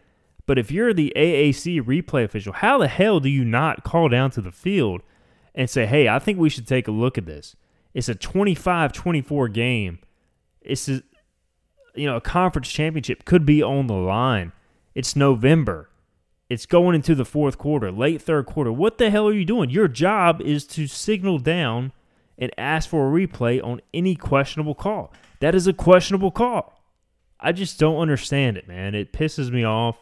But 0.47 0.57
if 0.57 0.71
you're 0.71 0.93
the 0.93 1.13
AAC 1.15 1.83
replay 1.83 2.23
official, 2.23 2.53
how 2.53 2.79
the 2.79 2.87
hell 2.87 3.19
do 3.19 3.29
you 3.29 3.45
not 3.45 3.83
call 3.83 4.09
down 4.09 4.31
to 4.31 4.41
the 4.41 4.51
field 4.51 5.01
and 5.53 5.69
say, 5.69 5.85
hey, 5.85 6.07
I 6.07 6.17
think 6.17 6.39
we 6.39 6.49
should 6.49 6.65
take 6.65 6.87
a 6.87 6.91
look 6.91 7.17
at 7.17 7.27
this? 7.27 7.55
It's 7.93 8.09
a 8.09 8.15
25 8.15 8.93
24 8.93 9.49
game. 9.49 9.99
It's 10.61 10.87
a, 10.87 11.03
you 11.95 12.05
know, 12.05 12.15
a 12.15 12.21
conference 12.21 12.69
championship 12.69 13.25
could 13.25 13.45
be 13.45 13.61
on 13.61 13.87
the 13.87 13.93
line. 13.93 14.53
It's 14.95 15.15
November. 15.15 15.89
It's 16.49 16.65
going 16.65 16.95
into 16.95 17.13
the 17.13 17.25
fourth 17.25 17.57
quarter, 17.57 17.91
late 17.91 18.21
third 18.21 18.45
quarter. 18.45 18.71
What 18.71 18.97
the 18.97 19.09
hell 19.09 19.27
are 19.27 19.33
you 19.33 19.43
doing? 19.43 19.69
Your 19.69 19.89
job 19.89 20.41
is 20.41 20.65
to 20.67 20.87
signal 20.87 21.39
down 21.39 21.91
and 22.37 22.51
ask 22.57 22.89
for 22.89 23.07
a 23.07 23.27
replay 23.27 23.61
on 23.61 23.81
any 23.93 24.15
questionable 24.15 24.75
call. 24.75 25.11
That 25.41 25.55
is 25.55 25.67
a 25.67 25.73
questionable 25.73 26.31
call. 26.31 26.81
I 27.39 27.51
just 27.51 27.79
don't 27.79 27.97
understand 27.97 28.55
it, 28.55 28.67
man. 28.67 28.95
It 28.95 29.11
pisses 29.11 29.51
me 29.51 29.65
off. 29.65 29.97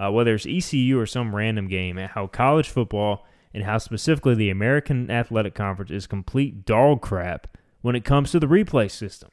Uh, 0.00 0.12
whether 0.12 0.34
it's 0.34 0.46
ECU 0.46 0.98
or 0.98 1.06
some 1.06 1.34
random 1.34 1.66
game, 1.66 1.98
and 1.98 2.10
how 2.12 2.28
college 2.28 2.68
football 2.68 3.26
and 3.52 3.64
how 3.64 3.78
specifically 3.78 4.34
the 4.34 4.50
American 4.50 5.10
Athletic 5.10 5.54
Conference 5.54 5.90
is 5.90 6.06
complete 6.06 6.64
dog 6.64 7.00
crap 7.00 7.56
when 7.80 7.96
it 7.96 8.04
comes 8.04 8.30
to 8.30 8.38
the 8.38 8.46
replay 8.46 8.88
system. 8.90 9.30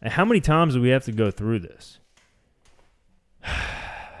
And 0.00 0.12
how 0.12 0.24
many 0.24 0.40
times 0.40 0.74
do 0.74 0.80
we 0.80 0.88
have 0.88 1.04
to 1.04 1.12
go 1.12 1.30
through 1.30 1.60
this? 1.60 1.98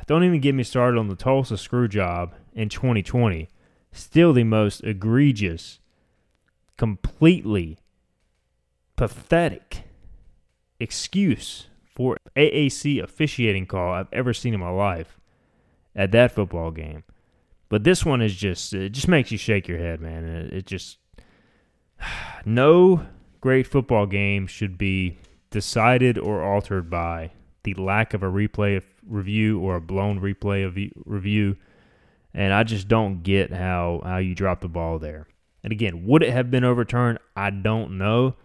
Don't 0.06 0.24
even 0.24 0.40
get 0.40 0.54
me 0.54 0.62
started 0.62 0.98
on 0.98 1.08
the 1.08 1.16
Tulsa 1.16 1.56
screw 1.56 1.88
job 1.88 2.34
in 2.52 2.68
2020. 2.68 3.50
Still 3.90 4.32
the 4.32 4.44
most 4.44 4.84
egregious, 4.84 5.80
completely 6.76 7.78
pathetic 8.96 9.84
excuse 10.78 11.68
for 11.84 12.16
AAC 12.36 13.02
officiating 13.02 13.66
call 13.66 13.92
I've 13.92 14.12
ever 14.12 14.34
seen 14.34 14.52
in 14.52 14.60
my 14.60 14.70
life 14.70 15.18
at 15.94 16.12
that 16.12 16.32
football 16.32 16.70
game. 16.70 17.04
But 17.68 17.84
this 17.84 18.04
one 18.04 18.22
is 18.22 18.34
just 18.34 18.72
it 18.72 18.90
just 18.90 19.08
makes 19.08 19.32
you 19.32 19.38
shake 19.38 19.68
your 19.68 19.78
head, 19.78 20.00
man. 20.00 20.24
It, 20.24 20.52
it 20.52 20.66
just 20.66 20.98
no 22.44 23.06
great 23.40 23.66
football 23.66 24.06
game 24.06 24.46
should 24.46 24.78
be 24.78 25.18
decided 25.50 26.18
or 26.18 26.42
altered 26.42 26.88
by 26.88 27.30
the 27.62 27.74
lack 27.74 28.14
of 28.14 28.22
a 28.22 28.26
replay 28.26 28.76
of 28.76 28.84
review 29.06 29.60
or 29.60 29.76
a 29.76 29.80
blown 29.80 30.20
replay 30.20 30.66
of 30.66 30.76
review. 31.04 31.56
And 32.32 32.52
I 32.52 32.64
just 32.64 32.88
don't 32.88 33.22
get 33.22 33.52
how 33.52 34.02
how 34.04 34.18
you 34.18 34.34
drop 34.34 34.60
the 34.60 34.68
ball 34.68 34.98
there. 34.98 35.26
And 35.62 35.72
again, 35.72 36.06
would 36.06 36.22
it 36.22 36.30
have 36.30 36.50
been 36.50 36.64
overturned? 36.64 37.18
I 37.34 37.50
don't 37.50 37.96
know, 37.96 38.36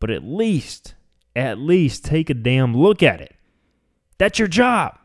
but 0.00 0.10
at 0.10 0.24
least 0.24 0.94
at 1.36 1.58
least 1.58 2.04
take 2.04 2.30
a 2.30 2.34
damn 2.34 2.76
look 2.76 3.02
at 3.02 3.20
it. 3.20 3.34
That's 4.18 4.38
your 4.38 4.48
job. 4.48 4.98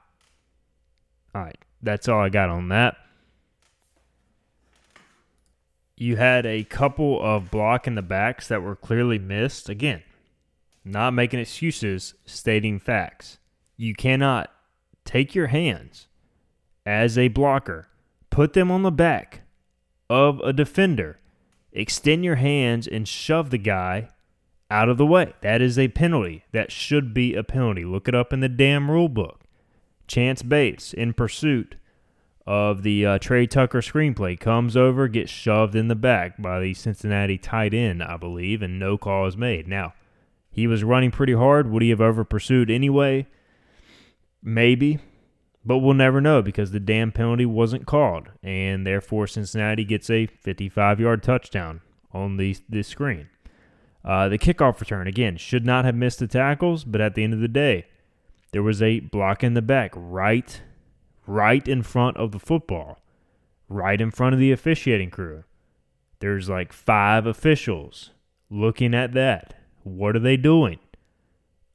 All 1.34 1.42
right, 1.42 1.58
that's 1.82 2.08
all 2.08 2.20
I 2.20 2.30
got 2.30 2.50
on 2.50 2.70
that. 2.70 2.96
You 5.96 6.16
had 6.16 6.46
a 6.46 6.64
couple 6.64 7.22
of 7.22 7.52
block 7.52 7.86
in 7.86 7.96
the 7.96 8.02
backs 8.02 8.48
that 8.48 8.62
were 8.62 8.76
clearly 8.76 9.20
missed. 9.20 9.68
Again, 9.68 10.02
not 10.86 11.14
making 11.14 11.40
excuses, 11.40 12.14
stating 12.26 12.80
facts. 12.80 13.38
You 13.76 13.94
cannot 13.94 14.50
take 15.04 15.36
your 15.36 15.48
hands 15.48 16.08
as 16.86 17.18
a 17.18 17.28
blocker, 17.28 17.88
put 18.30 18.54
them 18.54 18.72
on 18.72 18.84
the 18.84 18.92
back 18.92 19.42
of 20.10 20.40
a 20.40 20.54
defender, 20.54 21.20
extend 21.74 22.24
your 22.24 22.36
hands 22.36 22.88
and 22.88 23.08
shove 23.08 23.50
the 23.50 23.58
guy 23.58 24.10
out 24.72 24.90
of 24.90 24.98
the 24.98 25.06
way. 25.06 25.34
That 25.42 25.62
is 25.62 25.78
a 25.78 25.90
penalty. 25.90 26.44
That 26.52 26.72
should 26.72 27.14
be 27.14 27.36
a 27.36 27.44
penalty. 27.44 27.84
Look 27.84 28.08
it 28.08 28.16
up 28.16 28.32
in 28.32 28.40
the 28.40 28.50
damn 28.50 28.90
rule 28.90 29.10
book. 29.10 29.42
Chance 30.10 30.42
Bates 30.44 30.92
in 30.92 31.14
pursuit 31.14 31.76
of 32.46 32.82
the 32.82 33.06
uh, 33.06 33.20
Tre 33.20 33.46
Tucker 33.46 33.80
screenplay 33.80 34.38
comes 34.38 34.76
over, 34.76 35.08
gets 35.08 35.32
shoved 35.32 35.76
in 35.76 35.88
the 35.88 35.96
back 35.96 36.42
by 36.42 36.60
the 36.60 36.74
Cincinnati 36.74 37.38
tight 37.38 37.76
end, 37.76 38.02
I 38.02 38.18
believe, 38.18 38.64
and 38.64 38.80
no 38.80 38.98
call 38.98 39.28
is 39.28 39.38
made. 39.38 39.68
Now, 39.68 39.94
he 40.50 40.66
was 40.66 40.84
running 40.84 41.12
pretty 41.12 41.34
hard. 41.34 41.70
Would 41.70 41.84
he 41.84 41.92
have 41.92 42.02
over 42.02 42.24
pursued 42.24 42.72
anyway? 42.72 43.28
Maybe, 44.42 44.98
but 45.64 45.78
we'll 45.78 45.94
never 45.94 46.20
know 46.20 46.42
because 46.42 46.72
the 46.72 46.80
damn 46.80 47.12
penalty 47.12 47.46
wasn't 47.46 47.86
called, 47.86 48.30
and 48.42 48.86
therefore 48.86 49.28
Cincinnati 49.28 49.86
gets 49.86 50.10
a 50.10 50.26
55 50.26 51.00
yard 51.00 51.22
touchdown 51.22 51.82
on 52.12 52.38
the, 52.38 52.58
the 52.68 52.82
screen. 52.82 53.30
Uh, 54.04 54.28
the 54.28 54.40
kickoff 54.40 54.80
return, 54.80 55.06
again, 55.06 55.38
should 55.38 55.66
not 55.66 55.86
have 55.86 55.94
missed 55.94 56.18
the 56.18 56.28
tackles, 56.28 56.84
but 56.84 57.00
at 57.00 57.14
the 57.14 57.24
end 57.24 57.34
of 57.34 57.42
the 57.42 57.48
day, 57.48 57.86
there 58.52 58.64
was 58.64 58.82
a 58.82 59.00
block 59.00 59.44
in 59.44 59.54
the 59.54 59.62
back 59.62 59.92
right, 59.96 60.62
right 61.28 61.68
in 61.68 61.84
front 61.84 62.18
of 62.18 62.32
the 62.32 62.40
football, 62.40 63.00
right 63.68 64.00
in 64.00 64.12
front 64.12 64.34
of 64.34 64.40
the 64.40 64.52
officiating 64.52 65.12
crew. 65.12 65.44
There's 66.20 66.50
like 66.50 66.74
five 66.74 67.26
officials 67.26 68.12
looking 68.50 68.94
at 68.94 69.14
that. 69.14 69.56
What 69.84 70.16
are 70.16 70.20
they 70.20 70.38
doing? 70.38 70.80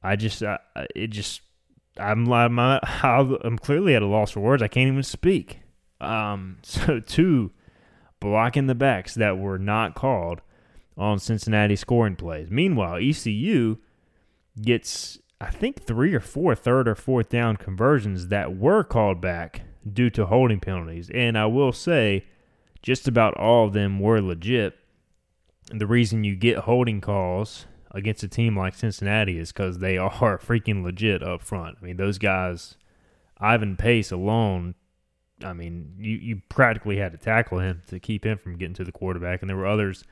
I 0.03 0.15
just, 0.15 0.43
uh, 0.43 0.59
it 0.95 1.07
just, 1.07 1.41
I'm, 1.97 2.31
I'm, 2.31 2.59
I'm 3.03 3.57
clearly 3.57 3.95
at 3.95 4.01
a 4.03 4.07
loss 4.07 4.31
for 4.31 4.41
words. 4.41 4.61
I 4.61 4.67
can't 4.67 4.87
even 4.87 5.03
speak. 5.03 5.61
Um, 5.99 6.57
so 6.63 6.99
two 6.99 7.51
blocking 8.19 8.67
the 8.67 8.75
backs 8.75 9.15
that 9.15 9.37
were 9.37 9.59
not 9.59 9.95
called 9.95 10.41
on 10.97 11.19
Cincinnati 11.19 11.75
scoring 11.75 12.15
plays. 12.15 12.49
Meanwhile, 12.49 12.97
ECU 13.01 13.77
gets, 14.61 15.19
I 15.41 15.49
think, 15.49 15.85
three 15.85 16.13
or 16.13 16.21
four 16.21 16.55
third 16.55 16.87
or 16.87 16.95
fourth 16.95 17.29
down 17.29 17.57
conversions 17.57 18.27
that 18.27 18.55
were 18.55 18.83
called 18.83 19.19
back 19.19 19.63
due 19.91 20.09
to 20.11 20.27
holding 20.27 20.59
penalties. 20.59 21.09
And 21.13 21.37
I 21.37 21.45
will 21.45 21.71
say, 21.71 22.25
just 22.81 23.07
about 23.07 23.35
all 23.35 23.65
of 23.65 23.73
them 23.73 23.99
were 23.99 24.21
legit. 24.21 24.77
The 25.71 25.87
reason 25.87 26.23
you 26.23 26.35
get 26.35 26.59
holding 26.59 27.01
calls 27.01 27.65
against 27.91 28.23
a 28.23 28.27
team 28.27 28.57
like 28.57 28.75
Cincinnati 28.75 29.37
is 29.37 29.51
because 29.51 29.79
they 29.79 29.97
are 29.97 30.37
freaking 30.37 30.83
legit 30.83 31.21
up 31.21 31.41
front. 31.41 31.77
I 31.81 31.85
mean, 31.85 31.97
those 31.97 32.17
guys, 32.17 32.77
Ivan 33.39 33.75
Pace 33.75 34.11
alone, 34.11 34.75
I 35.43 35.53
mean, 35.53 35.95
you, 35.97 36.15
you 36.15 36.41
practically 36.47 36.97
had 36.97 37.11
to 37.11 37.17
tackle 37.17 37.59
him 37.59 37.81
to 37.87 37.99
keep 37.99 38.25
him 38.25 38.37
from 38.37 38.57
getting 38.57 38.75
to 38.75 38.85
the 38.85 38.91
quarterback. 38.91 39.41
And 39.41 39.49
there 39.49 39.57
were 39.57 39.65
others 39.67 40.05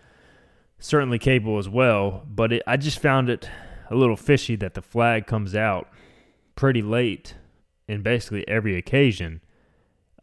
certainly 0.80 1.20
capable 1.20 1.60
as 1.60 1.70
well. 1.70 2.24
But 2.28 2.54
it, 2.54 2.64
I 2.68 2.76
just 2.76 3.00
found 3.00 3.30
it 3.30 3.50
a 3.94 3.98
little 3.98 4.18
fishy 4.18 4.56
that 4.58 4.74
the 4.74 4.82
flag 4.82 5.28
comes 5.28 5.56
out 5.56 5.88
pretty 6.56 6.82
late 6.82 7.36
in 7.88 8.02
basically 8.02 8.48
every 8.48 8.78
occasion. 8.78 9.42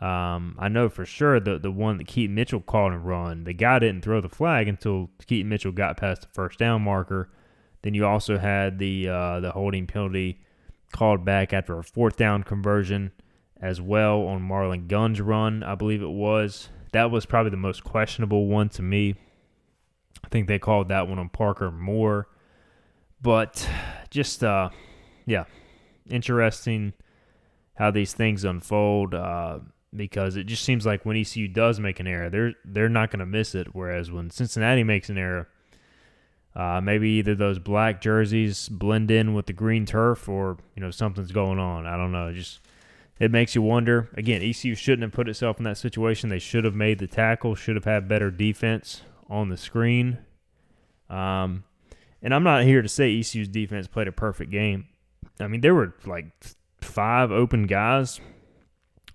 Um, 0.01 0.57
I 0.59 0.69
know 0.69 0.89
for 0.89 1.05
sure 1.05 1.39
the 1.41 1.59
the 1.59 1.71
one 1.71 1.99
that 1.99 2.07
Keaton 2.07 2.35
Mitchell 2.35 2.61
called 2.61 2.93
and 2.93 3.07
run, 3.07 3.45
the 3.45 3.53
guy 3.53 3.79
didn't 3.79 4.03
throw 4.03 4.21
the 4.21 4.29
flag 4.31 4.67
until 4.67 5.11
Keaton 5.27 5.49
Mitchell 5.49 5.73
got 5.73 5.99
past 5.99 6.23
the 6.23 6.29
first 6.29 6.59
down 6.59 6.83
marker. 6.83 7.31
Then 7.83 7.95
you 7.95 8.07
also 8.07 8.39
had 8.39 8.79
the 8.79 9.09
uh, 9.09 9.41
the 9.41 9.53
holding 9.53 9.87
penalty 9.87 10.41
called 10.93 11.25
back 11.25 11.53
after 11.53 11.79
a 11.79 11.85
fourth 11.85 12.17
down 12.17 12.43
conversion 12.43 13.13
as 13.61 13.81
well 13.81 14.23
on 14.23 14.41
Marlon 14.41 14.89
Gunn's 14.89 15.21
run, 15.21 15.63
I 15.63 15.75
believe 15.75 16.03
it 16.03 16.11
was. 16.11 16.71
That 16.93 17.11
was 17.11 17.27
probably 17.27 17.51
the 17.51 17.57
most 17.59 17.85
questionable 17.85 18.47
one 18.47 18.71
to 18.71 18.83
me. 18.83 19.15
I 20.25 20.29
think 20.29 20.49
they 20.49 20.59
called 20.59 20.89
that 20.89 21.09
one 21.09 21.19
on 21.19 21.29
Parker 21.29 21.71
Moore. 21.71 22.27
But 23.23 23.69
just, 24.11 24.43
uh, 24.43 24.71
yeah, 25.27 25.45
interesting 26.09 26.95
how 27.75 27.91
these 27.91 28.13
things 28.13 28.45
unfold 28.45 29.15
uh, 29.15 29.61
because 29.95 30.37
it 30.37 30.45
just 30.45 30.65
seems 30.65 30.87
like 30.87 31.05
when 31.05 31.17
ECU 31.17 31.49
does 31.49 31.81
make 31.81 32.01
an 32.01 32.07
error, 32.07 32.31
they're 32.31 32.53
they're 32.65 32.89
not 32.89 33.11
going 33.11 33.21
to 33.21 33.27
miss 33.27 33.55
it. 33.55 33.75
Whereas 33.75 34.11
when 34.11 34.31
Cincinnati 34.31 34.85
makes 34.85 35.09
an 35.09 35.19
error, 35.19 35.49
uh, 36.55 36.81
maybe 36.83 37.09
either 37.11 37.35
those 37.35 37.59
black 37.59 38.01
jerseys 38.01 38.69
blend 38.69 39.11
in 39.11 39.35
with 39.35 39.47
the 39.47 39.53
green 39.53 39.87
turf, 39.87 40.29
or 40.29 40.59
you 40.75 40.83
know 40.83 40.91
something's 40.91 41.33
going 41.33 41.59
on. 41.59 41.87
I 41.87 41.97
don't 41.97 42.13
know. 42.13 42.33
Just 42.33 42.61
it 43.19 43.31
makes 43.31 43.55
you 43.55 43.63
wonder. 43.63 44.11
Again, 44.15 44.43
ECU 44.43 44.75
shouldn't 44.75 45.03
have 45.03 45.13
put 45.13 45.29
itself 45.29 45.59
in 45.59 45.65
that 45.65 45.79
situation. 45.79 46.29
They 46.29 46.39
should 46.39 46.65
have 46.65 46.75
made 46.75 46.99
the 46.99 47.07
tackle. 47.07 47.55
Should 47.55 47.77
have 47.77 47.85
had 47.85 48.09
better 48.09 48.31
defense 48.31 49.03
on 49.29 49.49
the 49.49 49.57
screen. 49.57 50.19
Um, 51.09 51.65
and 52.23 52.35
I'm 52.35 52.45
not 52.45 52.65
here 52.65 52.83
to 52.83 52.89
say 52.89 53.19
ECU's 53.19 53.49
defense 53.49 53.87
played 53.87 54.09
a 54.09 54.13
perfect 54.13 54.51
game. 54.51 54.87
I 55.39 55.47
mean, 55.47 55.61
there 55.61 55.75
were 55.75 55.95
like 56.07 56.27
five 56.81 57.31
open 57.31 57.67
guys 57.67 58.21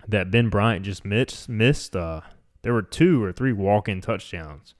that 0.08 0.30
Ben 0.30 0.48
Bryant 0.48 0.84
just 0.84 1.04
missed. 1.04 1.48
missed 1.48 1.96
uh, 1.96 2.22
there 2.62 2.72
were 2.72 2.82
two 2.82 3.22
or 3.22 3.32
three 3.32 3.52
walk-in 3.52 4.00
touchdowns 4.00 4.74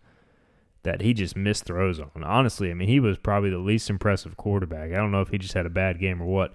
that 0.83 1.01
he 1.01 1.13
just 1.13 1.37
missed 1.37 1.65
throws 1.65 1.99
on. 1.99 2.23
Honestly, 2.23 2.71
I 2.71 2.75
mean, 2.75 2.89
he 2.89 3.01
was 3.01 3.19
probably 3.19 3.51
the 3.51 3.59
least 3.59 3.91
impressive 3.91 4.37
quarterback. 4.37 4.93
I 4.93 4.97
don't 4.97 5.11
know 5.11 5.21
if 5.21 5.29
he 5.29 5.39
just 5.39 5.55
had 5.55 5.67
a 5.67 5.71
bad 5.71 5.99
game 5.99 6.23
or 6.23 6.27
what. 6.27 6.55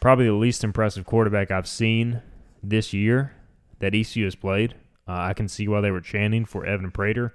Probably 0.00 0.26
the 0.26 0.32
least 0.32 0.64
impressive 0.64 1.04
quarterback 1.04 1.50
I've 1.50 1.68
seen 1.68 2.22
this 2.62 2.92
year 2.92 3.34
that 3.78 3.94
ECU 3.94 4.24
has 4.24 4.34
played. 4.34 4.74
Uh, 5.08 5.12
I 5.12 5.34
can 5.34 5.48
see 5.48 5.68
why 5.68 5.80
they 5.80 5.90
were 5.90 6.00
chanting 6.00 6.44
for 6.44 6.64
Evan 6.64 6.90
Prater. 6.90 7.34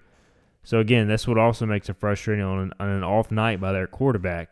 So 0.64 0.80
again, 0.80 1.08
that's 1.08 1.28
what 1.28 1.38
also 1.38 1.66
makes 1.66 1.90
it 1.90 1.98
frustrating 1.98 2.44
on 2.44 2.60
an, 2.60 2.74
on 2.80 2.90
an 2.90 3.04
off 3.04 3.32
night 3.32 3.60
by 3.60 3.72
their 3.72 3.88
quarterback. 3.88 4.52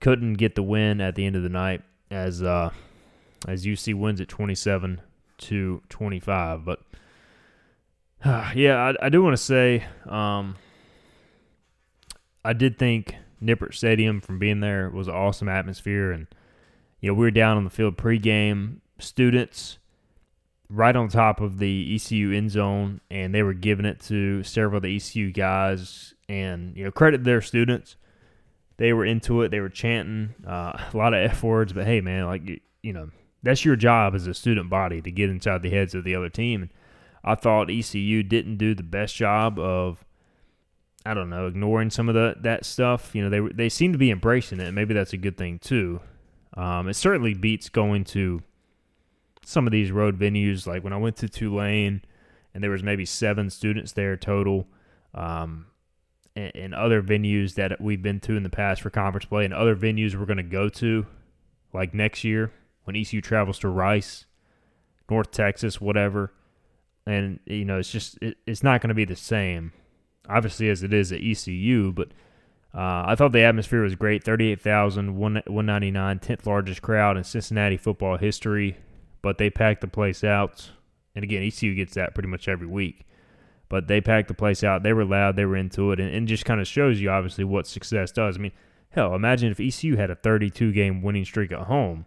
Couldn't 0.00 0.34
get 0.34 0.54
the 0.54 0.62
win 0.62 1.00
at 1.00 1.14
the 1.14 1.24
end 1.24 1.36
of 1.36 1.42
the 1.42 1.48
night 1.48 1.82
as 2.10 2.42
uh, 2.42 2.70
as 3.48 3.64
UC 3.64 3.94
wins 3.94 4.20
at 4.20 4.28
27 4.28 5.00
to 5.38 5.82
25. 5.88 6.64
But 6.64 6.80
uh, 8.24 8.52
yeah, 8.54 8.76
I, 9.00 9.06
I 9.06 9.08
do 9.08 9.22
want 9.22 9.36
to 9.36 9.42
say 9.42 9.84
um, 10.08 10.56
I 12.44 12.52
did 12.52 12.78
think 12.78 13.14
Nippert 13.42 13.74
Stadium 13.74 14.20
from 14.20 14.38
being 14.38 14.60
there 14.60 14.90
was 14.90 15.08
an 15.08 15.14
awesome 15.14 15.48
atmosphere, 15.48 16.12
and 16.12 16.26
you 17.00 17.10
know 17.10 17.14
we 17.14 17.24
were 17.24 17.30
down 17.30 17.56
on 17.56 17.64
the 17.64 17.70
field 17.70 17.96
pregame. 17.96 18.76
Students 18.98 19.78
right 20.70 20.94
on 20.94 21.08
top 21.08 21.40
of 21.40 21.58
the 21.58 21.94
ECU 21.94 22.32
end 22.32 22.50
zone, 22.50 23.00
and 23.10 23.34
they 23.34 23.42
were 23.42 23.54
giving 23.54 23.84
it 23.84 24.00
to 24.00 24.42
several 24.44 24.76
of 24.76 24.84
the 24.84 24.96
ECU 24.96 25.32
guys. 25.32 26.14
And 26.28 26.76
you 26.76 26.84
know, 26.84 26.90
credit 26.90 27.24
their 27.24 27.42
students; 27.42 27.96
they 28.76 28.92
were 28.92 29.04
into 29.04 29.42
it. 29.42 29.50
They 29.50 29.60
were 29.60 29.68
chanting 29.68 30.34
uh, 30.46 30.72
a 30.94 30.96
lot 30.96 31.12
of 31.12 31.30
f 31.30 31.42
words. 31.42 31.72
But 31.72 31.86
hey, 31.86 32.00
man, 32.00 32.26
like 32.26 32.48
you, 32.48 32.60
you 32.82 32.92
know, 32.92 33.10
that's 33.42 33.64
your 33.64 33.76
job 33.76 34.14
as 34.14 34.26
a 34.26 34.34
student 34.34 34.70
body 34.70 35.02
to 35.02 35.10
get 35.10 35.28
inside 35.28 35.62
the 35.62 35.70
heads 35.70 35.94
of 35.94 36.04
the 36.04 36.14
other 36.14 36.28
team. 36.28 36.62
And 36.62 36.70
I 37.24 37.34
thought 37.34 37.70
ECU 37.70 38.22
didn't 38.22 38.56
do 38.56 38.74
the 38.74 38.82
best 38.82 39.14
job 39.16 39.58
of. 39.58 40.04
I 41.06 41.14
don't 41.14 41.30
know, 41.30 41.46
ignoring 41.46 41.88
some 41.88 42.10
of 42.10 42.14
the 42.14 42.36
that 42.42 42.66
stuff. 42.66 43.14
You 43.14 43.26
know, 43.26 43.30
they 43.30 43.54
they 43.54 43.68
seem 43.70 43.92
to 43.92 43.98
be 43.98 44.10
embracing 44.10 44.60
it. 44.60 44.70
Maybe 44.72 44.92
that's 44.92 45.14
a 45.14 45.16
good 45.16 45.38
thing 45.38 45.58
too. 45.58 46.00
Um, 46.54 46.90
it 46.90 46.94
certainly 46.94 47.32
beats 47.32 47.70
going 47.70 48.04
to 48.04 48.42
some 49.44 49.66
of 49.66 49.72
these 49.72 49.90
road 49.90 50.18
venues. 50.18 50.66
Like 50.66 50.84
when 50.84 50.92
I 50.92 50.96
went 50.96 51.16
to 51.16 51.28
Tulane, 51.28 52.02
and 52.54 52.62
there 52.62 52.70
was 52.70 52.82
maybe 52.82 53.04
seven 53.04 53.50
students 53.50 53.92
there 53.92 54.16
total, 54.16 54.66
um, 55.14 55.66
and, 56.36 56.52
and, 56.54 56.74
other 56.74 57.02
venues 57.02 57.54
that 57.54 57.80
we've 57.80 58.02
been 58.02 58.20
to 58.20 58.36
in 58.36 58.42
the 58.42 58.50
past 58.50 58.82
for 58.82 58.90
conference 58.90 59.24
play, 59.24 59.44
and 59.44 59.54
other 59.54 59.74
venues 59.76 60.14
we're 60.14 60.26
going 60.26 60.36
to 60.36 60.42
go 60.42 60.68
to, 60.68 61.06
like 61.72 61.94
next 61.94 62.24
year 62.24 62.52
when 62.84 62.96
ECU 62.96 63.20
travels 63.20 63.58
to 63.60 63.68
Rice, 63.68 64.26
North 65.08 65.30
Texas, 65.30 65.80
whatever. 65.80 66.32
And 67.06 67.40
you 67.46 67.64
know, 67.64 67.78
it's 67.78 67.90
just 67.90 68.18
it, 68.22 68.36
it's 68.46 68.62
not 68.62 68.80
going 68.80 68.88
to 68.88 68.94
be 68.94 69.04
the 69.04 69.16
same, 69.16 69.72
obviously, 70.28 70.68
as 70.68 70.82
it 70.82 70.92
is 70.92 71.12
at 71.12 71.20
ECU, 71.22 71.92
but. 71.92 72.08
Uh, 72.72 73.02
I 73.04 73.16
thought 73.16 73.32
the 73.32 73.40
atmosphere 73.40 73.82
was 73.82 73.96
great. 73.96 74.22
38,000, 74.22 75.16
199, 75.16 76.18
10th 76.20 76.46
largest 76.46 76.80
crowd 76.80 77.16
in 77.16 77.24
Cincinnati 77.24 77.76
football 77.76 78.16
history 78.16 78.76
but 79.22 79.38
they 79.38 79.50
packed 79.50 79.80
the 79.80 79.88
place 79.88 80.24
out. 80.24 80.70
And 81.14 81.24
again, 81.24 81.42
ECU 81.42 81.74
gets 81.74 81.94
that 81.94 82.14
pretty 82.14 82.28
much 82.28 82.48
every 82.48 82.66
week. 82.66 83.06
But 83.68 83.86
they 83.86 84.00
packed 84.00 84.28
the 84.28 84.34
place 84.34 84.64
out. 84.64 84.82
They 84.82 84.92
were 84.92 85.04
loud. 85.04 85.36
They 85.36 85.44
were 85.44 85.56
into 85.56 85.92
it. 85.92 86.00
And, 86.00 86.12
and 86.12 86.28
just 86.28 86.44
kind 86.44 86.60
of 86.60 86.66
shows 86.66 87.00
you, 87.00 87.10
obviously, 87.10 87.44
what 87.44 87.66
success 87.66 88.10
does. 88.10 88.36
I 88.36 88.40
mean, 88.40 88.52
hell, 88.90 89.14
imagine 89.14 89.50
if 89.50 89.60
ECU 89.60 89.96
had 89.96 90.10
a 90.10 90.16
32 90.16 90.72
game 90.72 91.02
winning 91.02 91.24
streak 91.24 91.52
at 91.52 91.66
home. 91.66 92.06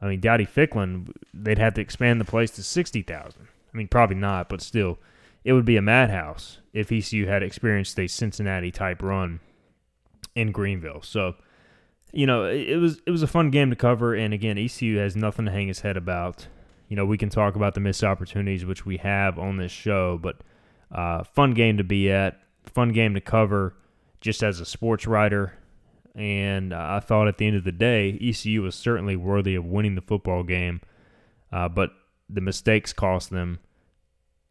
I 0.00 0.06
mean, 0.06 0.20
Dowdy 0.20 0.46
Ficklen, 0.46 1.10
they'd 1.34 1.58
have 1.58 1.74
to 1.74 1.80
expand 1.80 2.20
the 2.20 2.24
place 2.24 2.50
to 2.52 2.62
60,000. 2.62 3.42
I 3.42 3.76
mean, 3.76 3.88
probably 3.88 4.16
not, 4.16 4.48
but 4.48 4.62
still, 4.62 4.98
it 5.44 5.52
would 5.52 5.64
be 5.64 5.76
a 5.76 5.82
madhouse 5.82 6.58
if 6.72 6.92
ECU 6.92 7.26
had 7.26 7.42
experienced 7.42 7.98
a 7.98 8.06
Cincinnati 8.06 8.70
type 8.70 9.02
run 9.02 9.40
in 10.34 10.52
Greenville. 10.52 11.02
So, 11.02 11.34
you 12.12 12.26
know, 12.26 12.44
it 12.44 12.76
was 12.76 13.00
it 13.06 13.10
was 13.10 13.22
a 13.22 13.26
fun 13.26 13.50
game 13.50 13.70
to 13.70 13.76
cover, 13.76 14.14
and 14.14 14.32
again, 14.32 14.58
ECU 14.58 14.96
has 14.98 15.16
nothing 15.16 15.44
to 15.44 15.50
hang 15.50 15.68
his 15.68 15.80
head 15.80 15.96
about. 15.96 16.46
You 16.88 16.96
know, 16.96 17.04
we 17.04 17.18
can 17.18 17.28
talk 17.28 17.54
about 17.54 17.74
the 17.74 17.80
missed 17.80 18.02
opportunities, 18.02 18.64
which 18.64 18.86
we 18.86 18.96
have 18.98 19.38
on 19.38 19.58
this 19.58 19.72
show, 19.72 20.18
but 20.18 20.40
uh, 20.90 21.22
fun 21.22 21.52
game 21.52 21.76
to 21.76 21.84
be 21.84 22.10
at, 22.10 22.40
fun 22.64 22.92
game 22.92 23.14
to 23.14 23.20
cover, 23.20 23.74
just 24.20 24.42
as 24.42 24.58
a 24.58 24.64
sports 24.64 25.06
writer. 25.06 25.52
And 26.14 26.72
uh, 26.72 26.86
I 26.96 27.00
thought 27.00 27.28
at 27.28 27.36
the 27.36 27.46
end 27.46 27.56
of 27.56 27.64
the 27.64 27.72
day, 27.72 28.18
ECU 28.20 28.62
was 28.62 28.74
certainly 28.74 29.14
worthy 29.14 29.54
of 29.54 29.66
winning 29.66 29.94
the 29.94 30.00
football 30.00 30.42
game, 30.42 30.80
uh, 31.52 31.68
but 31.68 31.90
the 32.28 32.40
mistakes 32.40 32.92
cost 32.92 33.30
them. 33.30 33.58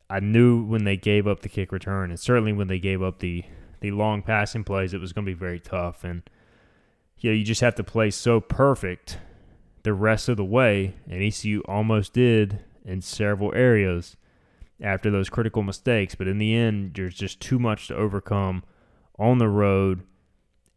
I 0.09 0.19
knew 0.19 0.63
when 0.63 0.85
they 0.85 0.95
gave 0.95 1.27
up 1.27 1.41
the 1.41 1.49
kick 1.49 1.71
return, 1.71 2.11
and 2.11 2.19
certainly 2.19 2.53
when 2.53 2.67
they 2.67 2.79
gave 2.79 3.01
up 3.01 3.19
the 3.19 3.43
the 3.79 3.91
long 3.91 4.21
passing 4.23 4.63
plays, 4.63 4.93
it 4.93 5.01
was 5.01 5.13
going 5.13 5.25
to 5.25 5.29
be 5.29 5.37
very 5.37 5.59
tough. 5.59 6.03
And 6.03 6.23
you 7.19 7.31
know, 7.31 7.35
you 7.35 7.43
just 7.43 7.61
have 7.61 7.75
to 7.75 7.83
play 7.83 8.11
so 8.11 8.39
perfect 8.39 9.17
the 9.83 9.93
rest 9.93 10.29
of 10.29 10.37
the 10.37 10.45
way, 10.45 10.95
and 11.09 11.23
ECU 11.23 11.61
almost 11.65 12.13
did 12.13 12.59
in 12.85 13.01
several 13.01 13.53
areas 13.53 14.17
after 14.81 15.09
those 15.09 15.29
critical 15.29 15.63
mistakes. 15.63 16.15
But 16.15 16.27
in 16.27 16.37
the 16.37 16.55
end, 16.55 16.93
there's 16.95 17.15
just 17.15 17.39
too 17.39 17.59
much 17.59 17.87
to 17.87 17.95
overcome 17.95 18.63
on 19.17 19.37
the 19.37 19.47
road 19.47 20.03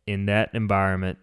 in 0.06 0.26
that 0.26 0.50
environment 0.54 1.18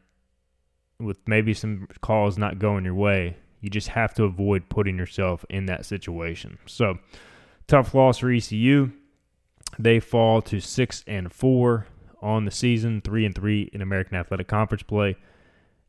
with 0.99 1.17
maybe 1.27 1.53
some 1.53 1.87
calls 2.01 2.37
not 2.37 2.59
going 2.59 2.85
your 2.85 2.95
way. 2.95 3.37
You 3.61 3.69
just 3.69 3.89
have 3.89 4.13
to 4.15 4.23
avoid 4.23 4.69
putting 4.69 4.97
yourself 4.97 5.43
in 5.49 5.65
that 5.65 5.85
situation. 5.85 6.59
So, 6.65 6.99
tough 7.67 7.93
loss 7.93 8.19
for 8.19 8.31
ECU. 8.31 8.91
They 9.79 9.99
fall 9.99 10.41
to 10.43 10.59
six 10.59 11.03
and 11.07 11.31
four 11.31 11.87
on 12.21 12.45
the 12.45 12.51
season, 12.51 13.01
three 13.01 13.25
and 13.25 13.35
three 13.35 13.69
in 13.73 13.81
American 13.81 14.17
Athletic 14.17 14.47
Conference 14.47 14.83
play. 14.83 15.15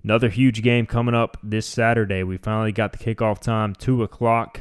Another 0.04 0.28
huge 0.28 0.62
game 0.62 0.86
coming 0.86 1.14
up 1.14 1.36
this 1.42 1.66
Saturday. 1.66 2.22
We 2.22 2.36
finally 2.36 2.72
got 2.72 2.92
the 2.92 2.98
kickoff 2.98 3.40
time, 3.40 3.74
two 3.74 4.02
o'clock 4.02 4.60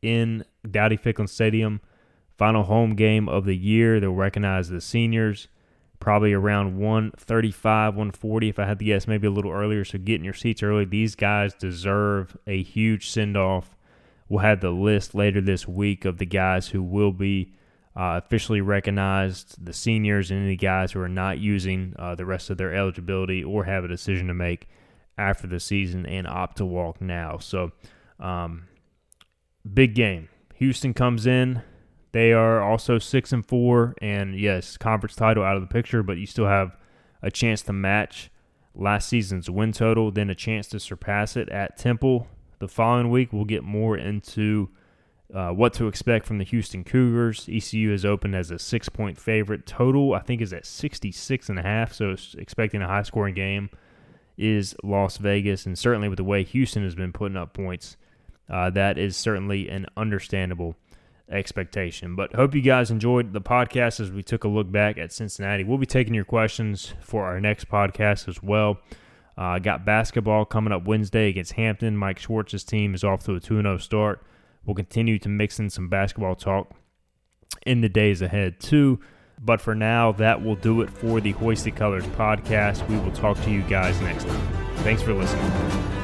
in 0.00 0.44
Dowdy 0.68 0.96
Ficklen 0.96 1.28
Stadium. 1.28 1.80
Final 2.36 2.64
home 2.64 2.96
game 2.96 3.28
of 3.28 3.44
the 3.44 3.56
year. 3.56 4.00
They'll 4.00 4.12
recognize 4.12 4.68
the 4.68 4.80
seniors 4.80 5.48
probably 6.00 6.32
around 6.34 6.76
135, 6.76 7.94
140 7.94 8.48
if 8.48 8.58
I 8.58 8.66
had 8.66 8.78
to 8.78 8.84
guess, 8.84 9.08
maybe 9.08 9.26
a 9.26 9.30
little 9.30 9.50
earlier. 9.50 9.84
So 9.84 9.98
get 9.98 10.16
in 10.16 10.24
your 10.24 10.34
seats 10.34 10.62
early. 10.62 10.84
These 10.84 11.14
guys 11.14 11.54
deserve 11.54 12.36
a 12.46 12.62
huge 12.62 13.08
send 13.08 13.36
off. 13.36 13.76
We'll 14.28 14.40
have 14.40 14.60
the 14.60 14.70
list 14.70 15.14
later 15.14 15.40
this 15.40 15.66
week 15.66 16.04
of 16.04 16.18
the 16.18 16.26
guys 16.26 16.68
who 16.68 16.82
will 16.82 17.12
be 17.12 17.54
uh, 17.96 18.20
officially 18.24 18.60
recognized 18.60 19.64
the 19.64 19.72
seniors 19.72 20.30
and 20.30 20.44
any 20.44 20.56
guys 20.56 20.92
who 20.92 21.00
are 21.00 21.08
not 21.08 21.38
using 21.38 21.94
uh, 21.98 22.14
the 22.14 22.26
rest 22.26 22.50
of 22.50 22.58
their 22.58 22.74
eligibility 22.74 23.42
or 23.42 23.64
have 23.64 23.84
a 23.84 23.88
decision 23.88 24.26
to 24.26 24.34
make 24.34 24.68
after 25.16 25.46
the 25.46 25.60
season 25.60 26.04
and 26.06 26.26
opt 26.26 26.56
to 26.56 26.66
walk 26.66 27.00
now. 27.00 27.38
So, 27.38 27.70
um, 28.18 28.66
big 29.72 29.94
game. 29.94 30.28
Houston 30.56 30.92
comes 30.92 31.26
in. 31.26 31.62
They 32.12 32.32
are 32.32 32.62
also 32.62 32.98
six 32.98 33.32
and 33.32 33.44
four, 33.44 33.94
and 34.00 34.38
yes, 34.38 34.76
conference 34.76 35.16
title 35.16 35.42
out 35.42 35.56
of 35.56 35.62
the 35.62 35.72
picture, 35.72 36.02
but 36.02 36.16
you 36.16 36.26
still 36.26 36.46
have 36.46 36.76
a 37.22 37.30
chance 37.30 37.62
to 37.62 37.72
match 37.72 38.30
last 38.74 39.08
season's 39.08 39.50
win 39.50 39.72
total, 39.72 40.10
then 40.10 40.30
a 40.30 40.34
chance 40.34 40.68
to 40.68 40.80
surpass 40.80 41.36
it 41.36 41.48
at 41.48 41.76
Temple. 41.76 42.28
The 42.60 42.68
following 42.68 43.10
week, 43.10 43.32
we'll 43.32 43.44
get 43.44 43.64
more 43.64 43.96
into 43.96 44.70
uh, 45.32 45.50
what 45.50 45.72
to 45.74 45.88
expect 45.88 46.26
from 46.26 46.38
the 46.38 46.44
Houston 46.44 46.84
Cougars. 46.84 47.48
ECU 47.50 47.92
is 47.92 48.04
open 48.04 48.34
as 48.34 48.50
a 48.50 48.58
six 48.58 48.88
point 48.88 49.18
favorite. 49.18 49.66
Total, 49.66 50.14
I 50.14 50.20
think, 50.20 50.40
is 50.40 50.52
at 50.52 50.66
66 50.66 51.48
and 51.48 51.58
a 51.58 51.62
half, 51.62 51.92
so 51.92 52.14
expecting 52.36 52.82
a 52.82 52.88
high 52.88 53.02
scoring 53.02 53.34
game 53.34 53.70
is 54.36 54.74
Las 54.82 55.16
Vegas. 55.16 55.66
And 55.66 55.78
certainly 55.78 56.08
with 56.08 56.18
the 56.18 56.24
way 56.24 56.44
Houston 56.44 56.82
has 56.82 56.94
been 56.94 57.12
putting 57.12 57.36
up 57.36 57.52
points, 57.54 57.96
uh, 58.50 58.70
that 58.70 58.98
is 58.98 59.16
certainly 59.16 59.68
an 59.68 59.86
understandable 59.96 60.76
expectation. 61.30 62.16
But 62.16 62.34
hope 62.34 62.54
you 62.54 62.60
guys 62.60 62.90
enjoyed 62.90 63.32
the 63.32 63.40
podcast 63.40 64.00
as 64.00 64.10
we 64.10 64.22
took 64.22 64.44
a 64.44 64.48
look 64.48 64.70
back 64.70 64.98
at 64.98 65.12
Cincinnati. 65.12 65.64
We'll 65.64 65.78
be 65.78 65.86
taking 65.86 66.14
your 66.14 66.24
questions 66.24 66.92
for 67.00 67.24
our 67.24 67.40
next 67.40 67.68
podcast 67.68 68.28
as 68.28 68.42
well. 68.42 68.78
Uh, 69.36 69.58
got 69.58 69.84
basketball 69.84 70.44
coming 70.44 70.72
up 70.72 70.84
Wednesday 70.84 71.28
against 71.28 71.52
Hampton. 71.52 71.96
Mike 71.96 72.18
Schwartz's 72.18 72.62
team 72.62 72.94
is 72.94 73.02
off 73.02 73.24
to 73.24 73.34
a 73.34 73.40
2 73.40 73.62
0 73.62 73.78
start. 73.78 74.22
We'll 74.66 74.74
continue 74.74 75.18
to 75.20 75.28
mix 75.28 75.58
in 75.58 75.70
some 75.70 75.88
basketball 75.88 76.34
talk 76.34 76.72
in 77.66 77.80
the 77.80 77.88
days 77.88 78.22
ahead, 78.22 78.60
too. 78.60 79.00
But 79.42 79.60
for 79.60 79.74
now, 79.74 80.12
that 80.12 80.42
will 80.42 80.56
do 80.56 80.80
it 80.80 80.90
for 80.90 81.20
the 81.20 81.32
Hoist 81.32 81.64
the 81.64 81.70
Colors 81.70 82.06
podcast. 82.06 82.86
We 82.88 82.96
will 82.98 83.12
talk 83.12 83.40
to 83.42 83.50
you 83.50 83.62
guys 83.62 84.00
next 84.00 84.24
time. 84.26 84.48
Thanks 84.78 85.02
for 85.02 85.12
listening. 85.12 86.03